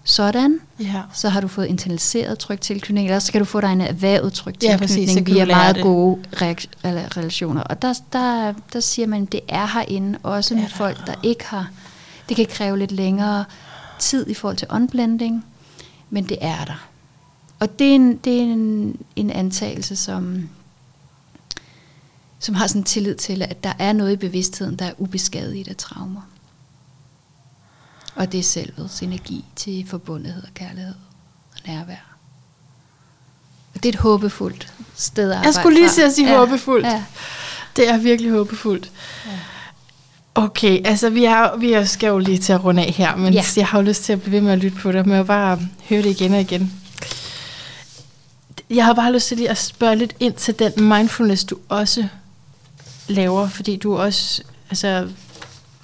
[0.10, 1.02] sådan, ja.
[1.14, 4.34] så har du fået internaliseret tryg tilknytning, eller så kan du få dig en erhvervet
[4.34, 5.84] tryg tilknytning ja, via meget det.
[5.84, 6.22] gode
[7.18, 7.62] relationer.
[7.62, 11.72] Og der, der, der siger man, det er herinde, også med folk, der ikke har
[12.30, 13.46] Det kan kræve lidt længere
[14.00, 15.46] tid i forhold til unblending,
[16.10, 16.88] men det er der.
[17.60, 20.50] Og det er en, det er en, en antagelse, som,
[22.40, 25.76] som har sådan tillid til, at der er noget i bevidstheden, der er ubeskadiget af
[25.76, 26.22] traumer.
[28.20, 30.94] Og det er selvets energi til forbundethed og kærlighed
[31.54, 32.16] og nærvær.
[33.76, 36.38] Og det er et håbefuldt sted at arbejde Jeg skulle lige til at sige ja.
[36.38, 36.86] håbefuldt.
[36.86, 37.04] Ja.
[37.76, 38.92] Det er virkelig håbefuldt.
[39.26, 39.32] Ja.
[40.36, 43.44] Okay, altså vi, er, vi skal jo lige til at runde af her, men Ja.
[43.56, 45.28] jeg har jo lyst til at blive ved med at lytte på det, men jeg
[45.28, 45.60] bare
[45.90, 46.74] høre det igen og igen.
[48.70, 52.08] Jeg har bare lyst til lige at spørge lidt ind til den mindfulness, du også
[53.08, 55.10] laver, fordi du er også altså,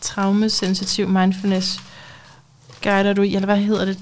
[0.02, 1.80] traumesensitiv mindfulness
[2.90, 3.98] guider du i, eller hvad hedder det?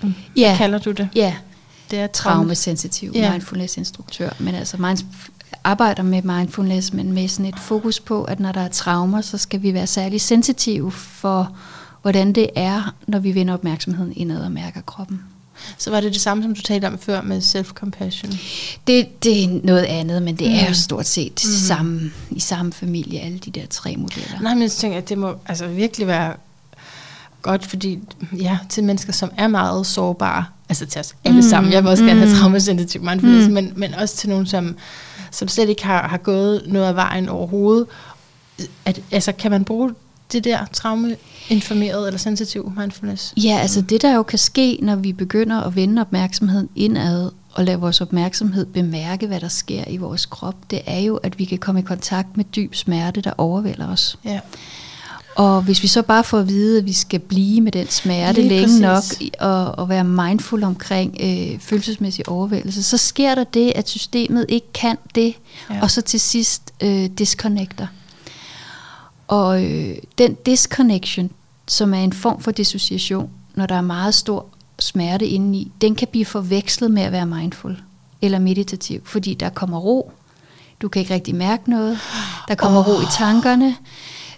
[0.00, 0.54] Hvad Ja.
[0.58, 1.08] kalder du det?
[1.14, 1.34] ja,
[1.90, 2.36] Det er traume.
[2.38, 3.30] traumesensitiv Ja.
[3.32, 4.30] mindfulness-instruktør.
[4.38, 4.98] Men altså, mind,
[5.64, 9.38] arbejder med mindfulness, men med sådan et fokus på, at når der er traumer, så
[9.38, 11.56] skal vi være særlig sensitive for,
[12.02, 15.22] hvordan det er, når vi vender opmærksomheden indad og mærker kroppen.
[15.78, 18.36] Så var det det samme, som du talte om før med self-compassion?
[18.86, 20.74] Det, det er noget andet, men det er jo Mm.
[20.74, 21.52] stort set Mhm.
[21.52, 24.40] samme, i samme familie, alle de der tre modeller.
[24.40, 26.34] Nej, men jeg tænker, at det må altså virkelig være
[27.42, 27.98] godt, fordi
[28.40, 31.90] ja, til mennesker, som er meget sårbare, altså til os alle Mm, sammen, jeg vil
[31.90, 32.38] også gerne have mm.
[32.38, 33.54] traumasensitiv mindfulness, Mm.
[33.54, 34.76] men, men også til nogen, som,
[35.30, 37.86] som slet ikke har, har gået noget af vejen overhovedet.
[38.84, 39.94] At, altså, kan man bruge
[40.32, 43.34] det der traumeinformeret eller sensitiv mindfulness?
[43.36, 47.64] Ja, altså det der jo kan ske, når vi begynder at vende opmærksomheden indad og
[47.64, 51.44] lade vores opmærksomhed bemærke, hvad der sker i vores krop, det er jo, at vi
[51.44, 54.18] kan komme i kontakt med dyb smerte, der overvælder os.
[54.24, 54.40] Ja.
[55.34, 58.40] Og hvis vi så bare får at vide, at vi skal blive med den smerte
[58.40, 59.20] Lige længe præcis.
[59.20, 64.46] nok og, og være mindful omkring øh, følelsesmæssig overvældelse, så sker der det, at systemet
[64.48, 65.34] ikke kan det,
[65.70, 65.82] ja.
[65.82, 67.86] og så til sidst øh, disconnecter.
[69.28, 71.30] Og øh, den disconnection,
[71.68, 74.46] som er en form for dissociation, når der er meget stor
[74.78, 77.78] smerte indeni, den kan blive forvekslet med at være mindful
[78.22, 80.12] eller meditativ, fordi der kommer ro.
[80.82, 81.98] Du kan ikke rigtig mærke noget.
[82.48, 82.88] Der kommer oh.
[82.88, 83.76] ro i tankerne.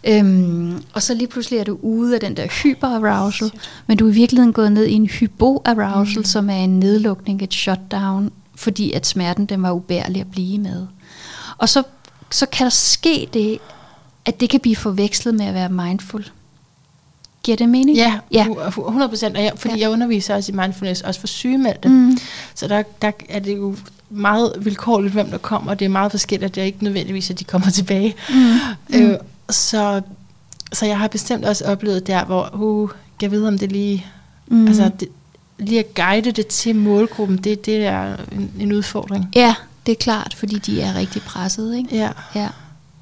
[0.07, 3.51] Øhm, og så lige pludselig er du ude af den der hyperarousal,
[3.87, 6.25] men du er i virkeligheden gået ned i en hypoarousal, mm.
[6.25, 10.87] som er en nedlukning, et shutdown, fordi at smerten den var ubærlig at blive med.
[11.59, 11.83] Og så,
[12.31, 13.59] så kan der ske det,
[14.25, 16.25] at det kan blive forvekslet med at være mindful.
[17.43, 17.97] Giver det mening?
[17.97, 18.47] Ja, ja.
[18.59, 18.69] ja.
[18.69, 19.37] 100 procent.
[19.39, 19.81] Jeg, fordi Ja.
[19.81, 21.89] jeg underviser også i mindfulness, også for sygemeldte.
[21.89, 22.19] Mm.
[22.55, 23.77] Så der, der er det jo
[24.11, 27.31] meget vilkårligt, hvem der kommer, og det er meget forskelligt, at det er ikke nødvendigvis,
[27.31, 28.15] at de kommer tilbage.
[28.31, 28.97] Mm.
[29.01, 29.17] Øh,
[29.51, 30.01] så,
[30.73, 32.91] så jeg har bestemt også oplevet der, hvor uh,
[33.23, 34.07] jeg ved, om det lige,
[34.47, 34.67] Mm.
[34.67, 35.09] altså det,
[35.59, 39.29] lige at guide det til målgruppen, det, det er en, en udfordring.
[39.35, 39.55] Ja,
[39.87, 41.97] det er klart, fordi de er rigtig presset, ikke?
[41.97, 42.11] Ja.
[42.35, 42.49] Ja.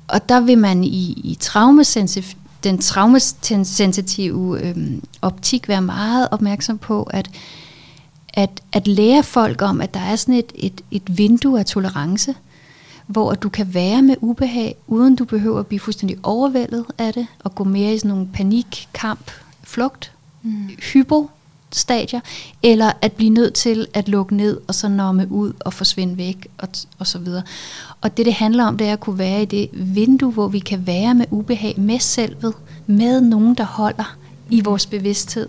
[0.08, 7.02] Og der vil man i, i traumasensitiv, den traumasensitive øhm, optik være meget opmærksom på,
[7.02, 7.30] at,
[8.34, 12.34] at, at lære folk om, at der er sådan et, et, et vindue af tolerance,
[13.06, 17.26] hvor du kan være med ubehag, uden du behøver at blive fuldstændig overvældet af det,
[17.44, 19.30] og gå mere i sådan nogle panik, kamp,
[19.64, 20.12] flugt,
[20.44, 20.68] Mm.
[20.92, 22.20] hypostadier,
[22.62, 26.46] eller at blive nødt til at lukke ned, og så nomme ud og forsvinde væk,
[26.58, 26.68] og,
[26.98, 27.42] og så videre.
[28.00, 30.58] Og det, det handler om, det er at kunne være i det vindue, hvor vi
[30.58, 32.54] kan være med ubehag, med selvet,
[32.86, 34.16] med nogen, der holder
[34.50, 35.48] i vores bevidsthed,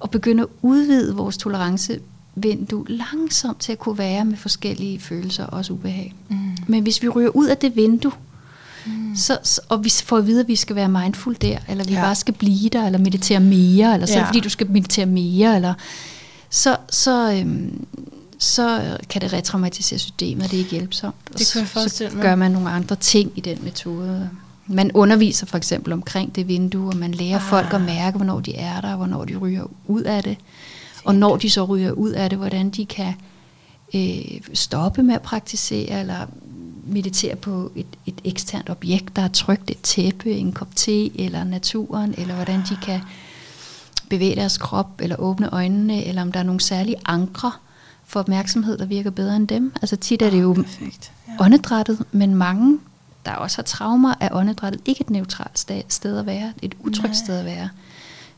[0.00, 1.36] og begynde at udvide vores
[2.40, 6.14] tolerancevindue langsomt til at kunne være med forskellige følelser, også ubehag.
[6.28, 6.36] Mm.
[6.66, 8.12] Men hvis vi ryger ud af det vindue,
[8.86, 9.16] Mm.
[9.16, 11.92] så, så, og vi får at vide, at vi skal være mindful der, eller vi
[11.94, 12.00] ja.
[12.00, 14.28] Bare skal blive der, eller meditere mere, eller så Ja.
[14.28, 15.74] fordi, du skal meditere mere, eller
[16.50, 17.84] så, så, øhm,
[18.38, 21.14] så kan det retraumatisere systemet, og det er ikke hjælpsomt.
[21.24, 22.22] Det kunne jeg så, forestille så mig.
[22.22, 24.30] gør man nogle andre ting i den metode.
[24.66, 27.42] Man underviser for eksempel omkring det vindue, og man lærer ah.
[27.42, 30.36] folk at mærke, hvornår de er der, og hvornår de ryger ud af det.
[31.04, 33.14] Og når de så ryger ud af det, hvordan de kan
[33.94, 36.26] øh, stoppe med at praktisere, eller
[36.86, 41.44] meditere på et, et eksternt objekt, der er trygt, et tæppe, en kop te, eller
[41.44, 43.00] naturen, eller hvordan de kan
[44.08, 47.52] bevæge deres krop, eller åbne øjnene, eller om der er nogle særlige ankre
[48.04, 49.72] for opmærksomhed, der virker bedre end dem.
[49.82, 51.12] Altså tit er det jo Perfekt.
[51.28, 51.44] Ja.
[51.44, 52.78] åndedrættet, men mange,
[53.26, 57.38] der også har traumer, er åndedrættet ikke et neutralt sted at være, et utrygt sted
[57.38, 57.68] at være.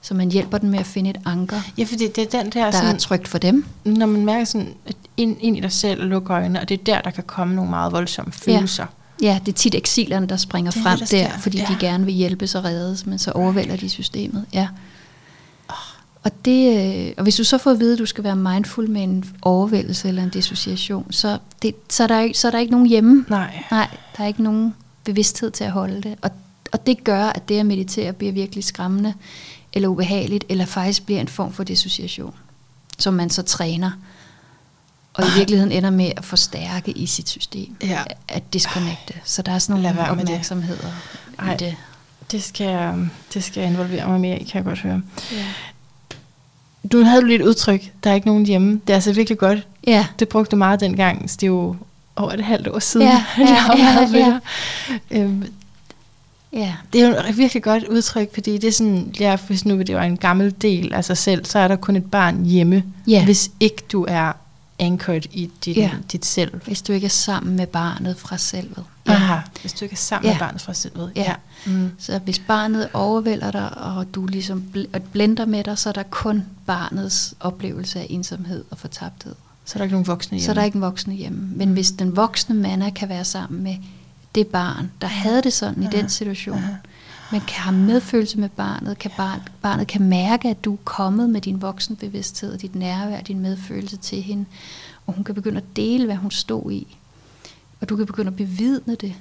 [0.03, 2.65] Så man hjælper dem med at finde et anker, ja, fordi det er den der,
[2.65, 3.65] der sådan, er trygt for dem.
[3.85, 6.81] når man mærker sådan, at ind, ind i dig selv og lukker øjnene, og det
[6.81, 8.87] er der, der kan komme nogle meget voldsomme følelser.
[9.23, 11.65] Ja, det er tit eksilerne, der springer Det frem det, der der, fordi Ja.
[11.69, 14.45] de gerne vil hjælpes og reddes, men så overvælder de systemet.
[14.53, 14.69] Ja.
[16.25, 18.91] Og, det, øh, og hvis du så får at vide, at du skal være mindful
[18.91, 22.59] med en overvældelse eller en dissociation, så, det, så, er der ikke, så er der
[22.59, 23.25] ikke nogen hjemme.
[23.29, 23.65] Nej.
[23.71, 24.75] Nej, der er ikke nogen
[25.05, 26.15] bevidsthed til at holde det.
[26.23, 26.31] Og,
[26.73, 29.15] og det gør, at det at meditere bliver virkelig skræmmende,
[29.73, 32.35] eller ubehageligt, eller faktisk bliver en form for dissociation,
[32.99, 33.91] som man så træner,
[35.15, 38.03] og i virkeligheden ender med at forstærke i sit system, Ja.
[38.29, 39.15] at disconnecte.
[39.25, 40.11] Så der er sådan nogle med det.
[40.11, 40.89] opmærksomheder
[41.39, 41.55] Ej.
[41.55, 41.77] i det.
[42.33, 45.03] Det skal, jeg- det skal jeg involvere mig mere i, kan jeg godt høre.
[45.33, 45.45] Ja.
[46.93, 48.73] Du havde jo lige et udtryk, der er ikke nogen hjemme.
[48.87, 49.67] Det er altså virkelig godt.
[49.87, 50.07] ja.
[50.19, 51.77] Det brugte du meget dengang, så det er jo
[52.17, 54.39] over et halvt år siden, Ja, jeg ja, har ja,
[55.11, 55.21] ja.
[55.21, 55.53] Øhm,
[56.53, 56.75] Ja.
[56.93, 59.95] Det er jo et virkelig godt udtryk, fordi det er sådan, ja, hvis nu det
[59.97, 63.25] var en gammel del af sig selv, så er der kun et barn hjemme, Ja.
[63.25, 64.33] hvis ikke du er
[64.79, 65.91] anchored i dit, Ja.
[66.13, 66.61] dit selv.
[66.67, 68.85] Hvis du ikke er sammen med barnet fra selvet.
[69.07, 70.35] Aha, hvis du ikke er sammen Ja.
[70.35, 71.13] med barnet fra selvet.
[71.17, 71.35] Ja.
[71.67, 71.91] Mm.
[71.99, 76.03] Så hvis barnet overvælder dig, og du ligesom bl- blender med dig, så er der
[76.03, 79.35] kun barnets oplevelse af ensomhed og fortabthed.
[79.65, 80.45] Så er der ikke nogen voksne hjemme.
[80.45, 81.49] Så er der ikke en voksne hjemme.
[81.57, 83.77] Men hvis den voksne mand kan være sammen med
[84.35, 86.63] det barn, der havde det sådan i den situation,
[87.33, 91.31] men kan have medfølelse med barnet, kan barn, barnet kan mærke, at du er kommet
[91.31, 94.45] med din voksenbevidsthed, dit nærvær, din medfølelse til hende,
[95.07, 96.97] og hun kan begynde at dele, hvad hun stod i,
[97.81, 99.15] og du kan begynde at bevidne det,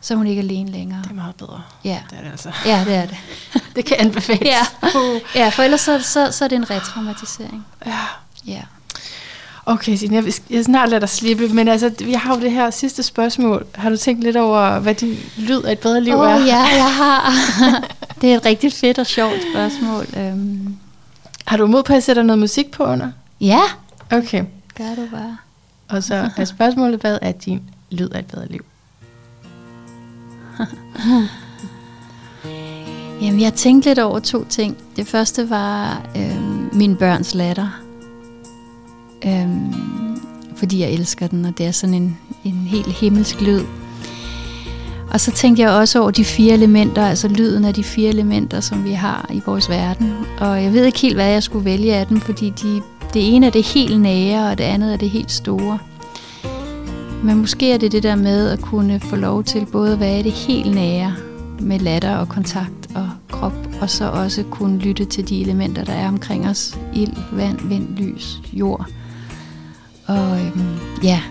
[0.00, 1.02] så er hun ikke alene længere.
[1.02, 1.62] Det er meget bedre.
[1.84, 2.02] Ja.
[2.10, 2.52] Det er det altså.
[2.66, 3.16] Ja, det er det.
[3.76, 4.42] Det kan anbefales.
[4.42, 4.66] Ja,
[5.34, 7.66] ja for ellers så, så, så er det en retraumatisering.
[7.86, 7.98] ja.
[8.46, 8.62] Ja.
[9.70, 12.50] Okay, Signe, jeg vil jeg snart lade dig slippe, men altså, vi har jo det
[12.52, 13.66] her sidste spørgsmål.
[13.74, 16.36] Har du tænkt lidt over, hvad din lyd af et bedre liv Åh er?
[16.40, 17.32] oh, ja, jeg har.
[18.20, 20.06] det er et rigtig fedt og sjovt spørgsmål.
[20.16, 20.76] Øhm,
[21.46, 23.10] Har du mod på at sætte noget musik på under?
[23.40, 23.60] ja,
[24.12, 24.44] Okay.
[24.78, 25.36] gør du bare.
[25.88, 28.64] Og så er spørgsmålet, hvad er din lyd af et bedre liv?
[33.22, 34.76] Jamen, jeg tænkte lidt over to ting.
[34.96, 37.80] Det første var øhm, min børns latter.
[39.24, 39.74] Øhm,
[40.56, 43.60] fordi jeg elsker den, og det er sådan en, en helt himmelsk lyd.
[45.10, 48.60] Og så tænkte jeg også over de fire elementer, altså lyden af de fire elementer,
[48.60, 50.12] som vi har i vores verden.
[50.40, 52.82] Og jeg ved ikke helt, hvad jeg skulle vælge af dem, fordi de,
[53.14, 55.78] det ene er det helt nære, og det andet er det helt store.
[57.22, 60.20] Men måske er det det der med at kunne få lov til både at være
[60.20, 61.14] i det helt nære,
[61.60, 65.92] med latter og kontakt og krop, og så også kunne lytte til de elementer, der
[65.92, 66.78] er omkring os.
[66.94, 68.86] Ild, vand, vind, lys, jord.
[70.08, 71.22] Og øhm, ja,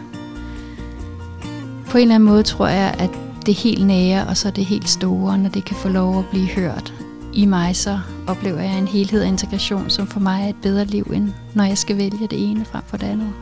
[1.90, 3.10] på en eller anden måde tror jeg, at
[3.46, 6.48] det helt nære, og så det helt store, når det kan få lov at blive
[6.48, 6.94] hørt
[7.34, 10.86] i mig, så oplever jeg en helhed af integration, som for mig er et bedre
[10.86, 13.34] liv, end når jeg skal vælge det ene frem for det andet.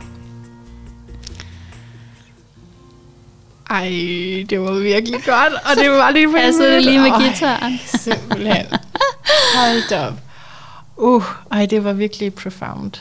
[3.70, 3.88] Ej,
[4.50, 7.80] det var virkelig godt, og det var lige på Passer det lige med guitaren?
[7.86, 8.66] Simpelthen.
[9.56, 10.14] Hold op.
[10.96, 12.92] Uh, ej, det var virkelig profound.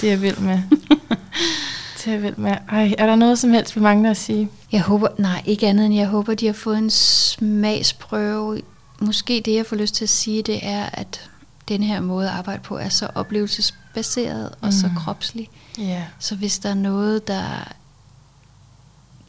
[0.00, 0.58] Det er jeg vild med.
[2.06, 2.56] er jeg vild med.
[2.68, 4.48] Ej, er der noget som helst, vi mangler at sige?
[4.72, 8.60] Jeg håber, nej, ikke andet end jeg håber, de har fået en smagsprøve.
[9.00, 11.30] Måske det, jeg får lyst til at sige, det er, at
[11.68, 14.94] den her måde at arbejde på er så oplevelsesbaseret og så Mm.
[14.96, 15.48] kropslig.
[15.78, 16.02] Ja.
[16.18, 17.72] Så hvis der er noget, der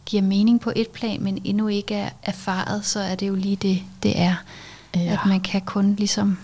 [0.05, 3.55] giver mening på et plan, men endnu ikke er erfaret, så er det jo lige
[3.55, 4.35] det, det er.
[4.95, 5.13] Ja.
[5.13, 6.37] At man kan kun ligesom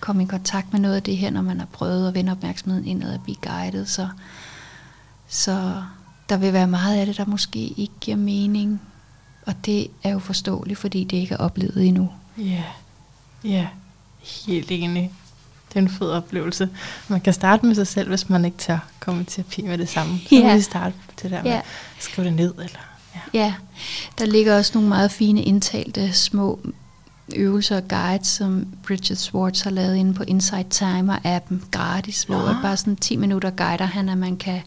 [0.00, 2.86] komme i kontakt med noget af det her, når man har prøvet at vende opmærksomheden
[2.86, 3.88] indad og blive guidet.
[3.88, 4.08] Så,
[5.32, 5.82] så
[6.28, 8.80] der vil være meget af det, der måske ikke giver mening.
[9.46, 12.08] Og det er jo forståeligt, fordi det ikke er oplevet endnu.
[12.38, 12.62] Ja.
[13.44, 13.66] Ja.
[14.46, 15.12] Helt enig.
[15.68, 16.68] Det er en fed oplevelse.
[17.08, 19.88] Man kan starte med sig selv, hvis man ikke tør komme i terapi med det
[19.88, 20.18] samme.
[20.28, 20.40] Så Ja.
[20.40, 21.56] kan vi starte på det der med Ja.
[21.58, 21.62] at
[21.98, 22.54] skrive det ned.
[22.54, 22.78] Eller,
[23.14, 23.20] ja.
[23.34, 23.54] Ja,
[24.18, 26.60] der ligger også nogle meget fine indtalte små
[27.34, 32.48] øvelser og guides, som Richard Swartz har lavet inde på Insight Timer appen gratis, hvor
[32.48, 34.62] at bare sådan 10 minutter guider han, at man kan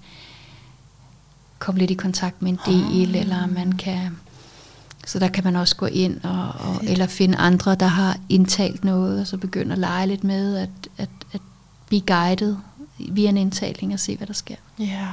[1.60, 3.22] komme lidt i kontakt med en del, Ah.
[3.22, 4.18] eller man kan
[5.07, 8.84] så der kan man også gå ind og, og eller finde andre, der har indtalt
[8.84, 11.41] noget, og så begynde at lege lidt med at, at, at
[11.88, 12.60] blive guidet
[12.99, 14.56] via en indtaling og se, hvad der sker.
[14.80, 15.07] Ja,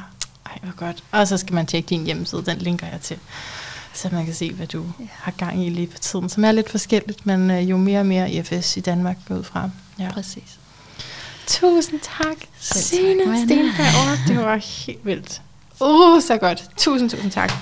[0.47, 1.05] ej hvor godt.
[1.13, 3.17] Og så skal man tjekke din hjemmeside, den linker jeg til.
[3.95, 5.05] Så man kan se, hvad du Ja.
[5.11, 8.07] har gang i lige for tiden, som er lidt forskelligt, men øh, jo mere og
[8.07, 9.71] mere IFS i Danmark går ud fra.
[9.99, 10.11] Ja.
[10.13, 10.59] Præcis.
[11.47, 13.23] Tusind tak, Signe.
[13.47, 14.29] Stenberg.
[14.29, 14.57] Det var
[14.87, 15.43] helt vildt.
[15.83, 16.71] Uh, så godt.
[16.77, 17.53] Tusind, tusind tak.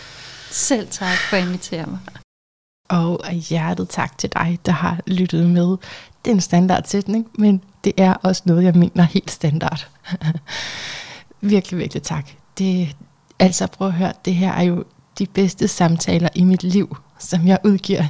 [0.50, 1.98] Selv tak for at invitere mig.
[2.88, 5.66] Og hjertet tak til dig, der har lyttet med.
[6.24, 9.88] Det er en standardsætning, men det er også noget, jeg mener helt standard.
[11.40, 12.30] virkelig, virkelig tak.
[12.58, 12.96] Det,
[13.38, 14.84] altså prøv at høre, det her er jo
[15.18, 18.04] de bedste samtaler i mit liv, som jeg udgiver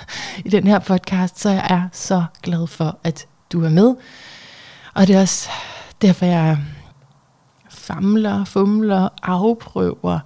[0.44, 3.94] i den her podcast, så jeg er så glad for, at du er med.
[4.94, 5.48] Og det er også
[6.02, 6.58] derfor, jeg
[7.94, 10.18] famler, fumler, afprøver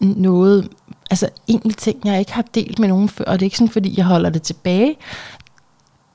[0.00, 0.68] noget
[1.10, 3.72] Altså egentlig ting, jeg ikke har delt med nogen før, og det er ikke sådan,
[3.72, 4.96] fordi jeg holder det tilbage.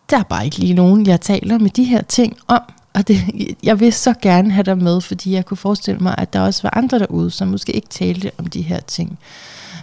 [0.10, 2.62] Der er bare ikke lige nogen, jeg taler med de her ting om.
[2.94, 3.18] Og det,
[3.64, 6.62] jeg vil så gerne have dig med, fordi jeg kunne forestille mig, at der også
[6.64, 9.20] var andre derude, som måske ikke talte om de her ting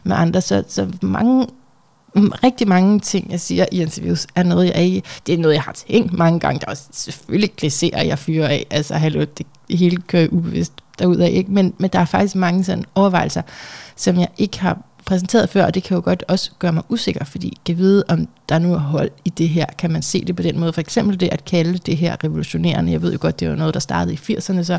[0.04, 0.40] med andre.
[0.40, 1.46] Så, så mange,
[2.14, 5.54] Mm, rigtig mange ting, jeg siger i interviews, er noget, jeg ikke, det er noget,
[5.54, 6.60] jeg har tænkt mange gange.
[6.60, 8.66] Der er også selvfølgelig glæserer, jeg fyrer af.
[8.70, 11.52] Altså, hallo, det hele kører ubevidst derudad, ikke?
[11.52, 13.42] Men, men der er faktisk mange sådan overvejelser,
[13.96, 14.78] som jeg ikke har
[15.08, 18.04] præsenteret før, og det kan jo godt også gøre mig usikker, fordi jeg kan vide,
[18.08, 19.66] om der nu er hold i det her.
[19.78, 20.72] Kan man se det på den måde?
[20.72, 22.92] For eksempel det at kalde det her revolutionerende.
[22.92, 24.78] Jeg ved jo godt, det var noget, der startede i 80'erne, så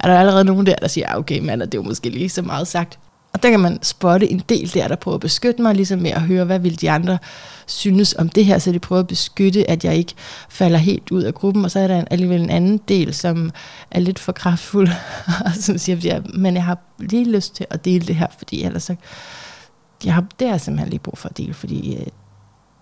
[0.00, 2.28] er der allerede nogen der, der siger, ah, okay, mand, det er jo måske lige
[2.28, 2.98] så meget sagt.
[3.38, 6.10] Og der kan man spotte en del der, der prøver at beskytte mig, ligesom med
[6.10, 7.18] at høre, hvad vil de andre
[7.66, 10.14] synes om det her, så de prøver at beskytte, at jeg ikke
[10.48, 11.64] falder helt ud af gruppen.
[11.64, 13.50] Og så er der alligevel en anden del, som
[13.90, 14.88] er lidt for kraftfuld,
[15.44, 18.62] og som siger, ja, men jeg har lige lyst til at dele det her, fordi
[18.62, 18.94] ellers så,
[20.04, 22.06] jeg har, det har simpelthen lige brug for at dele, fordi øh,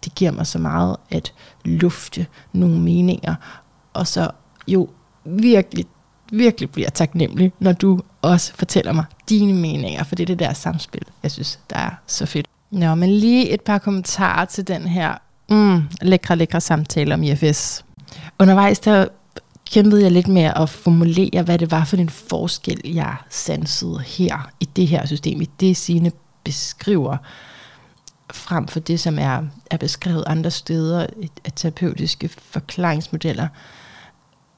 [0.04, 1.32] det giver mig så meget at
[1.64, 3.34] lufte nogle meninger,
[3.92, 4.30] og så
[4.68, 4.88] jo
[5.24, 5.86] virkelig
[6.32, 10.52] virkelig bliver taknemmelig, når du også fortæller mig dine meninger, for det er det der
[10.52, 12.46] samspil, jeg synes, der er så fedt.
[12.70, 15.14] Nå, men lige et par kommentarer til den her
[15.50, 17.84] mm, lækre, lækre samtale om IFS.
[18.38, 19.06] Undervejs der
[19.70, 24.50] kæmpede jeg lidt med at formulere, hvad det var for en forskel, jeg sansede her
[24.60, 26.12] i det her system, i det sine
[26.44, 27.16] beskriver,
[28.32, 31.06] frem for det, som er, er beskrevet andre steder
[31.44, 33.48] af terapeutiske forklaringsmodeller.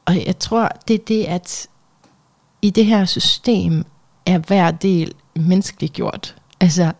[0.09, 1.67] Og jeg tror, det er det, at
[2.63, 3.85] i det her system
[4.27, 6.37] er hver del menneskeligt gjort.
[6.61, 6.93] Altså,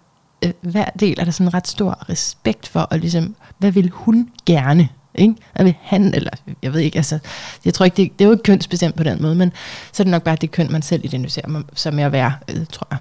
[0.45, 3.91] øh, hver del er der sådan en ret stor respekt for, og ligesom, hvad vil
[3.91, 4.89] hun gerne?
[5.15, 5.35] Ikke?
[5.55, 6.31] Hvad vil han, eller
[6.63, 7.19] jeg ved ikke, altså,
[7.65, 9.53] jeg tror ikke, det, det er jo ikke kønsbestemt på den måde, men
[9.93, 12.67] så er det nok bare det køn, man selv identificerer sig med at være, øh,
[12.73, 12.99] tror jeg.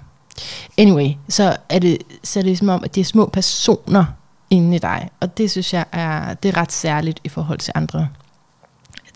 [0.78, 4.04] Anyway, så er det, så er det som om, at det er små personer
[4.50, 7.72] inde i dig, og det synes jeg er, det er ret særligt i forhold til
[7.74, 8.08] andre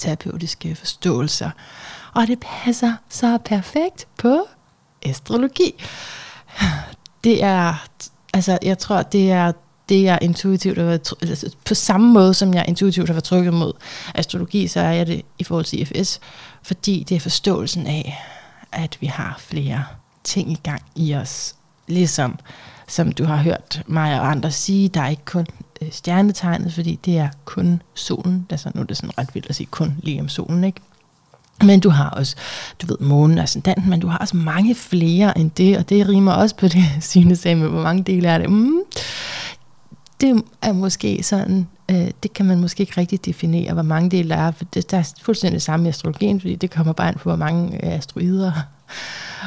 [0.02, 1.50] terapeutiske forståelser.
[2.14, 4.46] Og det passer så perfekt på
[5.02, 5.84] astrologi.
[7.24, 7.86] Det er,
[8.34, 9.52] altså jeg tror, det er
[9.88, 13.54] det, jeg intuitivt har været, altså, på samme måde, som jeg intuitivt har været trykket
[13.54, 13.72] mod
[14.14, 16.20] astrologi, så er jeg det i forhold til IFS,
[16.62, 18.22] fordi det er forståelsen af,
[18.72, 19.84] at vi har flere
[20.24, 21.54] ting i gang i os.
[21.86, 22.38] Ligesom
[22.88, 25.46] som du har hørt mig og andre sige, der er ikke kun
[25.82, 28.46] øh, stjernetegnet, fordi det er kun solen.
[28.50, 30.80] Altså, nu er det sådan ret vildt at sige kun lige om solen, ikke?
[31.64, 32.36] Men du har også,
[32.82, 36.09] du ved, månen og ascendanten, men du har også mange flere end det, og det
[36.09, 38.50] rimer også på det, Signe sagde med, hvor mange dele er det.
[38.50, 38.80] Mm,
[40.20, 44.28] det er måske sådan, øh, det kan man måske ikke rigtig definere, hvor mange dele
[44.28, 47.09] der er, for det, der er fuldstændig det samme i astrologien, fordi det kommer bare
[47.09, 48.52] ind på, hvor mange øh, asteroider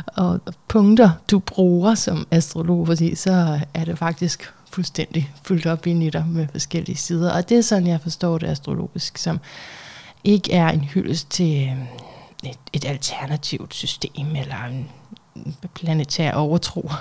[0.06, 6.10] og punkter, du bruger som astrolog, fordi så er det faktisk fuldstændig fyldt op i
[6.10, 7.34] dig med forskellige sider.
[7.34, 9.40] Og det er sådan, jeg forstår det astrologisk, som
[10.24, 14.90] ikke er en hyldest til øh, et, et alternativt system eller en
[15.74, 16.92] planetær overtro,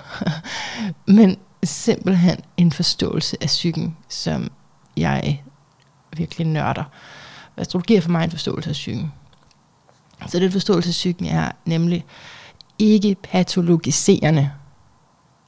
[1.07, 4.51] men simpelthen en forståelse af psyken, som
[4.97, 5.43] jeg
[6.17, 6.85] virkelig nørder.
[7.57, 9.13] Astrologi er for mig en forståelse af psyken.
[10.27, 12.05] Så den forståelse af psyken er nemlig
[12.79, 14.51] ikke patologiserende.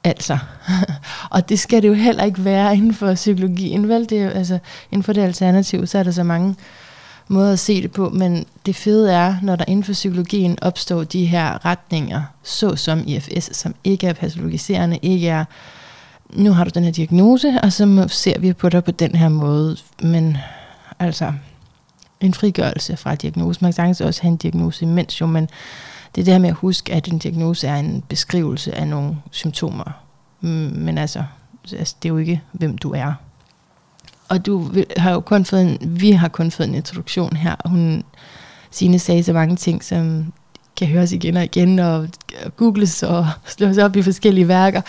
[0.06, 0.38] Altså.
[1.34, 4.10] og det skal det jo heller ikke være inden for psykologien, vel?
[4.10, 4.58] Det er jo, altså,
[4.92, 6.56] inden for det alternativ, så er der så mange
[7.28, 11.04] måder at se det på, men det fede er, når der inden for psykologien opstår
[11.04, 15.44] de her retninger, såsom IFS, som ikke er patologiserende, ikke er,
[16.30, 19.28] nu har du den her diagnose, og så ser vi på dig på den her
[19.28, 20.36] måde, men
[20.98, 21.32] altså,
[22.20, 23.58] en frigørelse fra diagnose.
[23.62, 25.48] Man kan sagtens også have en diagnose imens jo, men
[26.16, 29.16] det er det her med at huske, at en diagnose er en beskrivelse af nogle
[29.30, 30.02] symptomer.
[30.40, 31.24] Mm, men altså,
[31.72, 33.12] altså det er jo ikke, hvem du er.
[34.28, 37.56] Og du har jo kun fået en, vi har kun fået en introduktion her.
[37.64, 38.04] Hun,
[38.70, 40.32] Signe sagde så mange ting, som
[40.76, 42.08] kan høres igen og igen, og
[42.56, 43.26] googles og
[43.56, 44.82] slås op i forskellige værker.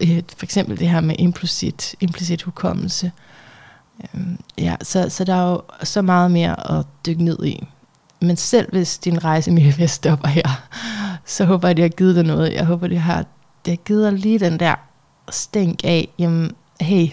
[0.00, 3.12] Øh, for eksempel det her med implicit, implicit hukommelse.
[4.14, 7.66] Øhm, ja, så, så der er jo så meget mere at dykke ned i.
[8.22, 10.62] Men selv hvis din rejse med Vest stopper her,
[11.24, 12.52] så håber jeg, at det har givet dig noget.
[12.52, 13.24] Jeg håber, det har,
[13.64, 14.74] det har givet dig lige den der
[15.30, 17.08] stænk af, jamen, hey,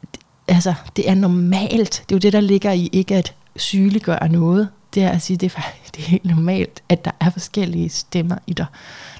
[0.00, 2.04] det, altså, det er normalt.
[2.08, 4.68] Det er jo det, der ligger i ikke at sygeliggøre noget.
[4.94, 7.88] Det er at sige, det er, faktisk, det er helt normalt, at der er forskellige
[7.88, 8.66] stemmer i dig.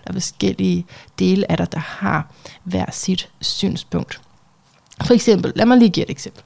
[0.04, 0.86] Der er forskellige
[1.18, 2.32] dele af dig, der har
[2.64, 4.20] hver sit synspunkt.
[5.04, 6.42] For eksempel, lad mig lige give et eksempel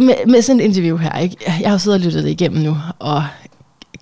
[0.00, 1.36] med, med sådan et interview her, ikke?
[1.46, 3.24] jeg har jo siddet og lyttet det igennem nu, og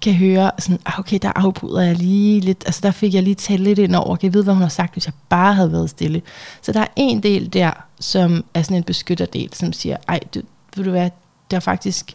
[0.05, 3.35] kan høre, sådan, ah, okay, der afbryder jeg lige lidt, altså der fik jeg lige
[3.35, 5.73] talt lidt ind over, kan jeg vide, hvad hun har sagt, hvis jeg bare havde
[5.73, 6.23] været stille.
[6.63, 10.41] Så der er en del der, som er sådan en beskytterdel, som siger, ej, du,
[10.77, 11.11] vil du være,
[11.51, 12.15] der er faktisk,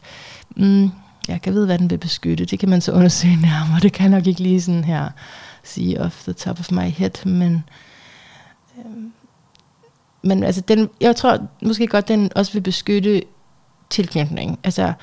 [0.56, 0.92] mm,
[1.28, 4.12] jeg kan vide, hvad den vil beskytte, det kan man så undersøge nærmere, det kan
[4.12, 5.10] jeg nok ikke lige sådan her
[5.64, 7.64] sige off the top of my head, men,
[8.80, 9.12] øhm,
[10.24, 13.22] men altså den, jeg tror måske godt, den også vil beskytte
[13.90, 14.94] tilknytning, altså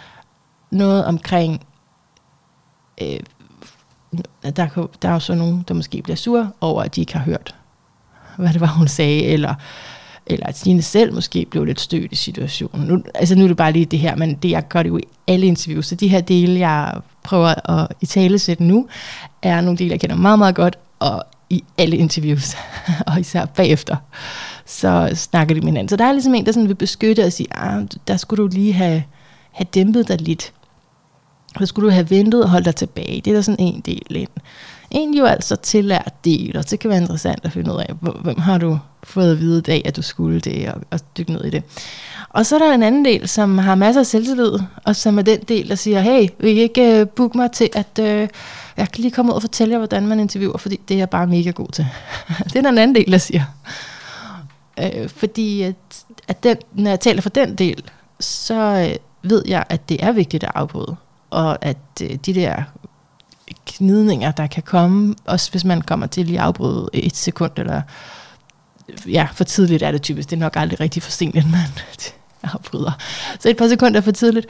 [0.70, 1.66] noget omkring
[3.02, 3.20] øh,
[4.42, 7.24] der, der er jo så nogen, der måske bliver sur over, at de ikke har
[7.24, 7.54] hørt,
[8.36, 9.54] hvad det var, hun sagde, eller,
[10.26, 12.86] eller at Stine selv måske blev lidt stødt i situationen.
[12.86, 14.98] Nu, altså nu er det bare lige det her, men det jeg gør det jo
[14.98, 18.88] i alle interviews, så de her dele, jeg prøver at i tale sætte nu,
[19.42, 22.56] er nogle dele, jeg kender meget, meget godt, og i alle interviews,
[23.06, 23.96] og især bagefter,
[24.66, 25.88] så snakker de med hinanden.
[25.88, 28.48] Så der er ligesom en, der sådan vil beskytte og sige, ah, der skulle du
[28.52, 29.02] lige have,
[29.52, 30.52] have dæmpet dig lidt
[31.60, 33.20] så skulle du have ventet og holdt dig tilbage.
[33.20, 34.28] Det er der sådan en del ind.
[34.90, 38.38] En jo altså tillært del, og det kan være interessant at finde ud af, hvem
[38.38, 41.44] har du fået at vide i dag, at du skulle det, og, og dykke ned
[41.44, 41.62] i det.
[42.28, 44.52] Og så er der en anden del, som har masser af selvtillid,
[44.84, 47.52] og som er den del, der siger, hey, vil I ikke øh, uh, booke mig
[47.52, 48.06] til, at uh,
[48.76, 51.10] jeg kan lige komme ud og fortælle jer, hvordan man interviewer, fordi det er jeg
[51.10, 51.86] bare mega god til.
[52.44, 53.42] det er der en anden del, der siger.
[54.78, 57.84] Øh, fordi at, at den, når jeg taler for den del,
[58.20, 60.96] så øh, ved jeg, at det er vigtigt at afbryde
[61.30, 62.62] og at øh, de der
[63.66, 67.82] knidninger, der kan komme, også hvis man kommer til lige afbryde et sekund, eller
[69.06, 71.68] ja, for tidligt er det typisk, det er nok aldrig rigtig for sent, at man
[72.54, 72.92] afbryder.
[73.40, 74.46] Så et par sekunder for tidligt,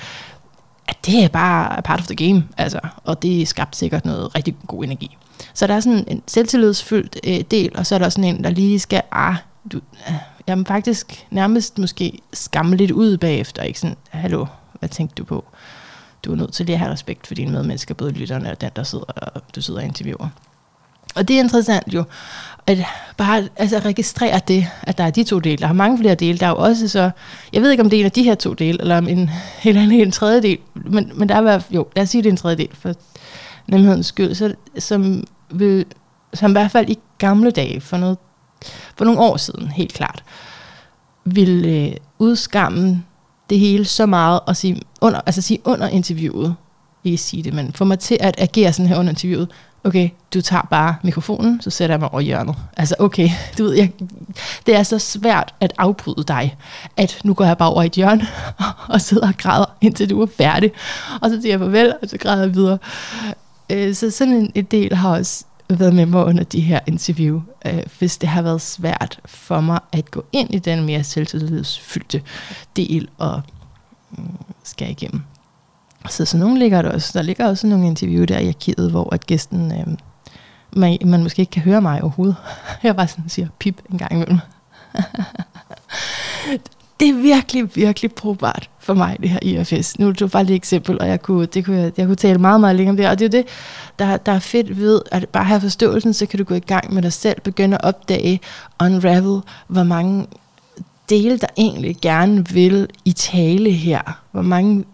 [0.89, 4.57] at det er bare part of the game, altså, og det skabte sikkert noget rigtig
[4.66, 5.16] god energi.
[5.55, 8.51] Så der er sådan en selvtillidsfyldt øh, del, og så er der sådan en, der
[8.51, 9.36] lige skal, ah,
[9.72, 9.76] du,
[10.09, 10.14] øh,
[10.48, 14.47] jamen faktisk nærmest måske skamme lidt ud bagefter, ikke sådan, hallo,
[14.80, 15.44] hvad tænkte du på?
[16.26, 18.70] du er nødt til lige at have respekt for dine medmennesker, både lytterne og den,
[18.76, 20.28] der sidder, og du sidder og interviewer.
[21.14, 22.05] Og det er interessant jo,
[22.66, 22.78] at
[23.16, 25.56] bare altså, registrere det, at der er de to dele.
[25.56, 26.38] Der er mange flere dele.
[26.38, 27.10] Der er jo også så,
[27.52, 29.30] jeg ved ikke om det er en af de her to dele, eller om en
[29.64, 32.32] helt anden en tredje del, men, men der er jo, lad os sige, det er
[32.32, 32.94] en tredje del, for
[33.66, 35.84] nemhedens skyld, så, som, vil,
[36.34, 38.18] som i hvert fald i gamle dage, for, noget,
[38.97, 40.24] for nogle år siden, helt klart,
[41.24, 43.02] ville øh, udskamme
[43.51, 46.55] det hele så meget og sige under, altså sige under interviewet,
[47.05, 49.48] ikke sige det, men få mig til at agere sådan her under interviewet,
[49.84, 52.55] okay, du tager bare mikrofonen, så sætter jeg mig over hjørnet.
[52.76, 53.28] Altså okay,
[53.59, 53.93] du ved, jeg,
[54.66, 56.56] det er så svært at afbryde dig,
[56.97, 58.26] at nu går jeg bare over i et hjørne
[58.94, 60.72] og sidder og græder, indtil du er færdig.
[61.22, 62.78] Og så siger jeg farvel, og så græder jeg videre.
[63.72, 67.43] Øh, så sådan en, en del har også været med mig under de her interview,
[67.66, 72.22] øh, hvis det har været svært for mig at gå ind i den mere selvtillidsfyldte
[72.76, 73.43] del og
[74.10, 74.30] mm, øh,
[74.62, 75.22] skal igennem.
[76.09, 77.18] Så så nogle ligger der også.
[77.18, 79.86] Der ligger også nogle interview der i arkivet, hvor at gæsten, øh,
[80.72, 82.36] man, man måske ikke kan høre mig overhovedet.
[82.82, 84.38] Jeg bare sådan siger pip en gang imellem.
[87.01, 89.98] det er virkelig, virkelig brugbart for mig, det her IFS.
[89.98, 92.16] Nu er det bare lige et eksempel, og jeg kunne, det kunne, jeg, jeg kunne
[92.16, 93.09] tale meget, meget længere om det.
[93.09, 93.51] Og det er jo det,
[93.98, 96.94] der, der er fedt ved at bare have forståelsen, så kan du gå i gang
[96.94, 98.40] med dig selv, begynde at opdage,
[98.81, 100.27] unravel, hvor mange
[101.10, 104.23] dele, der egentlig gerne vil i tale her.
[104.32, 104.85] Hvor mange,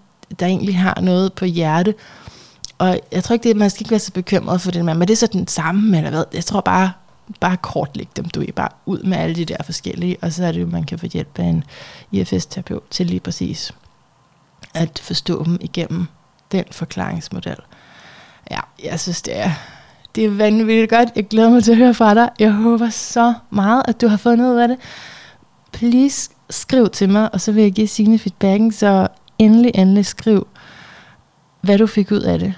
[0.40, 1.94] der egentlig har noget på hjerte.
[2.78, 5.10] Og jeg tror ikke, det, man skal ikke være så bekymret for det, men det
[5.10, 6.24] er så den samme, eller hvad?
[6.34, 6.90] Jeg tror bare,
[7.40, 10.52] bare kortlægge dem, du er bare ud med alle de der forskellige, og så er
[10.52, 11.64] det jo, man kan få hjælp af en
[12.12, 13.72] IFS-terapeut til lige præcis
[14.74, 16.06] at forstå dem igennem
[16.52, 17.56] den forklaringsmodel.
[18.50, 19.50] Ja, jeg synes, det er,
[20.14, 21.08] det er vanvittigt godt.
[21.16, 22.30] Jeg glæder mig til at høre fra dig.
[22.38, 24.76] Jeg håber så meget, at du har fundet ud af det.
[25.72, 30.46] Please skriv til mig, og så vil jeg give Signe feedbacken, så endelig, endelig skriv,
[31.60, 32.54] hvad du fik ud af det.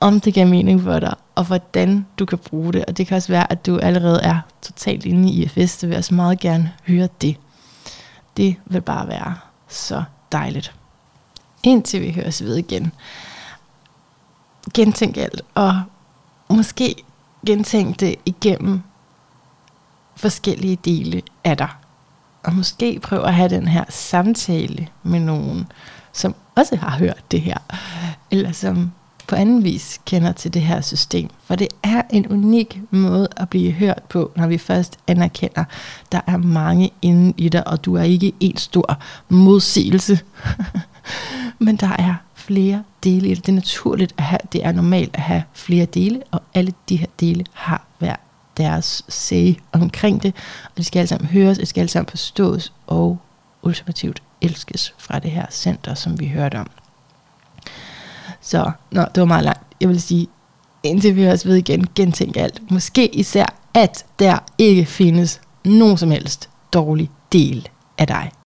[0.00, 2.84] Om det giver mening for dig, og hvordan du kan bruge det.
[2.84, 5.92] Og det kan også være, at du allerede er totalt inde i IFS, så vil
[5.92, 7.36] jeg også meget gerne høre det.
[8.36, 9.34] Det vil bare være
[9.68, 10.74] så dejligt.
[11.62, 12.92] Indtil vi høres ved igen.
[14.74, 15.82] Gentænk alt, og
[16.50, 16.94] måske
[17.46, 18.82] gentænk det igennem
[20.16, 21.68] forskellige dele af dig.
[22.42, 25.72] Og måske prøv at have den her samtale med nogen,
[26.12, 27.58] som også har hørt det her,
[28.30, 28.92] eller som
[29.28, 31.30] på anden vis kender til det her system.
[31.44, 35.64] For det er en unik måde at blive hørt på, når vi først anerkender,
[36.12, 40.18] der er mange inde i dig, og du er ikke en stor modsigelse.
[41.58, 43.46] Men der er flere dele i det.
[43.46, 46.96] Det er naturligt at have, det er normalt at have flere dele, og alle de
[46.96, 48.16] her dele har hver
[48.56, 50.34] deres say omkring det,
[50.64, 53.18] og de skal alle sammen høres, de skal alle sammen forstås, og
[53.62, 56.70] ultimativt elskes fra det her center, som vi hørte om.
[58.46, 60.26] Så nå, det var meget langt jeg vil sige,
[60.82, 62.70] indtil vi også ved igen, gentænk alt.
[62.70, 67.68] Måske især, at der ikke findes nogen som helst dårlig del
[67.98, 68.30] af dig.